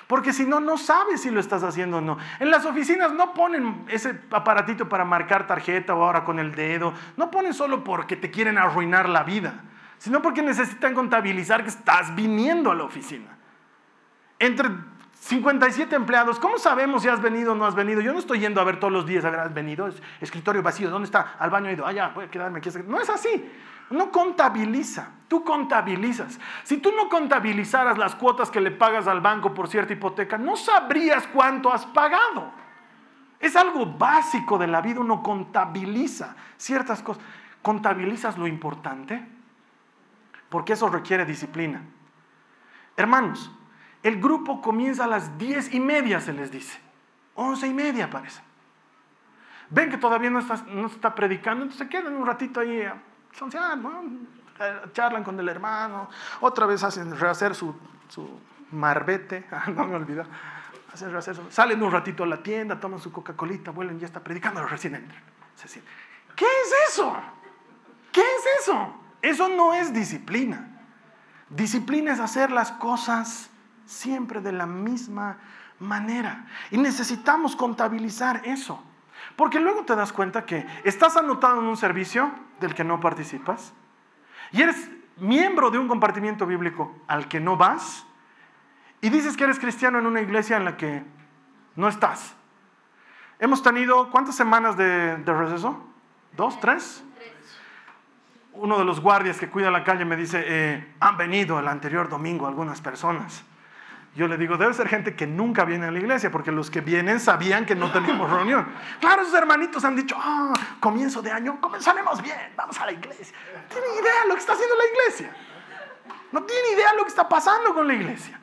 Porque 0.07 0.33
si 0.33 0.45
no, 0.45 0.59
no 0.59 0.77
sabes 0.77 1.21
si 1.21 1.31
lo 1.31 1.39
estás 1.39 1.63
haciendo 1.63 1.97
o 1.97 2.01
no. 2.01 2.17
En 2.39 2.51
las 2.51 2.65
oficinas 2.65 3.13
no 3.13 3.33
ponen 3.33 3.85
ese 3.87 4.19
aparatito 4.31 4.89
para 4.89 5.05
marcar 5.05 5.47
tarjeta 5.47 5.95
o 5.95 6.03
ahora 6.03 6.23
con 6.23 6.39
el 6.39 6.53
dedo. 6.53 6.93
No 7.17 7.31
ponen 7.31 7.53
solo 7.53 7.83
porque 7.83 8.15
te 8.15 8.29
quieren 8.29 8.57
arruinar 8.57 9.07
la 9.07 9.23
vida, 9.23 9.63
sino 9.97 10.21
porque 10.21 10.41
necesitan 10.41 10.93
contabilizar 10.93 11.63
que 11.63 11.69
estás 11.69 12.13
viniendo 12.15 12.71
a 12.71 12.75
la 12.75 12.83
oficina. 12.83 13.37
Entre 14.39 14.69
57 15.23 15.95
empleados, 15.95 16.37
¿cómo 16.37 16.57
sabemos 16.57 17.03
si 17.03 17.07
has 17.07 17.21
venido 17.21 17.53
o 17.53 17.55
no 17.55 17.65
has 17.65 17.75
venido? 17.75 18.01
Yo 18.01 18.11
no 18.11 18.19
estoy 18.19 18.41
yendo 18.41 18.59
a 18.59 18.65
ver 18.65 18.77
todos 18.77 18.91
los 18.91 19.05
días, 19.05 19.23
a 19.23 19.29
ver, 19.29 19.39
has 19.39 19.53
venido, 19.53 19.89
escritorio 20.19 20.61
vacío, 20.61 20.89
¿dónde 20.89 21.05
está? 21.05 21.35
Al 21.39 21.49
baño 21.49 21.69
he 21.69 21.73
ido, 21.73 21.87
ah, 21.87 21.93
ya, 21.93 22.09
voy 22.09 22.25
a 22.25 22.27
quedarme 22.29 22.59
aquí. 22.59 22.69
No 22.85 22.99
es 22.99 23.09
así. 23.09 23.49
No 23.89 24.11
contabiliza, 24.11 25.11
tú 25.29 25.45
contabilizas. 25.45 26.37
Si 26.63 26.77
tú 26.77 26.91
no 26.91 27.07
contabilizaras 27.07 27.97
las 27.97 28.15
cuotas 28.15 28.51
que 28.51 28.59
le 28.59 28.71
pagas 28.71 29.07
al 29.07 29.21
banco 29.21 29.53
por 29.53 29.69
cierta 29.69 29.93
hipoteca, 29.93 30.37
no 30.37 30.57
sabrías 30.57 31.25
cuánto 31.27 31.71
has 31.71 31.85
pagado. 31.85 32.51
Es 33.39 33.55
algo 33.55 33.85
básico 33.85 34.57
de 34.57 34.67
la 34.67 34.81
vida, 34.81 34.99
uno 34.99 35.23
contabiliza 35.23 36.35
ciertas 36.57 37.01
cosas. 37.01 37.23
¿Contabilizas 37.61 38.37
lo 38.37 38.45
importante? 38.45 39.25
Porque 40.49 40.73
eso 40.73 40.89
requiere 40.89 41.23
disciplina. 41.23 41.81
Hermanos, 42.97 43.49
el 44.03 44.21
grupo 44.21 44.61
comienza 44.61 45.05
a 45.05 45.07
las 45.07 45.37
diez 45.37 45.73
y 45.73 45.79
media, 45.79 46.19
se 46.19 46.33
les 46.33 46.51
dice. 46.51 46.79
Once 47.35 47.65
y 47.65 47.73
media 47.73 48.09
parece. 48.09 48.41
Ven 49.69 49.89
que 49.89 49.97
todavía 49.97 50.29
no 50.29 50.39
está, 50.39 50.57
no 50.67 50.87
está 50.87 51.15
predicando, 51.15 51.63
entonces 51.63 51.87
se 51.87 51.89
quedan 51.89 52.13
un 52.13 52.25
ratito 52.25 52.59
ahí 52.59 52.81
eh, 52.81 52.93
charlan 54.91 55.23
con 55.23 55.39
el 55.39 55.49
hermano, 55.49 56.09
otra 56.41 56.65
vez 56.65 56.83
hacen 56.83 57.17
rehacer 57.17 57.55
su, 57.55 57.75
su 58.07 58.39
marbete, 58.71 59.45
ah, 59.51 59.65
no 59.73 59.85
me 59.85 59.95
olvido, 59.95 60.25
hacen 60.93 61.11
rehacer 61.11 61.37
salen 61.49 61.81
un 61.81 61.91
ratito 61.91 62.23
a 62.23 62.27
la 62.27 62.43
tienda, 62.43 62.79
toman 62.79 62.99
su 62.99 63.11
Coca-Colita, 63.11 63.71
vuelven, 63.71 63.99
ya 63.99 64.05
está 64.05 64.19
predicando, 64.19 64.63
recién 64.67 64.95
entran. 64.95 65.23
¿Qué 66.35 66.45
es 66.45 66.91
eso? 66.91 67.15
¿Qué 68.11 68.21
es 68.21 68.61
eso? 68.61 68.93
Eso 69.21 69.49
no 69.49 69.73
es 69.73 69.93
disciplina. 69.93 70.69
Disciplina 71.49 72.11
es 72.11 72.19
hacer 72.19 72.51
las 72.51 72.71
cosas 72.73 73.49
siempre 73.93 74.41
de 74.41 74.51
la 74.51 74.65
misma 74.65 75.37
manera. 75.79 76.45
Y 76.71 76.77
necesitamos 76.77 77.55
contabilizar 77.55 78.41
eso. 78.45 78.83
Porque 79.35 79.59
luego 79.59 79.83
te 79.83 79.95
das 79.95 80.11
cuenta 80.11 80.45
que 80.45 80.65
estás 80.83 81.17
anotado 81.17 81.59
en 81.59 81.65
un 81.65 81.77
servicio 81.77 82.31
del 82.59 82.73
que 82.73 82.83
no 82.83 82.99
participas 82.99 83.73
y 84.51 84.61
eres 84.61 84.89
miembro 85.17 85.71
de 85.71 85.79
un 85.79 85.87
compartimiento 85.87 86.45
bíblico 86.45 86.95
al 87.07 87.27
que 87.27 87.39
no 87.39 87.57
vas 87.57 88.05
y 89.01 89.09
dices 89.09 89.35
que 89.35 89.43
eres 89.43 89.59
cristiano 89.59 89.99
en 89.99 90.05
una 90.05 90.21
iglesia 90.21 90.57
en 90.57 90.65
la 90.65 90.77
que 90.77 91.03
no 91.75 91.87
estás. 91.87 92.35
Hemos 93.39 93.63
tenido, 93.63 94.09
¿cuántas 94.11 94.35
semanas 94.35 94.77
de, 94.77 95.17
receso? 95.17 95.83
¿Dos? 96.37 96.59
¿Tres? 96.59 97.03
Uno 98.53 98.77
de 98.77 98.85
los 98.85 99.01
guardias 99.01 99.39
que 99.39 99.49
cuida 99.49 99.71
la 99.71 99.83
calle 99.83 100.05
me 100.05 100.15
dice, 100.15 100.43
eh, 100.45 100.93
han 100.99 101.17
venido 101.17 101.59
el 101.59 101.67
anterior 101.67 102.07
domingo 102.07 102.47
algunas 102.47 102.79
personas. 102.79 103.43
Yo 104.15 104.27
le 104.27 104.37
digo, 104.37 104.57
debe 104.57 104.71
ser 104.75 104.87
gente 104.87 105.15
que 105.15 105.25
nunca 105.25 105.65
viene 105.65 105.87
a 105.87 105.91
la 105.91 105.97
iglesia, 105.97 106.29
porque 106.29 106.51
los 106.51 106.69
que 106.69 106.81
vienen 106.81 107.19
sabían 107.19 107.65
que 107.65 107.73
no 107.73 107.91
teníamos 107.91 108.29
reunión. 108.29 108.67
Claro, 108.99 109.23
esos 109.23 109.33
hermanitos 109.33 109.83
han 109.83 109.95
dicho, 109.95 110.15
ah, 110.19 110.53
comienzo 110.79 111.23
de 111.23 111.31
año, 111.31 111.59
comenzaremos 111.59 112.21
bien, 112.21 112.37
vamos 112.55 112.79
a 112.79 112.85
la 112.85 112.91
iglesia. 112.91 113.35
No 113.55 113.61
tienen 113.69 113.89
idea 113.99 114.21
de 114.21 114.27
lo 114.27 114.35
que 114.35 114.39
está 114.39 114.53
haciendo 114.53 114.75
la 114.75 114.85
iglesia. 114.85 115.35
No 116.31 116.43
tienen 116.43 116.73
idea 116.73 116.91
de 116.91 116.97
lo 116.97 117.03
que 117.03 117.09
está 117.09 117.27
pasando 117.27 117.73
con 117.73 117.87
la 117.87 117.95
iglesia. 117.95 118.39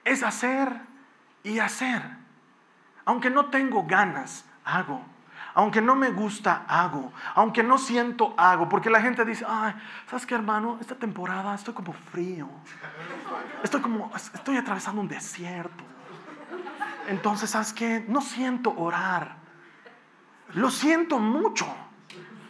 Es 0.04 0.24
hacer 0.24 0.82
y 1.44 1.60
hacer. 1.60 2.02
Aunque 3.06 3.30
no 3.30 3.46
tengo 3.52 3.86
ganas, 3.86 4.46
hago. 4.66 5.00
Aunque 5.54 5.80
no 5.80 5.96
me 5.96 6.10
gusta, 6.10 6.66
hago. 6.68 7.14
Aunque 7.36 7.62
no 7.62 7.78
siento, 7.78 8.34
hago. 8.36 8.68
Porque 8.68 8.90
la 8.90 9.00
gente 9.00 9.24
dice, 9.24 9.46
¿sabes 10.08 10.26
qué, 10.26 10.34
hermano? 10.34 10.80
Esta 10.82 10.96
temporada 10.96 11.54
estoy 11.54 11.76
como 11.76 11.94
frío. 11.94 12.50
Estoy 13.62 13.80
como, 13.80 14.12
estoy 14.16 14.58
atravesando 14.58 15.02
un 15.02 15.08
desierto. 15.08 15.84
Entonces, 17.08 17.52
¿sabes 17.52 17.74
qué? 17.74 18.04
No 18.08 18.22
siento 18.22 18.74
orar. 18.76 19.36
Lo 20.56 20.72
siento 20.72 21.20
mucho. 21.20 21.72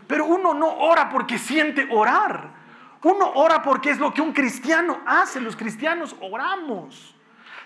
Pero 0.07 0.23
uno 0.23 0.53
no 0.53 0.69
ora 0.69 1.09
porque 1.09 1.37
siente 1.37 1.89
orar. 1.91 2.60
Uno 3.03 3.31
ora 3.35 3.61
porque 3.61 3.89
es 3.89 3.99
lo 3.99 4.13
que 4.13 4.21
un 4.21 4.31
cristiano 4.31 4.99
hace. 5.05 5.41
Los 5.41 5.55
cristianos 5.55 6.15
oramos. 6.21 7.15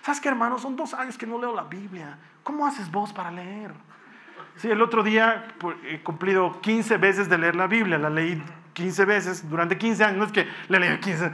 ¿Sabes 0.02 0.20
qué, 0.20 0.28
hermano? 0.28 0.58
Son 0.58 0.76
dos 0.76 0.94
años 0.94 1.18
que 1.18 1.26
no 1.26 1.38
leo 1.38 1.54
la 1.54 1.64
Biblia. 1.64 2.18
¿Cómo 2.42 2.66
haces 2.66 2.90
vos 2.90 3.12
para 3.12 3.30
leer? 3.30 3.72
Sí, 4.56 4.70
el 4.70 4.80
otro 4.80 5.02
día 5.02 5.48
pues, 5.58 5.76
he 5.84 6.02
cumplido 6.02 6.60
15 6.60 6.96
veces 6.96 7.28
de 7.28 7.36
leer 7.36 7.56
la 7.56 7.66
Biblia. 7.66 7.98
La 7.98 8.08
leí 8.08 8.42
15 8.72 9.04
veces 9.04 9.48
durante 9.48 9.76
15 9.76 10.04
años. 10.04 10.18
No 10.18 10.24
es 10.24 10.32
que 10.32 10.48
le 10.68 10.80
leí 10.80 10.98
15. 10.98 11.30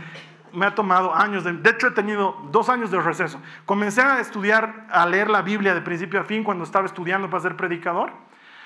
Me 0.52 0.66
ha 0.66 0.74
tomado 0.74 1.14
años. 1.14 1.44
De, 1.44 1.52
de 1.52 1.70
hecho, 1.70 1.86
he 1.86 1.92
tenido 1.92 2.36
dos 2.50 2.68
años 2.68 2.90
de 2.90 3.00
receso. 3.00 3.40
Comencé 3.66 4.02
a 4.02 4.20
estudiar, 4.20 4.88
a 4.90 5.06
leer 5.06 5.30
la 5.30 5.42
Biblia 5.42 5.74
de 5.74 5.80
principio 5.80 6.20
a 6.20 6.24
fin 6.24 6.42
cuando 6.42 6.64
estaba 6.64 6.86
estudiando 6.86 7.30
para 7.30 7.42
ser 7.42 7.56
predicador. 7.56 8.12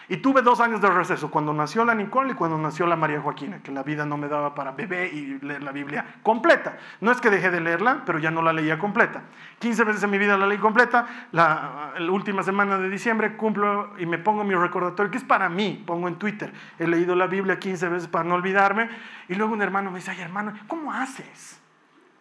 Y 0.08 0.18
tuve 0.18 0.42
dos 0.42 0.60
años 0.60 0.80
de 0.80 0.88
receso, 0.88 1.32
cuando 1.32 1.52
nació 1.52 1.84
la 1.84 1.94
Nicole 1.94 2.32
y 2.32 2.34
cuando 2.34 2.56
nació 2.56 2.86
la 2.86 2.94
María 2.94 3.20
Joaquina, 3.20 3.60
que 3.60 3.72
la 3.72 3.82
vida 3.82 4.06
no 4.06 4.16
me 4.16 4.28
daba 4.28 4.54
para 4.54 4.70
beber 4.70 5.12
y 5.12 5.40
leer 5.40 5.64
la 5.64 5.72
Biblia 5.72 6.04
completa. 6.22 6.76
No 7.00 7.10
es 7.10 7.20
que 7.20 7.28
dejé 7.28 7.50
de 7.50 7.60
leerla, 7.60 8.02
pero 8.06 8.20
ya 8.20 8.30
no 8.30 8.40
la 8.40 8.52
leía 8.52 8.78
completa. 8.78 9.22
15 9.58 9.82
veces 9.82 10.02
en 10.04 10.10
mi 10.10 10.18
vida 10.18 10.36
la 10.36 10.46
leí 10.46 10.58
completa. 10.58 11.06
La, 11.32 11.94
última 12.08 12.44
semana 12.44 12.78
de 12.78 12.88
diciembre 12.88 13.36
cumplo 13.36 13.98
y 13.98 14.06
me 14.06 14.18
pongo 14.18 14.44
mi 14.44 14.54
recordatorio, 14.54 15.10
que 15.10 15.18
es 15.18 15.24
para 15.24 15.48
mí, 15.48 15.82
pongo 15.84 16.06
en 16.06 16.16
Twitter. 16.16 16.52
He 16.78 16.86
leído 16.86 17.16
la 17.16 17.26
Biblia 17.26 17.58
15 17.58 17.88
veces 17.88 18.08
para 18.08 18.24
no 18.24 18.36
olvidarme. 18.36 18.88
Y 19.28 19.34
luego 19.34 19.54
un 19.54 19.62
hermano 19.62 19.90
me 19.90 19.98
dice, 19.98 20.12
ay 20.12 20.20
hermano, 20.20 20.52
¿cómo 20.68 20.92
haces? 20.92 21.60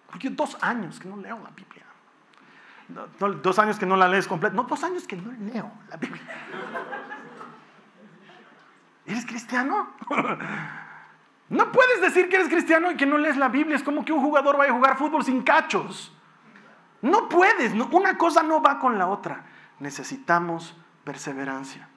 Porque 0.07 0.31
dos 0.31 0.57
años 0.61 0.99
que 0.99 1.07
no 1.07 1.17
leo 1.17 1.39
la 1.43 1.51
Biblia. 1.51 1.86
dos 3.43 3.59
años 3.59 3.77
que 3.77 3.86
no 3.86 3.95
la 3.95 4.07
lees 4.07 4.27
completa. 4.27 4.55
No, 4.55 4.63
dos 4.63 4.83
años 4.83 5.05
que 5.05 5.17
no 5.17 5.31
leo 5.53 5.71
la 5.88 5.97
Biblia. 5.97 6.23
¿Eres 9.05 9.25
cristiano? 9.25 9.89
No 11.47 11.71
puedes 11.71 12.01
decir 12.01 12.27
que 12.27 12.37
eres 12.37 12.49
cristiano 12.49 12.91
y 12.91 12.97
que 12.97 13.05
no 13.05 13.17
lees 13.17 13.37
la 13.37 13.49
Biblia. 13.49 13.75
Es 13.75 13.83
como 13.83 14.03
que 14.03 14.11
un 14.11 14.21
jugador 14.21 14.57
vaya 14.57 14.71
a 14.71 14.75
jugar 14.75 14.97
fútbol 14.97 15.23
sin 15.23 15.43
cachos. 15.43 16.11
No 17.01 17.29
puedes, 17.29 17.73
una 17.73 18.17
cosa 18.17 18.41
no 18.41 18.61
va 18.61 18.79
con 18.79 18.97
la 18.97 19.07
otra. 19.07 19.43
Necesitamos 19.79 20.75
perseverancia. 21.03 21.87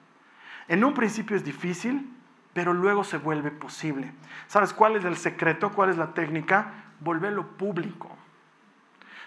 En 0.67 0.83
un 0.83 0.93
principio 0.93 1.35
es 1.35 1.43
difícil, 1.43 2.15
pero 2.53 2.73
luego 2.73 3.03
se 3.03 3.17
vuelve 3.17 3.49
posible. 3.49 4.11
¿Sabes 4.45 4.71
cuál 4.71 4.97
es 4.97 5.05
el 5.05 5.17
secreto? 5.17 5.71
¿Cuál 5.71 5.89
es 5.89 5.97
la 5.97 6.13
técnica? 6.13 6.73
Volverlo 6.99 7.57
público. 7.57 8.15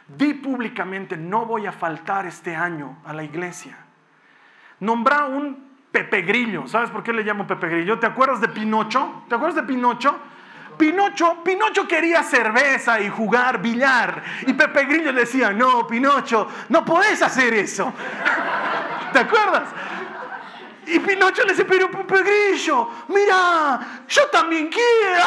Di 0.07 0.35
públicamente, 0.35 1.17
no 1.17 1.47
voy 1.47 1.67
a 1.67 1.73
faltar 1.73 2.27
este 2.27 2.55
año 2.55 2.99
a 3.05 3.13
la 3.13 3.25
iglesia. 3.25 3.77
Nombra 4.79 5.25
un 5.25 5.72
Pepe 5.93 6.23
Grillo. 6.23 6.67
¿Sabes 6.67 6.91
por 6.91 7.03
qué 7.03 7.13
le 7.13 7.23
llamo 7.23 7.47
Pepe 7.47 7.69
Grillo? 7.69 7.99
¿Te 7.99 8.07
acuerdas 8.07 8.41
de 8.41 8.49
Pinocho? 8.49 9.25
¿Te 9.29 9.35
acuerdas 9.35 9.57
de 9.57 9.63
Pinocho? 9.63 10.19
Pinocho, 10.79 11.45
Pinocho 11.45 11.87
quería 11.87 12.23
cerveza 12.23 12.99
y 13.01 13.11
jugar 13.11 13.61
billar. 13.61 14.23
Y 14.47 14.55
Pepe 14.55 14.87
Grillo 14.87 15.13
le 15.13 15.21
decía, 15.21 15.51
no, 15.53 15.87
Pinocho, 15.87 16.49
no 16.71 16.85
podés 16.85 17.21
hacer 17.23 17.53
eso. 17.55 17.93
¿Te 19.13 19.19
acuerdas? 19.19 19.69
Y 20.87 20.99
Pinocho 20.99 21.45
le 21.45 21.51
dice, 21.51 21.67
pero 21.67 21.91
Pepe 21.91 22.23
Grillo, 22.23 22.89
mira, 23.09 23.81
yo 24.09 24.27
también 24.29 24.69
quiero. 24.69 25.25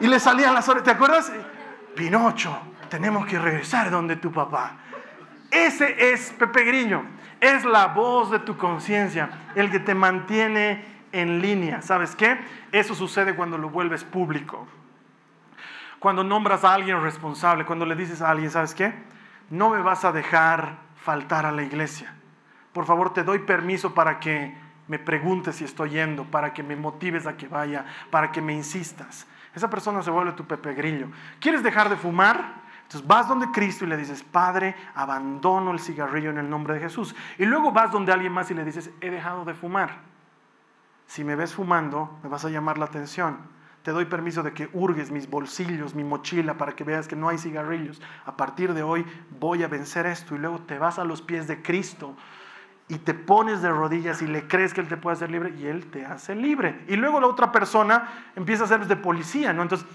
Y 0.00 0.06
le 0.06 0.20
salían 0.20 0.54
las 0.54 0.68
orejas, 0.68 0.84
¿te 0.84 0.90
acuerdas? 0.92 1.32
Pinocho, 1.96 2.56
tenemos 2.88 3.26
que 3.26 3.38
regresar 3.38 3.90
donde 3.90 4.16
tu 4.16 4.30
papá. 4.30 4.76
Ese 5.50 6.12
es 6.12 6.30
Pepe 6.38 6.64
Grillo, 6.64 7.02
es 7.40 7.64
la 7.64 7.88
voz 7.88 8.30
de 8.30 8.38
tu 8.38 8.56
conciencia, 8.56 9.30
el 9.54 9.70
que 9.70 9.80
te 9.80 9.94
mantiene 9.94 10.84
en 11.12 11.40
línea. 11.40 11.82
¿Sabes 11.82 12.14
qué? 12.16 12.38
Eso 12.72 12.94
sucede 12.94 13.34
cuando 13.34 13.58
lo 13.58 13.70
vuelves 13.70 14.04
público. 14.04 14.66
Cuando 15.98 16.22
nombras 16.22 16.64
a 16.64 16.74
alguien 16.74 17.02
responsable, 17.02 17.64
cuando 17.64 17.84
le 17.84 17.96
dices 17.96 18.22
a 18.22 18.30
alguien, 18.30 18.50
¿sabes 18.50 18.74
qué? 18.74 18.92
No 19.50 19.70
me 19.70 19.80
vas 19.80 20.04
a 20.04 20.12
dejar 20.12 20.76
faltar 20.96 21.46
a 21.46 21.52
la 21.52 21.62
iglesia 21.62 22.14
por 22.78 22.86
favor 22.86 23.12
te 23.12 23.24
doy 23.24 23.40
permiso 23.40 23.92
para 23.92 24.20
que 24.20 24.54
me 24.86 25.00
preguntes 25.00 25.56
si 25.56 25.64
estoy 25.64 25.90
yendo, 25.90 26.22
para 26.24 26.52
que 26.52 26.62
me 26.62 26.76
motives 26.76 27.26
a 27.26 27.36
que 27.36 27.48
vaya, 27.48 27.84
para 28.08 28.30
que 28.30 28.40
me 28.40 28.52
insistas. 28.52 29.26
Esa 29.52 29.68
persona 29.68 30.00
se 30.00 30.12
vuelve 30.12 30.30
tu 30.34 30.44
Pepe 30.46 30.74
Grillo. 30.74 31.08
¿Quieres 31.40 31.64
dejar 31.64 31.88
de 31.88 31.96
fumar? 31.96 32.67
Entonces 32.88 33.06
vas 33.06 33.28
donde 33.28 33.50
Cristo 33.50 33.84
y 33.84 33.88
le 33.88 33.98
dices, 33.98 34.22
Padre, 34.22 34.74
abandono 34.94 35.72
el 35.72 35.78
cigarrillo 35.78 36.30
en 36.30 36.38
el 36.38 36.48
nombre 36.48 36.72
de 36.72 36.80
Jesús. 36.80 37.14
Y 37.36 37.44
luego 37.44 37.70
vas 37.70 37.92
donde 37.92 38.12
alguien 38.12 38.32
más 38.32 38.50
y 38.50 38.54
le 38.54 38.64
dices, 38.64 38.90
he 39.02 39.10
dejado 39.10 39.44
de 39.44 39.52
fumar. 39.52 39.98
Si 41.06 41.22
me 41.22 41.36
ves 41.36 41.52
fumando, 41.54 42.18
me 42.22 42.30
vas 42.30 42.46
a 42.46 42.48
llamar 42.48 42.78
la 42.78 42.86
atención. 42.86 43.36
Te 43.82 43.90
doy 43.90 44.06
permiso 44.06 44.42
de 44.42 44.54
que 44.54 44.70
hurgues 44.72 45.10
mis 45.10 45.28
bolsillos, 45.28 45.94
mi 45.94 46.02
mochila, 46.02 46.56
para 46.56 46.72
que 46.72 46.82
veas 46.82 47.08
que 47.08 47.14
no 47.14 47.28
hay 47.28 47.36
cigarrillos. 47.36 48.00
A 48.24 48.38
partir 48.38 48.72
de 48.72 48.82
hoy 48.82 49.04
voy 49.38 49.62
a 49.64 49.68
vencer 49.68 50.06
esto. 50.06 50.34
Y 50.34 50.38
luego 50.38 50.60
te 50.60 50.78
vas 50.78 50.98
a 50.98 51.04
los 51.04 51.20
pies 51.20 51.46
de 51.46 51.60
Cristo 51.60 52.16
y 52.88 52.96
te 52.96 53.12
pones 53.12 53.60
de 53.60 53.68
rodillas 53.68 54.22
y 54.22 54.26
le 54.26 54.48
crees 54.48 54.72
que 54.72 54.80
Él 54.80 54.88
te 54.88 54.96
puede 54.96 55.16
hacer 55.16 55.30
libre 55.30 55.54
y 55.58 55.66
Él 55.66 55.90
te 55.90 56.06
hace 56.06 56.34
libre. 56.34 56.84
Y 56.88 56.96
luego 56.96 57.20
la 57.20 57.26
otra 57.26 57.52
persona 57.52 58.30
empieza 58.34 58.64
a 58.64 58.66
ser 58.66 58.86
de 58.86 58.96
policía, 58.96 59.52
¿no? 59.52 59.60
Entonces, 59.60 59.86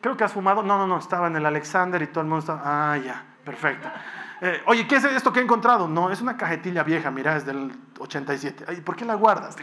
creo 0.00 0.16
que 0.16 0.24
has 0.24 0.32
fumado. 0.32 0.62
No, 0.62 0.78
no, 0.78 0.86
no, 0.86 0.98
estaba 0.98 1.26
en 1.26 1.36
el 1.36 1.46
Alexander 1.46 2.00
y 2.02 2.06
todo 2.08 2.20
el 2.20 2.26
mundo 2.26 2.40
estaba, 2.40 2.92
ah, 2.92 2.98
ya, 2.98 3.24
perfecto. 3.44 3.88
Eh, 4.40 4.60
Oye, 4.66 4.86
¿qué 4.86 4.96
es 4.96 5.04
esto 5.04 5.32
que 5.32 5.40
he 5.40 5.42
encontrado? 5.42 5.86
No, 5.86 6.10
es 6.10 6.20
una 6.20 6.36
cajetilla 6.36 6.82
vieja, 6.82 7.10
mira, 7.10 7.36
es 7.36 7.46
del 7.46 7.72
87. 7.98 8.64
Ay, 8.66 8.80
¿Por 8.80 8.96
qué 8.96 9.04
la 9.04 9.14
guardas? 9.14 9.56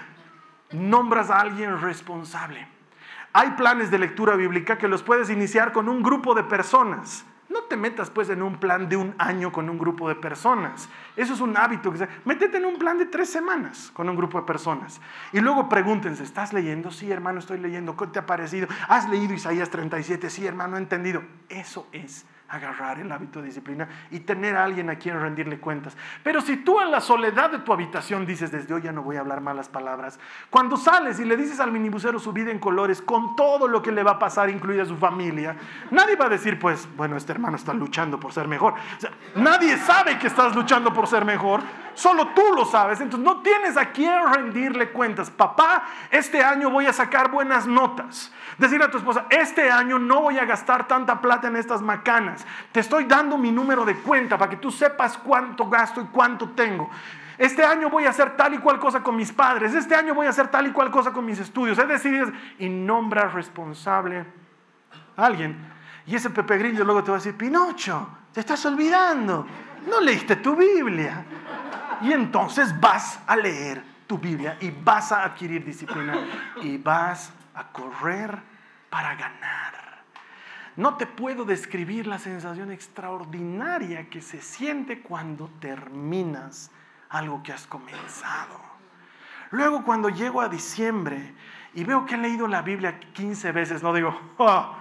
Nombras 0.72 1.30
a 1.30 1.40
alguien 1.40 1.80
responsable. 1.80 2.68
Hay 3.32 3.52
planes 3.52 3.90
de 3.90 3.98
lectura 3.98 4.36
bíblica 4.36 4.76
que 4.76 4.88
los 4.88 5.02
puedes 5.02 5.30
iniciar 5.30 5.72
con 5.72 5.88
un 5.88 6.02
grupo 6.02 6.34
de 6.34 6.44
personas. 6.44 7.24
No 7.52 7.64
te 7.64 7.76
metas 7.76 8.10
pues 8.10 8.30
en 8.30 8.42
un 8.42 8.58
plan 8.58 8.88
de 8.88 8.96
un 8.96 9.14
año 9.18 9.52
con 9.52 9.68
un 9.68 9.78
grupo 9.78 10.08
de 10.08 10.14
personas. 10.14 10.88
Eso 11.16 11.34
es 11.34 11.40
un 11.40 11.56
hábito 11.56 11.92
que 11.92 11.98
se... 11.98 12.08
Métete 12.24 12.56
en 12.56 12.64
un 12.64 12.76
plan 12.76 12.98
de 12.98 13.06
tres 13.06 13.28
semanas 13.28 13.90
con 13.92 14.08
un 14.08 14.16
grupo 14.16 14.40
de 14.40 14.46
personas. 14.46 15.00
Y 15.32 15.40
luego 15.40 15.68
pregúntense, 15.68 16.22
¿estás 16.22 16.52
leyendo? 16.52 16.90
Sí, 16.90 17.10
hermano, 17.10 17.40
estoy 17.40 17.58
leyendo. 17.58 17.96
¿Qué 17.96 18.06
te 18.06 18.18
ha 18.20 18.26
parecido? 18.26 18.68
¿Has 18.88 19.08
leído 19.08 19.34
Isaías 19.34 19.70
37? 19.70 20.30
Sí, 20.30 20.46
hermano, 20.46 20.76
he 20.76 20.80
entendido. 20.80 21.22
Eso 21.48 21.86
es 21.92 22.24
agarrar 22.52 23.00
el 23.00 23.10
hábito 23.10 23.40
de 23.40 23.46
disciplina 23.46 23.88
y 24.10 24.20
tener 24.20 24.56
a 24.56 24.64
alguien 24.64 24.90
a 24.90 24.96
quien 24.96 25.18
rendirle 25.18 25.58
cuentas. 25.58 25.96
Pero 26.22 26.42
si 26.42 26.58
tú 26.58 26.82
en 26.82 26.90
la 26.90 27.00
soledad 27.00 27.50
de 27.50 27.60
tu 27.60 27.72
habitación 27.72 28.26
dices, 28.26 28.52
desde 28.52 28.74
hoy 28.74 28.82
ya 28.82 28.92
no 28.92 29.02
voy 29.02 29.16
a 29.16 29.20
hablar 29.20 29.40
malas 29.40 29.70
palabras, 29.70 30.20
cuando 30.50 30.76
sales 30.76 31.18
y 31.18 31.24
le 31.24 31.38
dices 31.38 31.60
al 31.60 31.72
minibusero 31.72 32.18
su 32.18 32.30
vida 32.30 32.50
en 32.50 32.58
colores, 32.58 33.00
con 33.00 33.36
todo 33.36 33.66
lo 33.66 33.80
que 33.80 33.90
le 33.90 34.02
va 34.02 34.12
a 34.12 34.18
pasar, 34.18 34.50
incluida 34.50 34.84
su 34.84 34.98
familia, 34.98 35.56
nadie 35.90 36.14
va 36.14 36.26
a 36.26 36.28
decir, 36.28 36.58
pues, 36.58 36.86
bueno, 36.94 37.16
este 37.16 37.32
hermano 37.32 37.56
está 37.56 37.72
luchando 37.72 38.20
por 38.20 38.34
ser 38.34 38.46
mejor. 38.46 38.74
nadie 39.34 39.78
sabe 39.78 40.18
que 40.18 40.26
estás 40.26 40.54
luchando 40.54 40.92
por 40.92 41.06
ser 41.06 41.24
mejor, 41.24 41.62
solo 41.94 42.28
tú 42.28 42.42
lo 42.54 42.64
sabes, 42.64 43.00
entonces 43.00 43.24
no 43.24 43.40
tienes 43.42 43.76
a 43.76 43.90
quien 43.90 44.32
rendirle 44.32 44.90
cuentas. 44.90 45.30
Papá, 45.30 45.84
este 46.10 46.42
año 46.42 46.70
voy 46.70 46.86
a 46.86 46.92
sacar 46.92 47.30
buenas 47.30 47.66
notas. 47.66 48.32
Decir 48.58 48.82
a 48.82 48.90
tu 48.90 48.98
esposa, 48.98 49.26
este 49.30 49.70
año 49.70 49.98
no 49.98 50.20
voy 50.22 50.38
a 50.38 50.44
gastar 50.44 50.86
tanta 50.86 51.20
plata 51.20 51.48
en 51.48 51.56
estas 51.56 51.82
macanas. 51.82 52.46
Te 52.70 52.80
estoy 52.80 53.04
dando 53.04 53.38
mi 53.38 53.50
número 53.50 53.84
de 53.84 53.96
cuenta 53.96 54.36
para 54.38 54.50
que 54.50 54.56
tú 54.56 54.70
sepas 54.70 55.18
cuánto 55.18 55.68
gasto 55.68 56.00
y 56.00 56.04
cuánto 56.06 56.50
tengo. 56.50 56.90
Este 57.38 57.64
año 57.64 57.90
voy 57.90 58.04
a 58.04 58.10
hacer 58.10 58.36
tal 58.36 58.54
y 58.54 58.58
cual 58.58 58.78
cosa 58.78 59.02
con 59.02 59.16
mis 59.16 59.32
padres. 59.32 59.74
Este 59.74 59.94
año 59.94 60.14
voy 60.14 60.26
a 60.26 60.30
hacer 60.30 60.48
tal 60.48 60.66
y 60.66 60.70
cual 60.70 60.90
cosa 60.90 61.12
con 61.12 61.24
mis 61.24 61.38
estudios. 61.38 61.78
Es 61.78 61.88
decir, 61.88 62.32
y 62.58 62.68
nombra 62.68 63.28
responsable 63.28 64.24
a 65.16 65.26
alguien. 65.26 65.56
Y 66.06 66.14
ese 66.14 66.30
Pepe 66.30 66.58
Grillo 66.58 66.84
luego 66.84 67.02
te 67.02 67.10
va 67.10 67.16
a 67.16 67.20
decir, 67.20 67.36
Pinocho, 67.36 68.08
te 68.32 68.40
estás 68.40 68.64
olvidando. 68.66 69.46
No 69.88 70.00
leíste 70.00 70.36
tu 70.36 70.54
Biblia. 70.54 71.24
Y 72.02 72.12
entonces 72.12 72.78
vas 72.80 73.20
a 73.26 73.36
leer 73.36 73.82
tu 74.06 74.18
Biblia 74.18 74.56
y 74.60 74.70
vas 74.70 75.12
a 75.12 75.24
adquirir 75.24 75.64
disciplina 75.64 76.14
y 76.60 76.76
vas 76.78 77.32
a 77.54 77.68
correr 77.68 78.38
para 78.90 79.14
ganar. 79.14 79.72
No 80.76 80.96
te 80.96 81.06
puedo 81.06 81.44
describir 81.44 82.06
la 82.06 82.18
sensación 82.18 82.70
extraordinaria 82.70 84.08
que 84.08 84.22
se 84.22 84.40
siente 84.40 85.02
cuando 85.02 85.48
terminas 85.60 86.70
algo 87.10 87.42
que 87.42 87.52
has 87.52 87.66
comenzado. 87.66 88.58
Luego 89.50 89.84
cuando 89.84 90.08
llego 90.08 90.40
a 90.40 90.48
diciembre 90.48 91.34
y 91.74 91.84
veo 91.84 92.06
que 92.06 92.14
he 92.14 92.18
leído 92.18 92.48
la 92.48 92.62
Biblia 92.62 92.98
15 92.98 93.52
veces, 93.52 93.82
no 93.82 93.92
digo, 93.92 94.18
oh, 94.38 94.74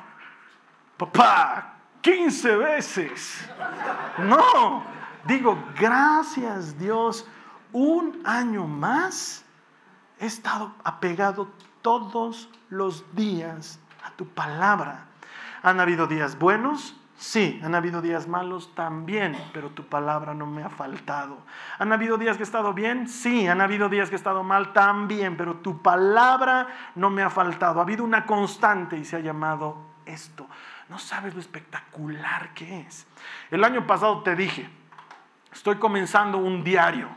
papá, 0.95 1.73
15 2.01 2.55
veces. 2.55 3.49
No, 4.19 4.83
digo, 5.25 5.57
gracias 5.79 6.77
Dios, 6.77 7.27
un 7.71 8.21
año 8.25 8.67
más 8.67 9.43
he 10.19 10.25
estado 10.25 10.73
apegado 10.83 11.47
todos 11.81 12.49
los 12.69 13.03
días 13.15 13.79
a 14.03 14.11
tu 14.11 14.27
palabra. 14.27 15.05
¿Han 15.63 15.79
habido 15.79 16.07
días 16.07 16.37
buenos? 16.37 16.95
Sí, 17.21 17.61
han 17.63 17.75
habido 17.75 18.01
días 18.01 18.27
malos 18.27 18.73
también, 18.73 19.37
pero 19.53 19.69
tu 19.69 19.85
palabra 19.85 20.33
no 20.33 20.47
me 20.47 20.63
ha 20.63 20.69
faltado. 20.69 21.37
¿Han 21.77 21.93
habido 21.93 22.17
días 22.17 22.35
que 22.35 22.41
he 22.41 22.45
estado 22.45 22.73
bien? 22.73 23.07
Sí, 23.07 23.47
han 23.47 23.61
habido 23.61 23.89
días 23.89 24.09
que 24.09 24.15
he 24.15 24.17
estado 24.17 24.41
mal 24.41 24.73
también, 24.73 25.37
pero 25.37 25.57
tu 25.57 25.83
palabra 25.83 26.67
no 26.95 27.11
me 27.11 27.21
ha 27.21 27.29
faltado. 27.29 27.79
Ha 27.79 27.83
habido 27.83 28.03
una 28.03 28.25
constante 28.25 28.97
y 28.97 29.05
se 29.05 29.17
ha 29.17 29.19
llamado 29.19 29.77
esto. 30.07 30.47
No 30.89 30.97
sabes 30.97 31.35
lo 31.35 31.41
espectacular 31.41 32.55
que 32.55 32.81
es. 32.81 33.05
El 33.51 33.63
año 33.63 33.85
pasado 33.85 34.23
te 34.23 34.35
dije, 34.35 34.67
estoy 35.51 35.75
comenzando 35.75 36.37
un 36.37 36.63
diario. 36.63 37.09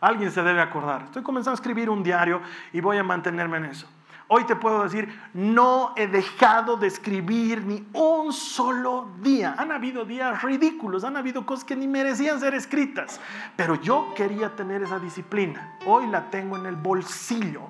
Alguien 0.00 0.30
se 0.30 0.42
debe 0.42 0.60
acordar. 0.60 1.04
Estoy 1.04 1.22
comenzando 1.22 1.52
a 1.52 1.60
escribir 1.60 1.88
un 1.88 2.02
diario 2.02 2.40
y 2.72 2.80
voy 2.80 2.98
a 2.98 3.02
mantenerme 3.02 3.56
en 3.58 3.66
eso. 3.66 3.88
Hoy 4.28 4.44
te 4.44 4.56
puedo 4.56 4.82
decir, 4.82 5.08
no 5.34 5.94
he 5.96 6.08
dejado 6.08 6.76
de 6.76 6.88
escribir 6.88 7.64
ni 7.64 7.86
un 7.92 8.32
solo 8.32 9.08
día. 9.20 9.54
Han 9.56 9.70
habido 9.70 10.04
días 10.04 10.42
ridículos, 10.42 11.04
han 11.04 11.16
habido 11.16 11.46
cosas 11.46 11.64
que 11.64 11.76
ni 11.76 11.86
merecían 11.86 12.40
ser 12.40 12.54
escritas, 12.54 13.20
pero 13.54 13.76
yo 13.76 14.12
quería 14.16 14.56
tener 14.56 14.82
esa 14.82 14.98
disciplina. 14.98 15.76
Hoy 15.86 16.08
la 16.08 16.28
tengo 16.28 16.56
en 16.56 16.66
el 16.66 16.74
bolsillo. 16.74 17.68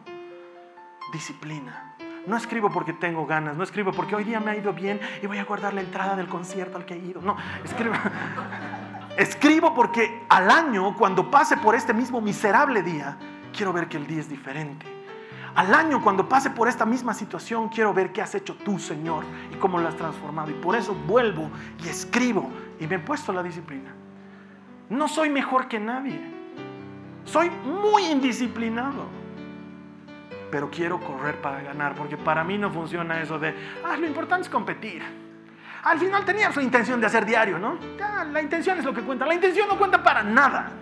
Disciplina. 1.12 1.94
No 2.26 2.36
escribo 2.36 2.70
porque 2.70 2.94
tengo 2.94 3.26
ganas, 3.26 3.56
no 3.56 3.62
escribo 3.62 3.92
porque 3.92 4.16
hoy 4.16 4.24
día 4.24 4.40
me 4.40 4.50
ha 4.50 4.56
ido 4.56 4.72
bien 4.72 4.98
y 5.22 5.26
voy 5.26 5.38
a 5.38 5.44
guardar 5.44 5.74
la 5.74 5.82
entrada 5.82 6.16
del 6.16 6.26
concierto 6.26 6.78
al 6.78 6.86
que 6.86 6.94
he 6.94 6.98
ido. 6.98 7.20
No, 7.20 7.36
escribo. 7.64 7.94
Escribo 9.16 9.74
porque 9.74 10.24
al 10.28 10.50
año, 10.50 10.94
cuando 10.96 11.30
pase 11.30 11.56
por 11.56 11.74
este 11.74 11.94
mismo 11.94 12.20
miserable 12.20 12.82
día, 12.82 13.16
quiero 13.56 13.72
ver 13.72 13.88
que 13.88 13.96
el 13.96 14.06
día 14.06 14.20
es 14.20 14.28
diferente 14.28 14.96
al 15.56 15.72
año, 15.72 16.02
cuando 16.02 16.28
pase 16.28 16.50
por 16.50 16.68
esta 16.68 16.84
misma 16.84 17.14
situación, 17.14 17.70
quiero 17.70 17.94
ver 17.94 18.12
qué 18.12 18.20
has 18.20 18.34
hecho 18.34 18.54
tú, 18.56 18.78
Señor, 18.78 19.24
y 19.50 19.56
cómo 19.56 19.78
lo 19.78 19.88
has 19.88 19.96
transformado. 19.96 20.50
Y 20.50 20.54
por 20.54 20.76
eso 20.76 20.94
vuelvo 20.94 21.50
y 21.82 21.88
escribo 21.88 22.50
y 22.78 22.86
me 22.86 22.96
he 22.96 22.98
puesto 22.98 23.32
la 23.32 23.42
disciplina. 23.42 23.94
No 24.90 25.08
soy 25.08 25.30
mejor 25.30 25.66
que 25.66 25.80
nadie. 25.80 26.20
Soy 27.24 27.50
muy 27.64 28.04
indisciplinado. 28.04 29.06
Pero 30.50 30.70
quiero 30.70 31.00
correr 31.00 31.40
para 31.40 31.62
ganar, 31.62 31.94
porque 31.94 32.18
para 32.18 32.44
mí 32.44 32.58
no 32.58 32.70
funciona 32.70 33.22
eso 33.22 33.38
de, 33.38 33.54
ah, 33.82 33.96
lo 33.96 34.06
importante 34.06 34.42
es 34.42 34.50
competir. 34.50 35.02
Al 35.86 36.00
final 36.00 36.24
tenía 36.24 36.50
su 36.50 36.60
intención 36.60 37.00
de 37.00 37.06
hacer 37.06 37.24
diario, 37.24 37.60
¿no? 37.60 37.78
La 38.32 38.42
intención 38.42 38.76
es 38.76 38.84
lo 38.84 38.92
que 38.92 39.02
cuenta. 39.02 39.24
La 39.24 39.34
intención 39.34 39.68
no 39.68 39.78
cuenta 39.78 40.02
para 40.02 40.24
nada. 40.24 40.72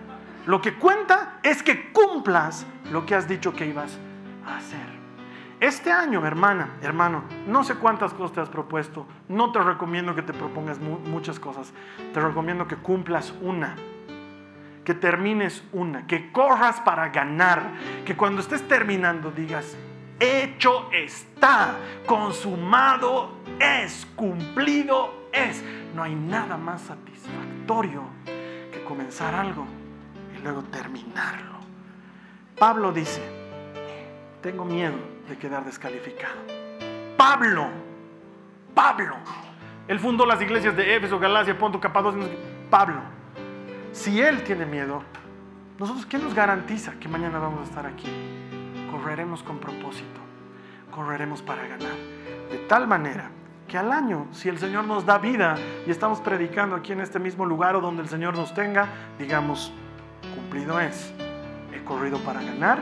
Lo 0.47 0.59
que 0.59 0.73
cuenta 0.73 1.37
es 1.43 1.61
que 1.61 1.91
cumplas 1.91 2.65
lo 2.91 3.05
que 3.05 3.13
has 3.13 3.27
dicho 3.27 3.53
que 3.53 3.67
ibas 3.67 3.99
a 4.47 4.57
hacer. 4.57 4.95
Este 5.59 5.91
año, 5.91 6.25
hermana, 6.25 6.77
hermano, 6.81 7.23
no 7.45 7.63
sé 7.63 7.75
cuántas 7.75 8.15
cosas 8.15 8.33
te 8.33 8.41
has 8.41 8.49
propuesto. 8.49 9.05
No 9.29 9.51
te 9.51 9.59
recomiendo 9.59 10.15
que 10.15 10.23
te 10.23 10.33
propongas 10.33 10.79
muchas 10.79 11.39
cosas. 11.39 11.71
Te 12.11 12.19
recomiendo 12.19 12.67
que 12.67 12.75
cumplas 12.75 13.31
una. 13.41 13.75
Que 14.83 14.95
termines 14.95 15.63
una. 15.71 16.07
Que 16.07 16.31
corras 16.31 16.79
para 16.79 17.09
ganar. 17.09 17.61
Que 18.05 18.17
cuando 18.17 18.41
estés 18.41 18.67
terminando 18.67 19.29
digas, 19.29 19.77
hecho 20.19 20.89
está. 20.91 21.75
Consumado 22.07 23.34
es. 23.59 24.07
Cumplido 24.15 25.29
es. 25.31 25.63
No 25.93 26.03
hay 26.03 26.15
nada 26.15 26.57
más 26.57 26.81
satisfactorio 26.81 28.03
que 28.71 28.83
comenzar 28.83 29.33
algo 29.33 29.65
y 30.37 30.41
luego 30.41 30.63
terminarlo. 30.63 31.55
Pablo 32.57 32.91
dice, 32.91 33.21
tengo 34.41 34.65
miedo 34.65 34.95
de 35.27 35.37
quedar 35.37 35.65
descalificado. 35.65 36.35
Pablo, 37.17 37.67
Pablo, 38.73 39.15
él 39.87 39.99
fundó 39.99 40.25
las 40.25 40.41
iglesias 40.41 40.75
de 40.75 40.95
Éfeso, 40.95 41.19
Galacia, 41.19 41.57
Ponto, 41.57 41.79
Capadocia. 41.79 42.27
Pablo, 42.69 43.01
si 43.91 44.21
él 44.21 44.43
tiene 44.43 44.65
miedo, 44.65 45.03
nosotros, 45.79 46.05
¿qué 46.05 46.17
nos 46.17 46.33
garantiza 46.33 46.93
que 46.99 47.07
mañana 47.07 47.39
vamos 47.39 47.61
a 47.61 47.63
estar 47.63 47.85
aquí? 47.85 48.07
Correremos 48.91 49.43
con 49.43 49.59
propósito, 49.59 50.19
correremos 50.91 51.41
para 51.41 51.67
ganar. 51.67 51.95
De 52.49 52.57
tal 52.69 52.87
manera 52.87 53.29
que 53.67 53.77
al 53.77 53.91
año, 53.91 54.27
si 54.31 54.49
el 54.49 54.59
Señor 54.59 54.85
nos 54.85 55.05
da 55.05 55.17
vida 55.17 55.55
y 55.85 55.91
estamos 55.91 56.19
predicando 56.19 56.75
aquí 56.75 56.91
en 56.91 57.01
este 57.01 57.19
mismo 57.19 57.45
lugar 57.45 57.75
o 57.75 57.81
donde 57.81 58.01
el 58.01 58.09
Señor 58.09 58.35
nos 58.35 58.53
tenga, 58.53 58.87
digamos, 59.17 59.71
cumplido 60.35 60.79
es. 60.79 61.13
He 61.73 61.83
corrido 61.83 62.19
para 62.19 62.41
ganar 62.41 62.79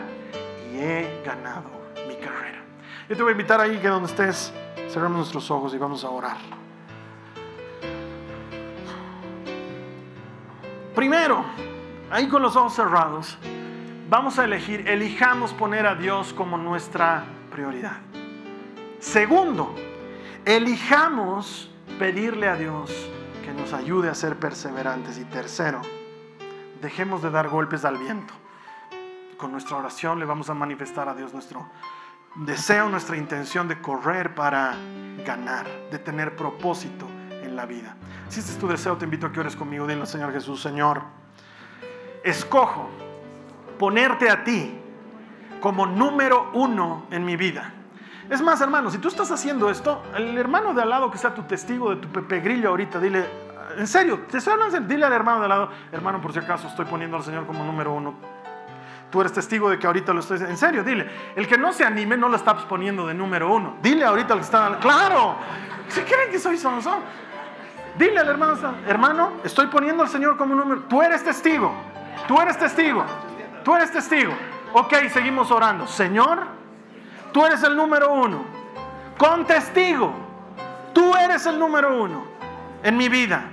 y 0.72 0.78
he 0.78 1.22
ganado 1.26 1.84
carrera. 2.24 2.64
Yo 3.10 3.16
te 3.16 3.22
voy 3.22 3.32
a 3.32 3.34
invitar 3.34 3.60
ahí 3.60 3.78
que 3.78 3.88
donde 3.88 4.10
estés, 4.10 4.54
cerramos 4.90 5.18
nuestros 5.18 5.50
ojos 5.52 5.74
y 5.74 5.78
vamos 5.78 6.04
a 6.04 6.10
orar. 6.10 6.38
Primero, 10.96 11.44
ahí 12.12 12.28
con 12.28 12.42
los 12.42 12.56
ojos 12.56 12.74
cerrados, 12.74 13.38
vamos 14.10 14.38
a 14.40 14.46
elegir, 14.46 14.88
elijamos 14.88 15.54
poner 15.54 15.86
a 15.86 15.96
Dios 15.96 16.34
como 16.34 16.58
nuestra 16.58 17.24
prioridad. 17.52 17.98
Segundo, 19.00 19.76
elijamos 20.46 21.72
pedirle 22.00 22.48
a 22.48 22.56
Dios 22.56 22.92
que 23.44 23.54
nos 23.54 23.74
ayude 23.74 24.10
a 24.10 24.16
ser 24.16 24.38
perseverantes. 24.38 25.18
Y 25.18 25.26
tercero, 25.26 25.82
dejemos 26.82 27.22
de 27.22 27.30
dar 27.30 27.50
golpes 27.50 27.86
al 27.86 27.98
viento. 27.98 28.34
Con 29.38 29.52
nuestra 29.52 29.78
oración 29.78 30.20
le 30.20 30.26
vamos 30.26 30.50
a 30.50 30.54
manifestar 30.54 31.10
a 31.10 31.14
Dios 31.14 31.34
nuestro 31.34 31.68
deseo, 32.36 32.90
nuestra 32.90 33.18
intención 33.18 33.68
de 33.68 33.80
correr 33.82 34.34
para 34.34 34.76
ganar, 35.26 35.68
de 35.92 36.00
tener 36.00 36.36
propósito 36.36 37.08
en 37.44 37.56
la 37.56 37.66
vida. 37.66 37.96
Si 38.30 38.40
este 38.40 38.54
es 38.54 38.58
tu 38.58 38.68
deseo, 38.68 38.98
te 38.98 39.06
invito 39.06 39.28
a 39.28 39.32
que 39.32 39.40
ores 39.40 39.56
conmigo. 39.56 39.86
Dile 39.86 40.02
al 40.02 40.08
Señor 40.08 40.32
Jesús, 40.32 40.62
Señor, 40.62 41.04
escojo 42.24 42.90
ponerte 43.78 44.30
a 44.30 44.44
ti 44.44 44.80
como 45.60 45.86
número 45.86 46.52
uno 46.54 47.06
en 47.12 47.26
mi 47.26 47.36
vida. 47.36 47.74
Es 48.30 48.42
más, 48.42 48.62
hermano, 48.62 48.90
si 48.90 48.98
tú 48.98 49.08
estás 49.08 49.32
haciendo 49.32 49.70
esto, 49.70 50.02
el 50.16 50.38
hermano 50.38 50.74
de 50.74 50.82
al 50.82 50.90
lado 50.90 51.12
que 51.12 51.18
sea 51.18 51.34
tu 51.34 51.44
testigo 51.44 51.90
de 51.90 51.98
tu 51.98 52.08
Pepe 52.08 52.40
Grillo 52.40 52.70
ahorita, 52.70 53.00
dile, 53.00 53.26
en 53.78 53.88
serio, 53.88 54.22
te 54.30 54.38
estoy 54.38 54.54
hablando, 54.54 54.80
dile 54.82 55.06
al 55.06 55.14
hermano 55.14 55.40
de 55.40 55.46
al 55.46 55.50
lado, 55.50 55.70
hermano, 55.92 56.22
por 56.22 56.34
si 56.34 56.40
acaso 56.40 56.68
estoy 56.68 56.86
poniendo 56.86 57.18
al 57.18 57.24
Señor 57.24 57.46
como 57.46 57.64
número 57.64 57.94
uno 57.94 58.16
Tú 59.14 59.22
eres 59.22 59.32
testigo 59.32 59.70
de 59.70 59.78
que 59.78 59.86
ahorita 59.86 60.12
lo 60.12 60.22
estoy 60.22 60.40
En 60.40 60.58
serio, 60.58 60.84
dile. 60.84 61.08
El 61.36 61.48
que 61.48 61.56
no 61.56 61.72
se 61.72 61.86
anime 61.86 62.18
no 62.18 62.30
lo 62.30 62.36
está 62.36 62.58
poniendo 62.68 63.06
de 63.06 63.14
número 63.14 63.54
uno. 63.54 63.76
Dile 63.80 64.06
ahorita 64.06 64.34
al 64.34 64.40
que 64.40 64.46
está. 64.46 64.80
Claro. 64.80 65.36
¿Se 65.88 66.04
creen 66.04 66.32
que 66.32 66.40
soy 66.40 66.58
sonso? 66.58 66.98
Dile 67.96 68.22
al 68.22 68.28
hermano, 68.28 68.56
hermano, 68.88 69.34
estoy 69.44 69.68
poniendo 69.68 70.02
al 70.02 70.10
Señor 70.10 70.36
como 70.36 70.56
número. 70.56 70.86
Tú 70.90 71.04
eres 71.04 71.24
testigo. 71.24 71.72
Tú 72.28 72.42
eres 72.42 72.58
testigo. 72.58 73.06
Tú 73.64 73.76
eres 73.76 73.92
testigo. 73.92 74.34
Ok, 74.74 74.96
seguimos 75.12 75.52
orando. 75.52 75.86
Señor, 75.86 76.48
tú 77.34 77.46
eres 77.46 77.64
el 77.64 77.76
número 77.76 78.14
uno. 78.14 78.44
Con 79.18 79.46
testigo. 79.46 80.14
Tú 80.94 81.14
eres 81.16 81.46
el 81.46 81.60
número 81.60 82.02
uno 82.02 82.24
en 82.84 82.96
mi 82.96 83.10
vida. 83.10 83.44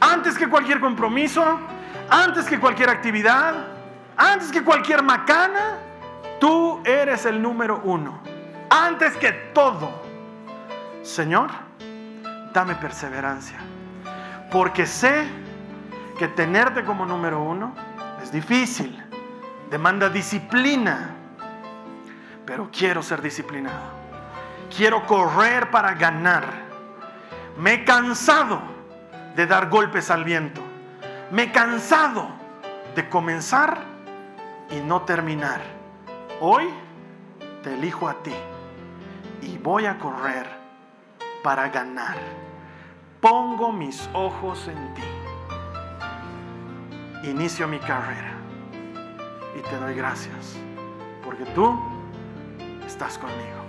Antes 0.00 0.36
que 0.36 0.48
cualquier 0.48 0.80
compromiso, 0.80 1.60
antes 2.10 2.46
que 2.46 2.58
cualquier 2.58 2.90
actividad, 2.90 3.54
antes 4.16 4.50
que 4.50 4.62
cualquier 4.62 5.02
macana, 5.02 5.78
tú 6.40 6.80
eres 6.84 7.24
el 7.26 7.40
número 7.40 7.80
uno. 7.84 8.20
Antes 8.68 9.16
que 9.16 9.32
todo. 9.54 10.02
Señor, 11.02 11.50
dame 12.52 12.74
perseverancia. 12.74 13.58
Porque 14.50 14.86
sé 14.86 15.26
que 16.18 16.28
tenerte 16.28 16.84
como 16.84 17.06
número 17.06 17.42
uno 17.42 17.74
es 18.22 18.32
difícil. 18.32 19.00
Demanda 19.70 20.08
disciplina. 20.08 21.13
Pero 22.46 22.70
quiero 22.70 23.02
ser 23.02 23.22
disciplinado. 23.22 24.04
Quiero 24.74 25.06
correr 25.06 25.70
para 25.70 25.94
ganar. 25.94 26.44
Me 27.58 27.74
he 27.74 27.84
cansado 27.84 28.60
de 29.36 29.46
dar 29.46 29.68
golpes 29.68 30.10
al 30.10 30.24
viento. 30.24 30.60
Me 31.30 31.44
he 31.44 31.52
cansado 31.52 32.28
de 32.94 33.08
comenzar 33.08 33.78
y 34.70 34.80
no 34.80 35.02
terminar. 35.02 35.60
Hoy 36.40 36.68
te 37.62 37.74
elijo 37.74 38.08
a 38.08 38.22
ti 38.22 38.34
y 39.42 39.58
voy 39.58 39.86
a 39.86 39.98
correr 39.98 40.46
para 41.42 41.68
ganar. 41.68 42.16
Pongo 43.20 43.72
mis 43.72 44.08
ojos 44.12 44.68
en 44.68 44.94
ti. 44.94 45.02
Inicio 47.28 47.66
mi 47.66 47.78
carrera 47.78 48.32
y 49.56 49.62
te 49.62 49.76
doy 49.78 49.94
gracias 49.94 50.58
porque 51.24 51.44
tú 51.46 51.93
estás 52.86 53.18
conmigo. 53.18 53.64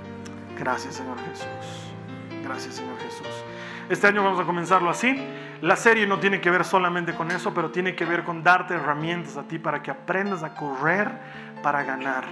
Gracias 0.58 0.96
Señor 0.96 1.18
Jesús. 1.30 1.94
Gracias 2.44 2.76
Señor 2.76 2.98
Jesús. 3.00 3.28
Este 3.90 4.08
año 4.08 4.24
vamos 4.24 4.40
a 4.40 4.44
comenzarlo 4.44 4.90
así. 4.90 5.16
La 5.62 5.76
serie 5.76 6.08
no 6.08 6.20
tiene 6.20 6.42
que 6.42 6.50
ver 6.50 6.64
solamente 6.64 7.14
con 7.14 7.32
eso, 7.32 7.54
pero 7.54 7.72
tiene 7.72 7.96
que 7.96 8.06
ver 8.06 8.24
con 8.24 8.44
darte 8.44 8.76
herramientas 8.76 9.38
a 9.38 9.44
ti 9.44 9.60
para 9.60 9.82
que 9.82 9.92
aprendas 9.92 10.44
a 10.44 10.54
correr 10.54 11.12
para 11.62 11.84
ganar. 11.84 12.26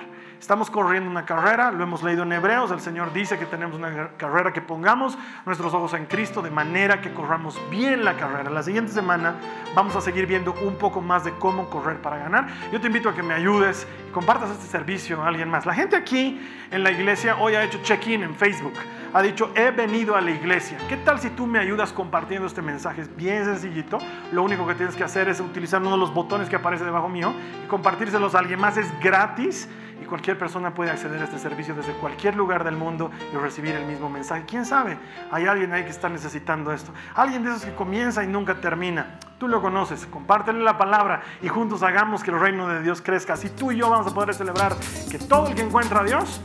Estamos 0.43 0.69
corriendo 0.69 1.09
una 1.09 1.25
carrera, 1.25 1.71
lo 1.71 1.85
hemos 1.85 2.03
leído 2.03 2.23
en 2.23 2.33
Hebreos, 2.33 2.69
el 2.71 2.81
Señor 2.81 3.13
dice 3.13 3.39
que 3.39 3.45
tenemos 3.45 3.77
una 3.77 4.09
carrera 4.17 4.51
que 4.51 4.59
pongamos 4.59 5.17
nuestros 5.45 5.73
ojos 5.73 5.93
en 5.93 6.05
Cristo 6.05 6.41
de 6.41 6.51
manera 6.51 6.99
que 6.99 7.13
corramos 7.13 7.57
bien 7.71 8.03
la 8.03 8.17
carrera. 8.17 8.49
La 8.49 8.61
siguiente 8.61 8.91
semana 8.91 9.35
vamos 9.73 9.95
a 9.95 10.01
seguir 10.01 10.27
viendo 10.27 10.53
un 10.61 10.75
poco 10.75 10.99
más 10.99 11.23
de 11.23 11.31
cómo 11.39 11.69
correr 11.69 12.01
para 12.01 12.17
ganar. 12.17 12.47
Yo 12.73 12.81
te 12.81 12.87
invito 12.87 13.07
a 13.07 13.15
que 13.15 13.23
me 13.23 13.33
ayudes 13.33 13.87
y 14.09 14.11
compartas 14.11 14.51
este 14.51 14.65
servicio 14.65 15.23
a 15.23 15.29
alguien 15.29 15.47
más. 15.47 15.65
La 15.65 15.73
gente 15.73 15.95
aquí 15.95 16.45
en 16.71 16.83
la 16.83 16.91
iglesia 16.91 17.37
hoy 17.37 17.55
ha 17.55 17.63
hecho 17.63 17.79
check-in 17.81 18.21
en 18.23 18.35
Facebook 18.35 18.73
ha 19.13 19.21
dicho, 19.21 19.51
he 19.55 19.69
venido 19.69 20.15
a 20.15 20.21
la 20.21 20.31
iglesia. 20.31 20.75
¿Qué 20.89 20.97
tal 20.97 21.19
si 21.19 21.29
tú 21.29 21.45
me 21.45 21.59
ayudas 21.59 21.93
compartiendo 21.93 22.47
este 22.47 22.63
mensaje? 22.63 23.01
Es 23.01 23.15
bien 23.15 23.45
sencillito. 23.45 23.99
Lo 24.31 24.41
único 24.41 24.65
que 24.65 24.73
tienes 24.73 24.95
que 24.95 25.03
hacer 25.03 25.29
es 25.29 25.39
utilizar 25.39 25.81
uno 25.81 25.91
de 25.91 25.97
los 25.97 26.11
botones 26.11 26.49
que 26.49 26.55
aparece 26.55 26.83
debajo 26.83 27.07
mío 27.09 27.31
y 27.63 27.67
compartírselos 27.67 28.33
a 28.33 28.39
alguien 28.39 28.59
más. 28.59 28.75
Es 28.75 28.87
gratis 29.01 29.69
cualquier 30.03 30.37
persona 30.37 30.73
puede 30.73 30.91
acceder 30.91 31.21
a 31.21 31.25
este 31.25 31.39
servicio 31.39 31.75
desde 31.75 31.93
cualquier 31.93 32.35
lugar 32.35 32.63
del 32.63 32.75
mundo 32.75 33.11
y 33.33 33.37
recibir 33.37 33.75
el 33.75 33.85
mismo 33.85 34.09
mensaje. 34.09 34.43
¿Quién 34.47 34.65
sabe? 34.65 34.97
Hay 35.31 35.45
alguien 35.45 35.73
ahí 35.73 35.83
que 35.83 35.89
está 35.89 36.09
necesitando 36.09 36.71
esto. 36.71 36.91
Alguien 37.15 37.43
de 37.43 37.51
esos 37.51 37.65
que 37.65 37.75
comienza 37.75 38.23
y 38.23 38.27
nunca 38.27 38.61
termina. 38.61 39.19
Tú 39.37 39.47
lo 39.47 39.61
conoces, 39.61 40.05
compártele 40.05 40.63
la 40.63 40.77
palabra 40.77 41.21
y 41.41 41.47
juntos 41.47 41.83
hagamos 41.83 42.23
que 42.23 42.31
el 42.31 42.39
reino 42.39 42.67
de 42.67 42.81
Dios 42.81 43.01
crezca. 43.01 43.33
Así 43.33 43.49
tú 43.49 43.71
y 43.71 43.77
yo 43.77 43.89
vamos 43.89 44.07
a 44.07 44.13
poder 44.13 44.33
celebrar 44.33 44.73
que 45.09 45.19
todo 45.19 45.47
el 45.47 45.55
que 45.55 45.61
encuentra 45.61 46.01
a 46.01 46.03
Dios 46.03 46.41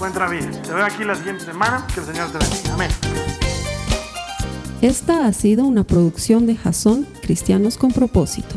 encuentra 0.00 0.28
bien. 0.28 0.50
Te 0.62 0.72
veo 0.72 0.84
aquí 0.84 1.04
la 1.04 1.14
siguiente 1.14 1.44
semana. 1.44 1.86
Que 1.92 2.00
el 2.00 2.06
Señor 2.06 2.30
te 2.30 2.38
bendiga. 2.38 2.74
Amén. 2.74 2.90
Esta 4.80 5.26
ha 5.26 5.32
sido 5.34 5.64
una 5.64 5.84
producción 5.84 6.46
de 6.46 6.56
Jason 6.56 7.06
Cristianos 7.22 7.76
con 7.76 7.92
Propósito. 7.92 8.56